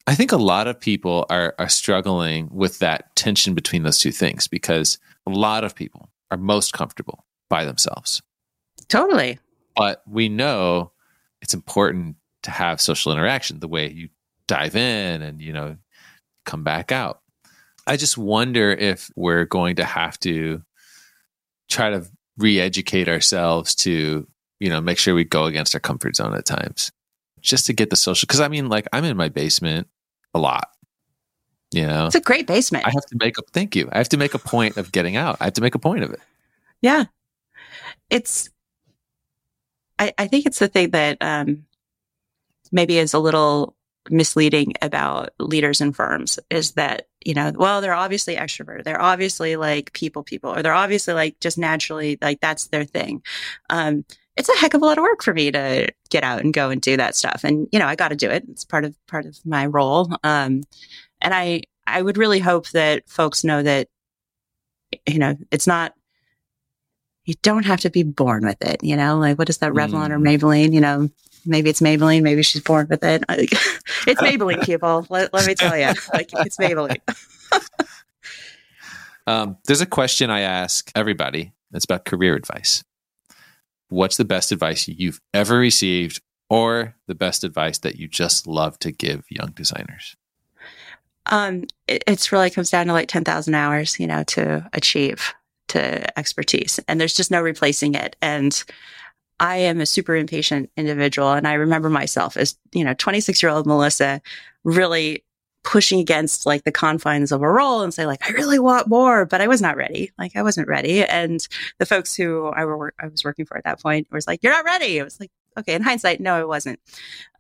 I 0.07 0.15
think 0.15 0.33
a 0.33 0.37
lot 0.37 0.67
of 0.67 0.81
people 0.81 1.27
are 1.31 1.55
are 1.59 1.69
struggling 1.69 2.49
with 2.51 2.81
that 2.81 3.15
tension 3.15 3.55
between 3.55 3.83
those 3.83 3.99
two 3.99 4.11
things 4.11 4.49
because 4.49 4.99
a 5.27 5.31
lot 5.31 5.63
of 5.63 5.75
people 5.75 6.11
are 6.31 6.37
most 6.37 6.73
comfortable 6.73 7.25
by 7.49 7.65
themselves. 7.65 8.23
Totally. 8.89 9.39
But 9.77 10.03
we 10.07 10.29
know 10.29 10.93
it's 11.41 11.55
important 11.55 12.17
to 12.43 12.51
have 12.51 12.81
social 12.81 13.13
interaction 13.13 13.61
the 13.61 13.69
way 13.69 13.91
you 13.91 14.09
dive 14.49 14.75
in 14.75 15.23
and 15.23 15.41
you 15.41 15.53
know 15.53 15.77
come 16.45 16.65
back 16.65 16.91
out 16.91 17.22
i 17.87 17.97
just 17.97 18.19
wonder 18.19 18.71
if 18.73 19.11
we're 19.17 19.45
going 19.45 19.77
to 19.77 19.85
have 19.85 20.19
to 20.21 20.63
try 21.69 21.91
to 21.91 22.05
re-educate 22.39 23.09
ourselves 23.09 23.75
to 23.75 24.27
you 24.61 24.69
know 24.69 24.81
make 24.81 24.99
sure 24.99 25.15
we 25.15 25.25
go 25.25 25.45
against 25.45 25.75
our 25.75 25.81
comfort 25.81 26.17
zone 26.17 26.35
at 26.35 26.47
times 26.47 26.93
just 27.41 27.67
to 27.67 27.73
get 27.73 27.91
the 27.91 27.97
social 27.97 28.27
because 28.27 28.41
i 28.41 28.49
mean 28.49 28.69
like 28.69 28.87
i'm 28.93 29.05
in 29.05 29.17
my 29.17 29.29
basement 29.29 29.89
a 30.35 30.39
lot 30.39 30.69
you 31.73 31.87
know? 31.87 32.07
It's 32.07 32.15
a 32.15 32.21
great 32.21 32.47
basement. 32.47 32.87
I 32.87 32.91
have 32.91 33.07
to 33.07 33.17
make 33.19 33.39
a 33.39 33.43
thank 33.53 33.75
you. 33.75 33.89
I 33.93 33.99
have 33.99 34.11
to 34.11 34.19
make 34.19 34.35
a 34.35 34.39
point 34.39 34.77
of 34.77 34.93
getting 34.93 35.17
out. 35.17 35.39
I 35.41 35.45
have 35.45 35.55
to 35.55 35.63
make 35.63 35.75
a 35.75 35.79
point 35.79 36.05
of 36.05 36.11
it. 36.11 36.21
Yeah. 36.83 37.05
It's 38.11 38.51
i, 39.99 40.13
I 40.19 40.27
think 40.27 40.47
it's 40.47 40.59
the 40.59 40.69
thing 40.69 40.91
that 40.91 41.19
um 41.21 41.65
maybe 42.71 42.99
is 42.99 43.15
a 43.15 43.19
little 43.19 43.75
misleading 44.11 44.73
about 44.83 45.31
leaders 45.39 45.81
and 45.81 45.95
firms 45.95 46.39
is 46.51 46.73
that 46.73 47.09
you 47.25 47.35
know 47.35 47.53
well 47.55 47.81
they're 47.81 47.95
obviously 47.95 48.37
extroverted. 48.37 48.85
They're 48.85 49.01
obviously 49.01 49.57
like 49.57 49.93
people 49.93 50.23
people 50.23 50.55
or 50.55 50.63
they're 50.63 50.75
obviously 50.75 51.15
like 51.15 51.39
just 51.41 51.59
naturally 51.59 52.19
like 52.21 52.41
that's 52.41 52.69
their 52.69 52.85
thing. 52.85 53.23
Um 53.71 54.05
it's 54.37 54.49
a 54.49 54.57
heck 54.57 54.75
of 54.75 54.83
a 54.83 54.85
lot 54.85 54.99
of 54.99 55.03
work 55.03 55.23
for 55.23 55.35
me 55.35 55.51
to 55.51 55.89
get 56.09 56.25
out 56.25 56.41
and 56.41 56.55
go 56.55 56.71
and 56.71 56.81
do 56.81 56.97
that 56.97 57.15
stuff. 57.15 57.45
And 57.45 57.69
you 57.73 57.79
know 57.79 57.87
i 57.87 57.95
got 57.95 58.09
to 58.09 58.17
do 58.17 58.31
it. 58.31 58.45
It's 58.49 58.65
part 58.65 58.85
of 58.85 58.95
part 59.07 59.27
of 59.27 59.39
my 59.45 59.67
role. 59.67 60.11
Um 60.25 60.63
and 61.21 61.33
i 61.33 61.63
i 61.87 62.03
would 62.03 62.19
really 62.19 62.41
hope 62.41 62.69
that 62.71 63.09
folks 63.09 63.45
know 63.45 63.63
that 63.63 63.89
you 65.09 65.19
know 65.19 65.37
it's 65.51 65.67
not 65.67 65.95
you 67.25 67.35
don't 67.43 67.65
have 67.65 67.81
to 67.81 67.91
be 67.91 68.03
born 68.03 68.45
with 68.45 68.61
it 68.63 68.83
you 68.83 68.97
know? 68.97 69.19
Like 69.19 69.39
what 69.39 69.49
is 69.49 69.59
that 69.59 69.73
revlon 69.73 70.09
mm. 70.09 70.11
or 70.11 70.19
maybelline 70.19 70.73
you 70.73 70.81
know 70.81 71.09
maybe 71.45 71.71
it's 71.71 71.81
Maybelline. 71.81 72.23
Maybe 72.23 72.43
she's 72.43 72.63
born 72.63 72.87
with 72.89 73.03
it. 73.03 73.25
it's 73.29 74.21
Maybelline, 74.21 74.63
people. 74.65 75.07
Let, 75.09 75.33
let 75.33 75.47
me 75.47 75.55
tell 75.55 75.77
you, 75.77 75.93
like 76.13 76.31
it's 76.33 76.57
Maybelline. 76.57 77.01
um, 79.27 79.57
there's 79.67 79.81
a 79.81 79.87
question 79.87 80.31
I 80.31 80.41
ask 80.41 80.91
everybody. 80.95 81.53
It's 81.73 81.85
about 81.85 82.05
career 82.05 82.35
advice. 82.35 82.85
What's 83.89 84.17
the 84.17 84.25
best 84.25 84.53
advice 84.53 84.89
you've 84.89 85.21
ever 85.35 85.59
received 85.59 86.23
or 86.49 86.95
the 87.07 87.15
best 87.15 87.45
advice 87.45 87.79
that 87.79 87.97
you 87.97 88.09
just 88.09 88.47
love 88.47 88.79
to 88.81 88.93
give 88.93 89.25
young 89.31 89.53
designers? 89.55 90.17
Um, 91.27 91.65
it, 91.87 92.03
it's 92.07 92.33
really 92.33 92.51
comes 92.51 92.71
down 92.71 92.87
to 92.87 92.93
like 92.93 93.09
10,000 93.09 93.55
hours, 93.55 93.99
you 94.01 94.07
know, 94.07 94.25
to 94.25 94.69
achieve 94.73 95.35
to 95.69 96.19
expertise 96.19 96.79
and 96.87 97.01
there's 97.01 97.15
just 97.15 97.31
no 97.31 97.41
replacing 97.41 97.95
it. 97.95 98.15
And 98.21 98.63
I 99.43 99.57
am 99.57 99.81
a 99.81 99.87
super 99.87 100.15
impatient 100.15 100.71
individual. 100.77 101.33
And 101.33 101.49
I 101.49 101.55
remember 101.55 101.91
myself 101.91 102.37
as, 102.37 102.57
you 102.73 102.85
know, 102.85 102.95
26 102.95 103.43
year 103.43 103.51
old 103.51 103.67
Melissa 103.67 104.23
really 104.63 105.25
pushing 105.65 105.99
against 105.99 106.47
like 106.47 106.63
the 106.63 106.71
confines 106.71 107.33
of 107.33 107.43
a 107.43 107.49
role 107.49 107.83
and 107.83 107.93
say 107.93 108.07
like, 108.07 108.25
I 108.29 108.33
really 108.33 108.61
want 108.61 108.87
more, 108.87 109.27
but 109.27 109.41
I 109.41 109.49
was 109.49 109.61
not 109.61 109.77
ready. 109.77 110.13
Like 110.17 110.37
I 110.37 110.43
wasn't 110.45 110.69
ready. 110.69 111.05
And 111.05 111.47
the 111.79 111.87
folks 111.87 112.15
who 112.15 112.47
I 112.47 112.65
were, 112.65 112.95
I 113.01 113.09
was 113.09 113.25
working 113.25 113.45
for 113.45 113.57
at 113.57 113.65
that 113.65 113.83
point 113.83 114.07
was 114.13 114.29
like, 114.29 114.45
you're 114.45 114.53
not 114.53 114.65
ready. 114.65 114.99
It 114.99 115.05
was 115.05 115.19
like, 115.19 115.33
okay. 115.59 115.75
In 115.75 115.83
hindsight, 115.83 116.21
no, 116.21 116.35
I 116.35 116.45
wasn't. 116.45 116.79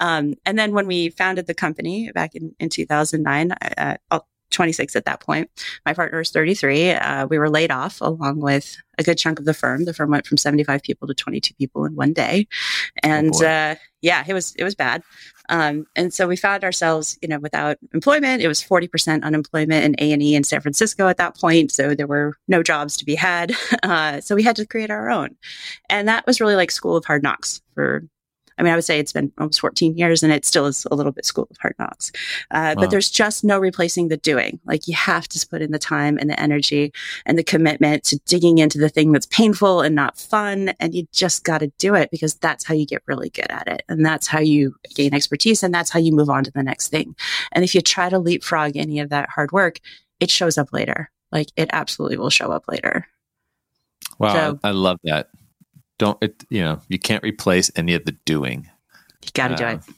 Um, 0.01 0.35
and 0.45 0.59
then 0.59 0.73
when 0.73 0.89
we 0.89 1.11
founded 1.11 1.47
the 1.47 1.55
company 1.55 2.11
back 2.11 2.35
in, 2.35 2.53
in 2.59 2.69
2009, 2.69 3.53
uh, 3.53 3.97
26 4.53 4.97
at 4.97 5.05
that 5.05 5.21
point. 5.21 5.51
My 5.85 5.95
partner 5.95 6.21
is 6.21 6.31
33. 6.31 6.93
Uh, 6.93 7.27
we 7.27 7.39
were 7.39 7.51
laid 7.51 7.71
off 7.71 8.01
along 8.01 8.41
with 8.41 8.77
a 8.99 9.03
good 9.03 9.19
chunk 9.19 9.39
of 9.39 9.45
the 9.45 9.55
firm. 9.55 9.85
The 9.85 9.95
firm 9.95 10.11
went 10.11 10.27
from 10.27 10.37
75 10.37 10.83
people 10.83 11.09
to 11.09 11.15
22 11.15 11.55
people 11.55 11.85
in 11.85 11.95
one 11.95 12.13
day. 12.13 12.47
And, 13.03 13.33
oh 13.37 13.47
uh, 13.47 13.75
yeah, 14.03 14.25
it 14.27 14.35
was, 14.35 14.55
it 14.57 14.65
was 14.65 14.75
bad. 14.75 15.03
Um, 15.49 15.87
and 15.97 16.13
so 16.13 16.27
we 16.27 16.37
found 16.37 16.65
ourselves, 16.65 17.19
you 17.23 17.29
know, 17.29 17.39
without 17.39 17.79
employment. 17.93 18.43
It 18.43 18.49
was 18.49 18.63
40% 18.63 19.23
unemployment 19.23 19.85
in 19.85 19.95
A&E 19.99 20.35
in 20.35 20.45
San 20.45 20.61
Francisco 20.61 21.09
at 21.09 21.17
that 21.17 21.37
point. 21.37 21.73
So 21.73 21.95
there 21.95 22.07
were 22.07 22.37
no 22.49 22.63
jobs 22.63 22.97
to 22.99 23.05
be 23.05 23.15
had. 23.15 23.53
Uh, 23.83 24.21
so 24.21 24.37
we 24.37 24.45
had 24.45 24.55
to 24.55 24.65
create 24.65 24.91
our 24.91 25.11
own. 25.11 25.35
And 25.91 26.07
that 26.07 26.25
was 26.27 26.41
really 26.41 26.55
like 26.55 26.71
school 26.71 26.97
of 26.97 27.05
hard 27.05 27.23
knocks 27.23 27.61
for 27.75 28.05
I 28.59 28.63
mean, 28.63 28.73
I 28.73 28.77
would 28.77 28.85
say 28.85 28.99
it's 28.99 29.13
been 29.13 29.33
almost 29.39 29.61
14 29.61 29.97
years 29.97 30.23
and 30.23 30.33
it 30.33 30.45
still 30.45 30.67
is 30.67 30.87
a 30.91 30.95
little 30.95 31.13
bit 31.13 31.25
school 31.25 31.49
of 31.51 31.57
hard 31.59 31.75
knocks. 31.79 32.13
Uh, 32.51 32.75
wow. 32.77 32.83
But 32.83 32.91
there's 32.91 33.11
just 33.11 33.45
no 33.45 33.59
replacing 33.59 34.09
the 34.09 34.17
doing. 34.17 34.61
Like 34.65 34.87
you 34.87 34.95
have 34.95 35.29
to 35.29 35.47
put 35.47 35.63
in 35.63 35.73
the 35.73 35.79
time 35.79 36.19
and 36.19 36.31
the 36.31 36.39
energy 36.41 36.93
and 37.27 37.39
the 37.39 37.45
commitment 37.45 38.05
to 38.05 38.19
digging 38.27 38.59
into 38.59 38.79
the 38.79 38.89
thing 38.89 39.13
that's 39.13 39.27
painful 39.27 39.81
and 39.81 39.95
not 39.95 40.19
fun. 40.19 40.73
And 40.81 40.95
you 40.95 41.07
just 41.13 41.45
got 41.45 41.59
to 41.59 41.73
do 41.79 41.95
it 41.95 42.11
because 42.11 42.35
that's 42.35 42.65
how 42.65 42.75
you 42.75 42.87
get 42.87 43.03
really 43.07 43.31
good 43.31 43.51
at 43.51 43.69
it. 43.69 43.83
And 43.89 44.05
that's 44.05 44.27
how 44.27 44.41
you 44.41 44.75
gain 44.95 45.15
expertise. 45.15 45.63
And 45.63 45.75
that's 45.75 45.91
how 45.91 46.01
you 46.01 46.13
move 46.13 46.31
on 46.31 46.45
to 46.45 46.51
the 46.51 46.63
next 46.63 46.89
thing. 46.89 47.15
And 47.53 47.65
if 47.65 47.75
you 47.75 47.81
try 47.81 48.09
to 48.09 48.19
leapfrog 48.19 48.77
any 48.77 49.01
of 49.01 49.11
that 49.11 49.29
hard 49.29 49.53
work, 49.53 49.79
it 50.21 50.31
shows 50.31 50.59
up 50.59 50.73
later. 50.73 51.11
Like 51.31 51.49
it 51.57 51.71
absolutely 51.73 52.19
will 52.19 52.31
show 52.31 52.53
up 52.53 52.65
later. 52.69 53.07
Wow. 54.19 54.35
So, 54.35 54.61
I 54.63 54.71
love 54.71 54.99
that 55.05 55.29
don't 56.03 56.19
it, 56.21 56.45
you 56.51 56.61
know 56.61 56.81
you 56.89 56.99
can't 56.99 57.23
replace 57.23 57.71
any 57.77 57.95
of 57.95 58.05
the 58.05 58.13
doing. 58.25 58.69
You 59.23 59.31
got 59.35 59.49
to 59.49 59.55
uh, 59.55 59.57
do 59.57 59.77
it. 59.77 59.95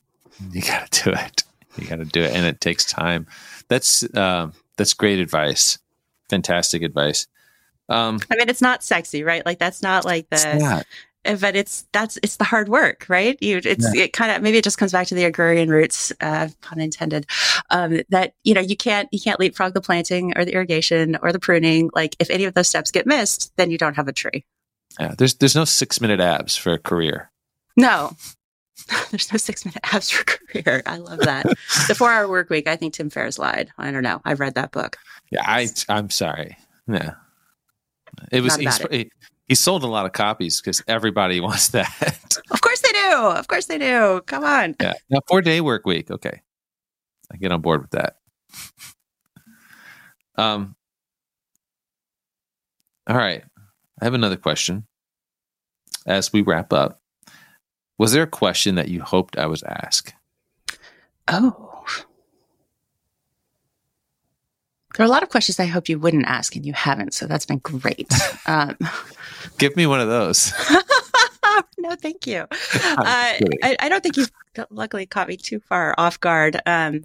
You 0.53 0.61
got 0.61 0.91
to 0.91 1.05
do 1.05 1.17
it. 1.17 1.45
You 1.79 1.87
got 1.89 1.97
to 1.97 2.05
do 2.05 2.23
it, 2.23 2.33
and 2.33 2.45
it 2.45 2.61
takes 2.61 2.85
time. 2.85 3.27
That's 3.69 4.03
uh, 4.15 4.51
that's 4.77 4.93
great 4.93 5.19
advice. 5.19 5.79
Fantastic 6.29 6.83
advice. 6.83 7.27
Um, 7.89 8.21
I 8.31 8.37
mean, 8.37 8.51
it's 8.51 8.61
not 8.61 8.83
sexy, 8.83 9.25
right? 9.25 9.45
Like 9.47 9.59
that's 9.59 9.83
not 9.83 10.05
like 10.05 10.29
the. 10.29 10.85
Eh, 11.25 11.37
but 11.41 11.57
it's 11.57 11.87
that's 11.93 12.19
it's 12.23 12.37
the 12.37 12.45
hard 12.45 12.69
work, 12.69 13.07
right? 13.09 13.39
You 13.41 13.63
it's 13.65 13.87
yeah. 13.95 14.05
it 14.05 14.13
kind 14.13 14.31
of 14.31 14.43
maybe 14.43 14.59
it 14.59 14.65
just 14.65 14.77
comes 14.77 14.93
back 14.93 15.07
to 15.07 15.15
the 15.15 15.25
agrarian 15.25 15.71
roots, 15.71 16.13
uh, 16.21 16.49
pun 16.61 16.81
intended. 16.81 17.25
Um, 17.71 18.03
that 18.11 18.35
you 18.45 18.53
know 18.53 18.61
you 18.61 18.77
can't 18.77 19.09
you 19.11 19.21
can't 19.21 19.41
leapfrog 19.41 19.73
the 19.73 19.81
planting 19.81 20.37
or 20.37 20.45
the 20.45 20.53
irrigation 20.53 21.17
or 21.23 21.33
the 21.33 21.39
pruning. 21.39 21.89
Like 21.95 22.15
if 22.19 22.29
any 22.29 22.45
of 22.45 22.53
those 22.53 22.69
steps 22.69 22.91
get 22.91 23.07
missed, 23.07 23.57
then 23.57 23.71
you 23.71 23.79
don't 23.79 23.97
have 23.97 24.07
a 24.07 24.13
tree. 24.13 24.45
Yeah, 24.99 25.15
there's 25.17 25.35
there's 25.35 25.57
no 25.57 25.65
six 25.65 26.01
minute 26.01 26.21
abs 26.21 26.57
for 26.57 26.73
a 26.73 26.79
career. 26.79 27.31
No, 27.77 28.17
there's 29.11 29.33
no 29.33 29.37
six 29.37 29.65
minute 29.65 29.81
abs 29.93 30.11
for 30.11 30.25
career. 30.25 30.83
I 30.87 30.99
love 30.99 31.21
that. 31.21 31.47
the 31.89 31.95
four 31.95 32.11
hour 32.13 32.29
work 32.29 32.51
week. 32.51 32.69
I 32.69 32.77
think 32.77 32.95
Tim 32.95 33.11
Ferriss 33.11 33.39
lied. 33.39 33.73
I 33.79 33.91
don't 33.91 34.03
know. 34.03 34.21
I've 34.25 34.41
read 34.41 34.55
that 34.55 34.73
book. 34.73 34.97
Yeah, 35.31 35.43
I 35.45 35.69
I'm 35.89 36.11
sorry. 36.11 36.57
Yeah, 36.87 37.15
it 38.31 38.43
was 38.43 38.57
he, 38.57 39.11
he 39.49 39.55
sold 39.55 39.83
a 39.83 39.89
lot 39.89 40.07
of 40.07 40.13
copies 40.13 40.61
because 40.61 40.83
everybody 40.87 41.41
wants 41.41 41.69
that. 41.69 42.39
of 42.51 42.61
course 42.61 42.81
they 42.81 42.93
do. 42.93 43.13
Of 43.13 43.49
course 43.49 43.67
they 43.67 43.79
do. 43.79 44.21
Come 44.27 44.45
on. 44.45 44.77
Yeah, 44.81 44.95
now 45.11 45.21
four 45.27 45.43
day 45.43 45.61
work 45.61 45.87
week. 45.87 46.11
Okay, 46.11 46.43
I 47.33 47.37
get 47.37 47.53
on 47.53 47.61
board 47.61 47.83
with 47.83 47.91
that. 47.91 48.17
Um. 50.37 50.77
All 53.07 53.17
right. 53.17 53.45
I 54.05 54.07
have 54.07 54.13
another 54.13 54.37
question 54.37 54.87
as 56.05 56.31
we 56.31 56.43
wrap 56.43 56.75
up. 56.75 57.01
Was 57.97 58.13
there 58.13 58.25
a 58.25 58.27
question 58.27 58.75
that 58.75 58.89
you 58.89 59.01
hoped 59.01 59.39
I 59.39 59.47
was 59.47 59.63
asked? 59.63 60.13
Oh. 61.27 61.83
There 64.95 65.05
are 65.05 65.09
a 65.09 65.11
lot 65.11 65.23
of 65.23 65.31
questions 65.31 65.59
I 65.59 65.65
hope 65.65 65.89
you 65.89 65.99
wouldn't 65.99 66.27
ask 66.27 66.55
and 66.55 66.67
you 66.67 66.75
haven't, 66.75 67.15
so 67.15 67.27
that's 67.27 67.47
been 67.47 67.61
great. 67.61 68.13
Um, 68.47 68.77
Give 69.57 69.75
me 69.75 69.87
one 69.87 70.01
of 70.01 70.09
those. 70.09 70.53
no, 71.79 71.95
thank 71.95 72.27
you. 72.27 72.47
Uh, 72.75 73.41
I, 73.63 73.77
I, 73.81 73.89
don't 73.89 74.03
think 74.03 74.19
you've 74.19 74.31
luckily 74.69 75.07
caught 75.07 75.29
me 75.29 75.39
too 75.39 75.61
far 75.61 75.95
off 75.97 76.21
guard. 76.21 76.61
Um, 76.67 77.05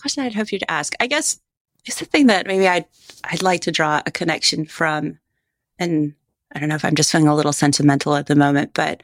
question 0.00 0.24
I'd 0.24 0.34
hope 0.34 0.50
you'd 0.50 0.64
ask, 0.68 0.94
I 0.98 1.06
guess, 1.06 1.38
is 1.86 1.94
the 1.94 2.04
thing 2.06 2.26
that 2.26 2.48
maybe 2.48 2.66
I'd 2.66 2.86
I'd 3.22 3.42
like 3.42 3.60
to 3.62 3.70
draw 3.70 4.02
a 4.04 4.10
connection 4.10 4.66
from 4.66 5.20
and 5.82 6.14
I 6.54 6.58
don't 6.58 6.68
know 6.68 6.74
if 6.74 6.84
I'm 6.84 6.94
just 6.94 7.10
feeling 7.10 7.28
a 7.28 7.34
little 7.34 7.52
sentimental 7.52 8.14
at 8.14 8.26
the 8.26 8.34
moment, 8.34 8.72
but 8.74 9.02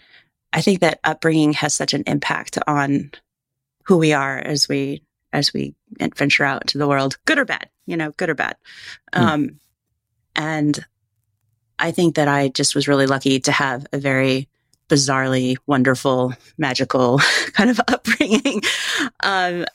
I 0.53 0.61
think 0.61 0.81
that 0.81 1.01
upbringing 1.05 1.53
has 1.55 1.75
such 1.75 1.95
an 1.95 2.05
impact 2.07 2.59
on 2.67 3.11
who 3.85 3.97
we 3.97 4.13
are 4.13 4.39
as 4.39 4.69
we 4.69 5.03
as 5.33 5.53
we 5.53 5.75
venture 6.17 6.45
out 6.45 6.63
into 6.63 6.79
the 6.79 6.89
world, 6.89 7.19
good 7.27 7.39
or 7.39 7.45
bad, 7.45 7.69
you 7.87 7.97
know, 7.97 8.13
good 8.13 8.31
or 8.31 8.35
bad. 8.35 8.57
Mm. 9.13 9.21
Um, 9.21 9.61
and 10.35 10.87
I 11.79 11.91
think 11.91 12.15
that 12.15 12.29
I 12.29 12.49
just 12.49 12.75
was 12.75 12.89
really 12.89 13.07
lucky 13.07 13.39
to 13.41 13.53
have 13.53 13.87
a 13.93 13.99
very 13.99 14.49
bizarrely 14.89 15.57
wonderful, 15.67 16.33
magical 16.57 17.19
kind 17.53 17.69
of 17.69 17.79
upbringing 17.89 18.63
um, 19.23 19.67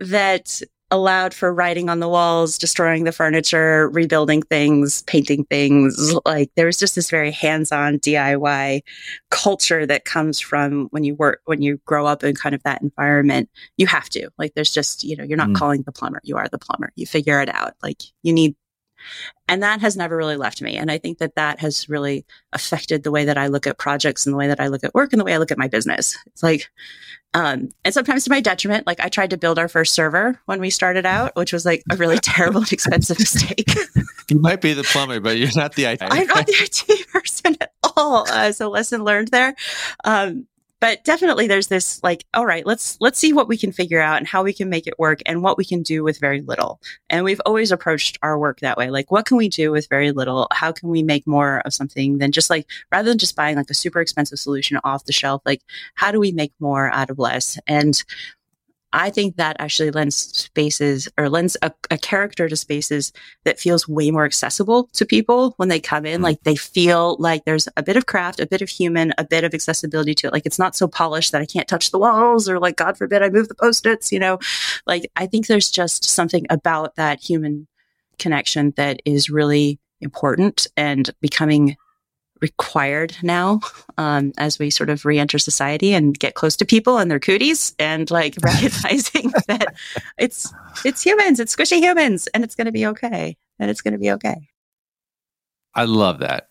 that 0.00 0.62
allowed 0.94 1.34
for 1.34 1.52
writing 1.52 1.90
on 1.90 1.98
the 1.98 2.08
walls, 2.08 2.56
destroying 2.56 3.02
the 3.02 3.12
furniture, 3.12 3.88
rebuilding 3.90 4.42
things, 4.42 5.02
painting 5.02 5.44
things. 5.44 6.14
Like 6.24 6.50
there 6.54 6.66
was 6.66 6.78
just 6.78 6.94
this 6.94 7.10
very 7.10 7.32
hands-on 7.32 7.98
DIY 7.98 8.82
culture 9.30 9.84
that 9.86 10.04
comes 10.04 10.38
from 10.38 10.86
when 10.90 11.02
you 11.02 11.16
work, 11.16 11.40
when 11.46 11.60
you 11.60 11.78
grow 11.84 12.06
up 12.06 12.22
in 12.22 12.34
kind 12.36 12.54
of 12.54 12.62
that 12.62 12.80
environment. 12.80 13.50
You 13.76 13.88
have 13.88 14.08
to. 14.10 14.30
Like 14.38 14.54
there's 14.54 14.72
just, 14.72 15.02
you 15.02 15.16
know, 15.16 15.24
you're 15.24 15.36
not 15.36 15.50
mm. 15.50 15.56
calling 15.56 15.82
the 15.82 15.92
plumber, 15.92 16.20
you 16.22 16.36
are 16.36 16.48
the 16.48 16.58
plumber. 16.58 16.92
You 16.94 17.06
figure 17.06 17.40
it 17.40 17.52
out. 17.52 17.74
Like 17.82 18.02
you 18.22 18.32
need 18.32 18.54
and 19.48 19.62
that 19.62 19.80
has 19.80 19.96
never 19.96 20.16
really 20.16 20.36
left 20.36 20.62
me. 20.62 20.76
And 20.76 20.90
I 20.90 20.98
think 20.98 21.18
that 21.18 21.34
that 21.36 21.60
has 21.60 21.88
really 21.88 22.24
affected 22.52 23.02
the 23.02 23.10
way 23.10 23.24
that 23.24 23.38
I 23.38 23.48
look 23.48 23.66
at 23.66 23.78
projects 23.78 24.26
and 24.26 24.32
the 24.32 24.38
way 24.38 24.48
that 24.48 24.60
I 24.60 24.68
look 24.68 24.84
at 24.84 24.94
work 24.94 25.12
and 25.12 25.20
the 25.20 25.24
way 25.24 25.34
I 25.34 25.38
look 25.38 25.50
at 25.50 25.58
my 25.58 25.68
business. 25.68 26.16
It's 26.26 26.42
like, 26.42 26.70
um, 27.34 27.70
and 27.84 27.92
sometimes 27.92 28.24
to 28.24 28.30
my 28.30 28.40
detriment, 28.40 28.86
like 28.86 29.00
I 29.00 29.08
tried 29.08 29.30
to 29.30 29.36
build 29.36 29.58
our 29.58 29.68
first 29.68 29.94
server 29.94 30.40
when 30.46 30.60
we 30.60 30.70
started 30.70 31.04
out, 31.04 31.34
which 31.34 31.52
was 31.52 31.66
like 31.66 31.82
a 31.90 31.96
really 31.96 32.18
terrible 32.18 32.60
and 32.60 32.72
expensive 32.72 33.18
mistake. 33.18 33.74
you 34.30 34.38
might 34.38 34.60
be 34.60 34.72
the 34.72 34.84
plumber, 34.84 35.20
but 35.20 35.36
you're 35.36 35.50
not 35.56 35.74
the 35.74 35.84
IT. 35.86 35.98
I'm 36.00 36.26
not 36.28 36.46
the 36.46 36.54
IT 36.54 37.08
person 37.08 37.56
at 37.60 37.72
all. 37.96 38.26
Uh, 38.30 38.52
so 38.52 38.70
lesson 38.70 39.04
learned 39.04 39.28
there. 39.28 39.54
Um, 40.04 40.46
but 40.84 41.02
definitely 41.02 41.46
there's 41.46 41.68
this 41.68 41.98
like 42.02 42.26
all 42.34 42.44
right 42.44 42.66
let's 42.66 42.98
let's 43.00 43.18
see 43.18 43.32
what 43.32 43.48
we 43.48 43.56
can 43.56 43.72
figure 43.72 44.02
out 44.02 44.18
and 44.18 44.26
how 44.26 44.42
we 44.42 44.52
can 44.52 44.68
make 44.68 44.86
it 44.86 44.98
work 44.98 45.20
and 45.24 45.42
what 45.42 45.56
we 45.56 45.64
can 45.64 45.82
do 45.82 46.04
with 46.04 46.20
very 46.20 46.42
little. 46.42 46.78
And 47.08 47.24
we've 47.24 47.40
always 47.46 47.72
approached 47.72 48.18
our 48.20 48.38
work 48.38 48.60
that 48.60 48.76
way. 48.76 48.90
Like 48.90 49.10
what 49.10 49.24
can 49.24 49.38
we 49.38 49.48
do 49.48 49.72
with 49.72 49.88
very 49.88 50.12
little? 50.12 50.46
How 50.52 50.72
can 50.72 50.90
we 50.90 51.02
make 51.02 51.26
more 51.26 51.62
of 51.64 51.72
something 51.72 52.18
than 52.18 52.32
just 52.32 52.50
like 52.50 52.66
rather 52.92 53.08
than 53.08 53.16
just 53.16 53.34
buying 53.34 53.56
like 53.56 53.70
a 53.70 53.74
super 53.74 54.02
expensive 54.02 54.38
solution 54.38 54.78
off 54.84 55.06
the 55.06 55.12
shelf 55.14 55.40
like 55.46 55.62
how 55.94 56.12
do 56.12 56.20
we 56.20 56.32
make 56.32 56.52
more 56.60 56.90
out 56.92 57.08
of 57.08 57.18
less? 57.18 57.58
And 57.66 58.04
I 58.94 59.10
think 59.10 59.36
that 59.36 59.56
actually 59.58 59.90
lends 59.90 60.14
spaces 60.14 61.08
or 61.18 61.28
lends 61.28 61.56
a, 61.62 61.72
a, 61.90 61.98
character 61.98 62.48
to 62.48 62.54
spaces 62.54 63.12
that 63.42 63.58
feels 63.58 63.88
way 63.88 64.12
more 64.12 64.24
accessible 64.24 64.88
to 64.92 65.04
people 65.04 65.52
when 65.56 65.68
they 65.68 65.80
come 65.80 66.06
in. 66.06 66.14
Mm-hmm. 66.14 66.22
Like 66.22 66.42
they 66.44 66.54
feel 66.54 67.16
like 67.18 67.44
there's 67.44 67.68
a 67.76 67.82
bit 67.82 67.96
of 67.96 68.06
craft, 68.06 68.38
a 68.38 68.46
bit 68.46 68.62
of 68.62 68.68
human, 68.68 69.12
a 69.18 69.24
bit 69.24 69.42
of 69.42 69.52
accessibility 69.52 70.14
to 70.14 70.28
it. 70.28 70.32
Like 70.32 70.46
it's 70.46 70.60
not 70.60 70.76
so 70.76 70.86
polished 70.86 71.32
that 71.32 71.42
I 71.42 71.46
can't 71.46 71.66
touch 71.66 71.90
the 71.90 71.98
walls 71.98 72.48
or 72.48 72.60
like, 72.60 72.76
God 72.76 72.96
forbid 72.96 73.20
I 73.20 73.30
move 73.30 73.48
the 73.48 73.56
post-its, 73.56 74.12
you 74.12 74.20
know, 74.20 74.38
like 74.86 75.10
I 75.16 75.26
think 75.26 75.48
there's 75.48 75.70
just 75.70 76.04
something 76.04 76.46
about 76.48 76.94
that 76.94 77.20
human 77.20 77.66
connection 78.20 78.74
that 78.76 79.00
is 79.04 79.28
really 79.28 79.80
important 80.00 80.68
and 80.76 81.10
becoming 81.20 81.76
required 82.40 83.16
now 83.22 83.60
um, 83.96 84.32
as 84.36 84.58
we 84.58 84.70
sort 84.70 84.90
of 84.90 85.04
re-enter 85.04 85.38
society 85.38 85.94
and 85.94 86.18
get 86.18 86.34
close 86.34 86.56
to 86.56 86.64
people 86.64 86.98
and 86.98 87.10
their 87.10 87.20
cooties 87.20 87.74
and 87.78 88.10
like 88.10 88.36
recognizing 88.42 89.30
that 89.46 89.74
it's 90.18 90.52
it's 90.84 91.02
humans 91.02 91.40
it's 91.40 91.54
squishy 91.54 91.78
humans 91.78 92.26
and 92.34 92.44
it's 92.44 92.54
going 92.54 92.66
to 92.66 92.72
be 92.72 92.86
okay 92.86 93.36
and 93.58 93.70
it's 93.70 93.80
going 93.80 93.92
to 93.92 93.98
be 93.98 94.10
okay 94.10 94.48
i 95.74 95.84
love 95.84 96.18
that 96.18 96.48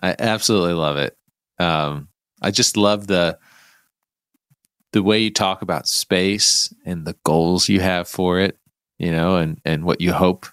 i 0.00 0.14
absolutely 0.18 0.74
love 0.74 0.96
it 0.96 1.16
um, 1.58 2.08
i 2.40 2.50
just 2.50 2.76
love 2.76 3.06
the 3.06 3.38
the 4.92 5.02
way 5.02 5.18
you 5.18 5.30
talk 5.30 5.62
about 5.62 5.88
space 5.88 6.72
and 6.84 7.06
the 7.06 7.16
goals 7.24 7.68
you 7.68 7.80
have 7.80 8.06
for 8.06 8.38
it, 8.38 8.58
you 8.98 9.10
know, 9.10 9.36
and 9.36 9.60
and 9.64 9.84
what 9.84 10.00
you 10.00 10.12
hope 10.12 10.46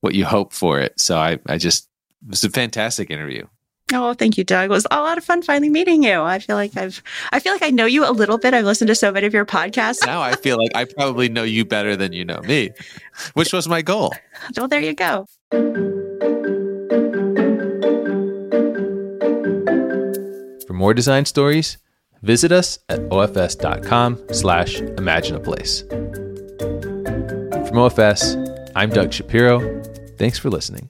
what 0.00 0.14
you 0.14 0.24
hope 0.24 0.52
for 0.52 0.80
it. 0.80 0.98
So 1.00 1.18
I 1.18 1.38
I 1.46 1.56
just 1.56 1.88
it 2.22 2.30
was 2.30 2.44
a 2.44 2.50
fantastic 2.50 3.10
interview. 3.10 3.46
Oh, 3.92 4.14
thank 4.14 4.38
you, 4.38 4.44
Doug. 4.44 4.66
It 4.70 4.72
was 4.72 4.86
a 4.90 5.00
lot 5.00 5.18
of 5.18 5.24
fun 5.24 5.42
finally 5.42 5.68
meeting 5.68 6.04
you. 6.04 6.22
I 6.22 6.38
feel 6.38 6.56
like 6.56 6.76
I've, 6.76 7.02
I 7.32 7.40
feel 7.40 7.52
like 7.52 7.62
I 7.62 7.70
know 7.70 7.86
you 7.86 8.08
a 8.08 8.12
little 8.12 8.38
bit. 8.38 8.54
I've 8.54 8.64
listened 8.64 8.88
to 8.88 8.94
so 8.94 9.10
many 9.10 9.26
of 9.26 9.34
your 9.34 9.44
podcasts. 9.44 10.06
Now 10.06 10.20
I 10.22 10.36
feel 10.36 10.56
like 10.58 10.70
I 10.76 10.84
probably 10.84 11.28
know 11.28 11.42
you 11.42 11.64
better 11.64 11.96
than 11.96 12.12
you 12.12 12.24
know 12.24 12.40
me, 12.42 12.70
which 13.34 13.52
was 13.52 13.68
my 13.68 13.82
goal. 13.82 14.14
Well, 14.56 14.68
there 14.68 14.80
you 14.80 14.94
go. 14.94 15.26
For 20.66 20.72
more 20.74 20.94
design 20.94 21.26
stories, 21.26 21.76
visit 22.22 22.52
us 22.52 22.78
at 22.88 23.00
ofs.com 23.10 24.18
slash 24.32 24.80
imagine 24.80 25.36
a 25.36 25.40
place. 25.40 25.82
From 27.68 27.76
OFS, 27.78 28.72
I'm 28.74 28.90
Doug 28.90 29.12
Shapiro. 29.12 29.82
Thanks 30.16 30.38
for 30.38 30.48
listening. 30.50 30.88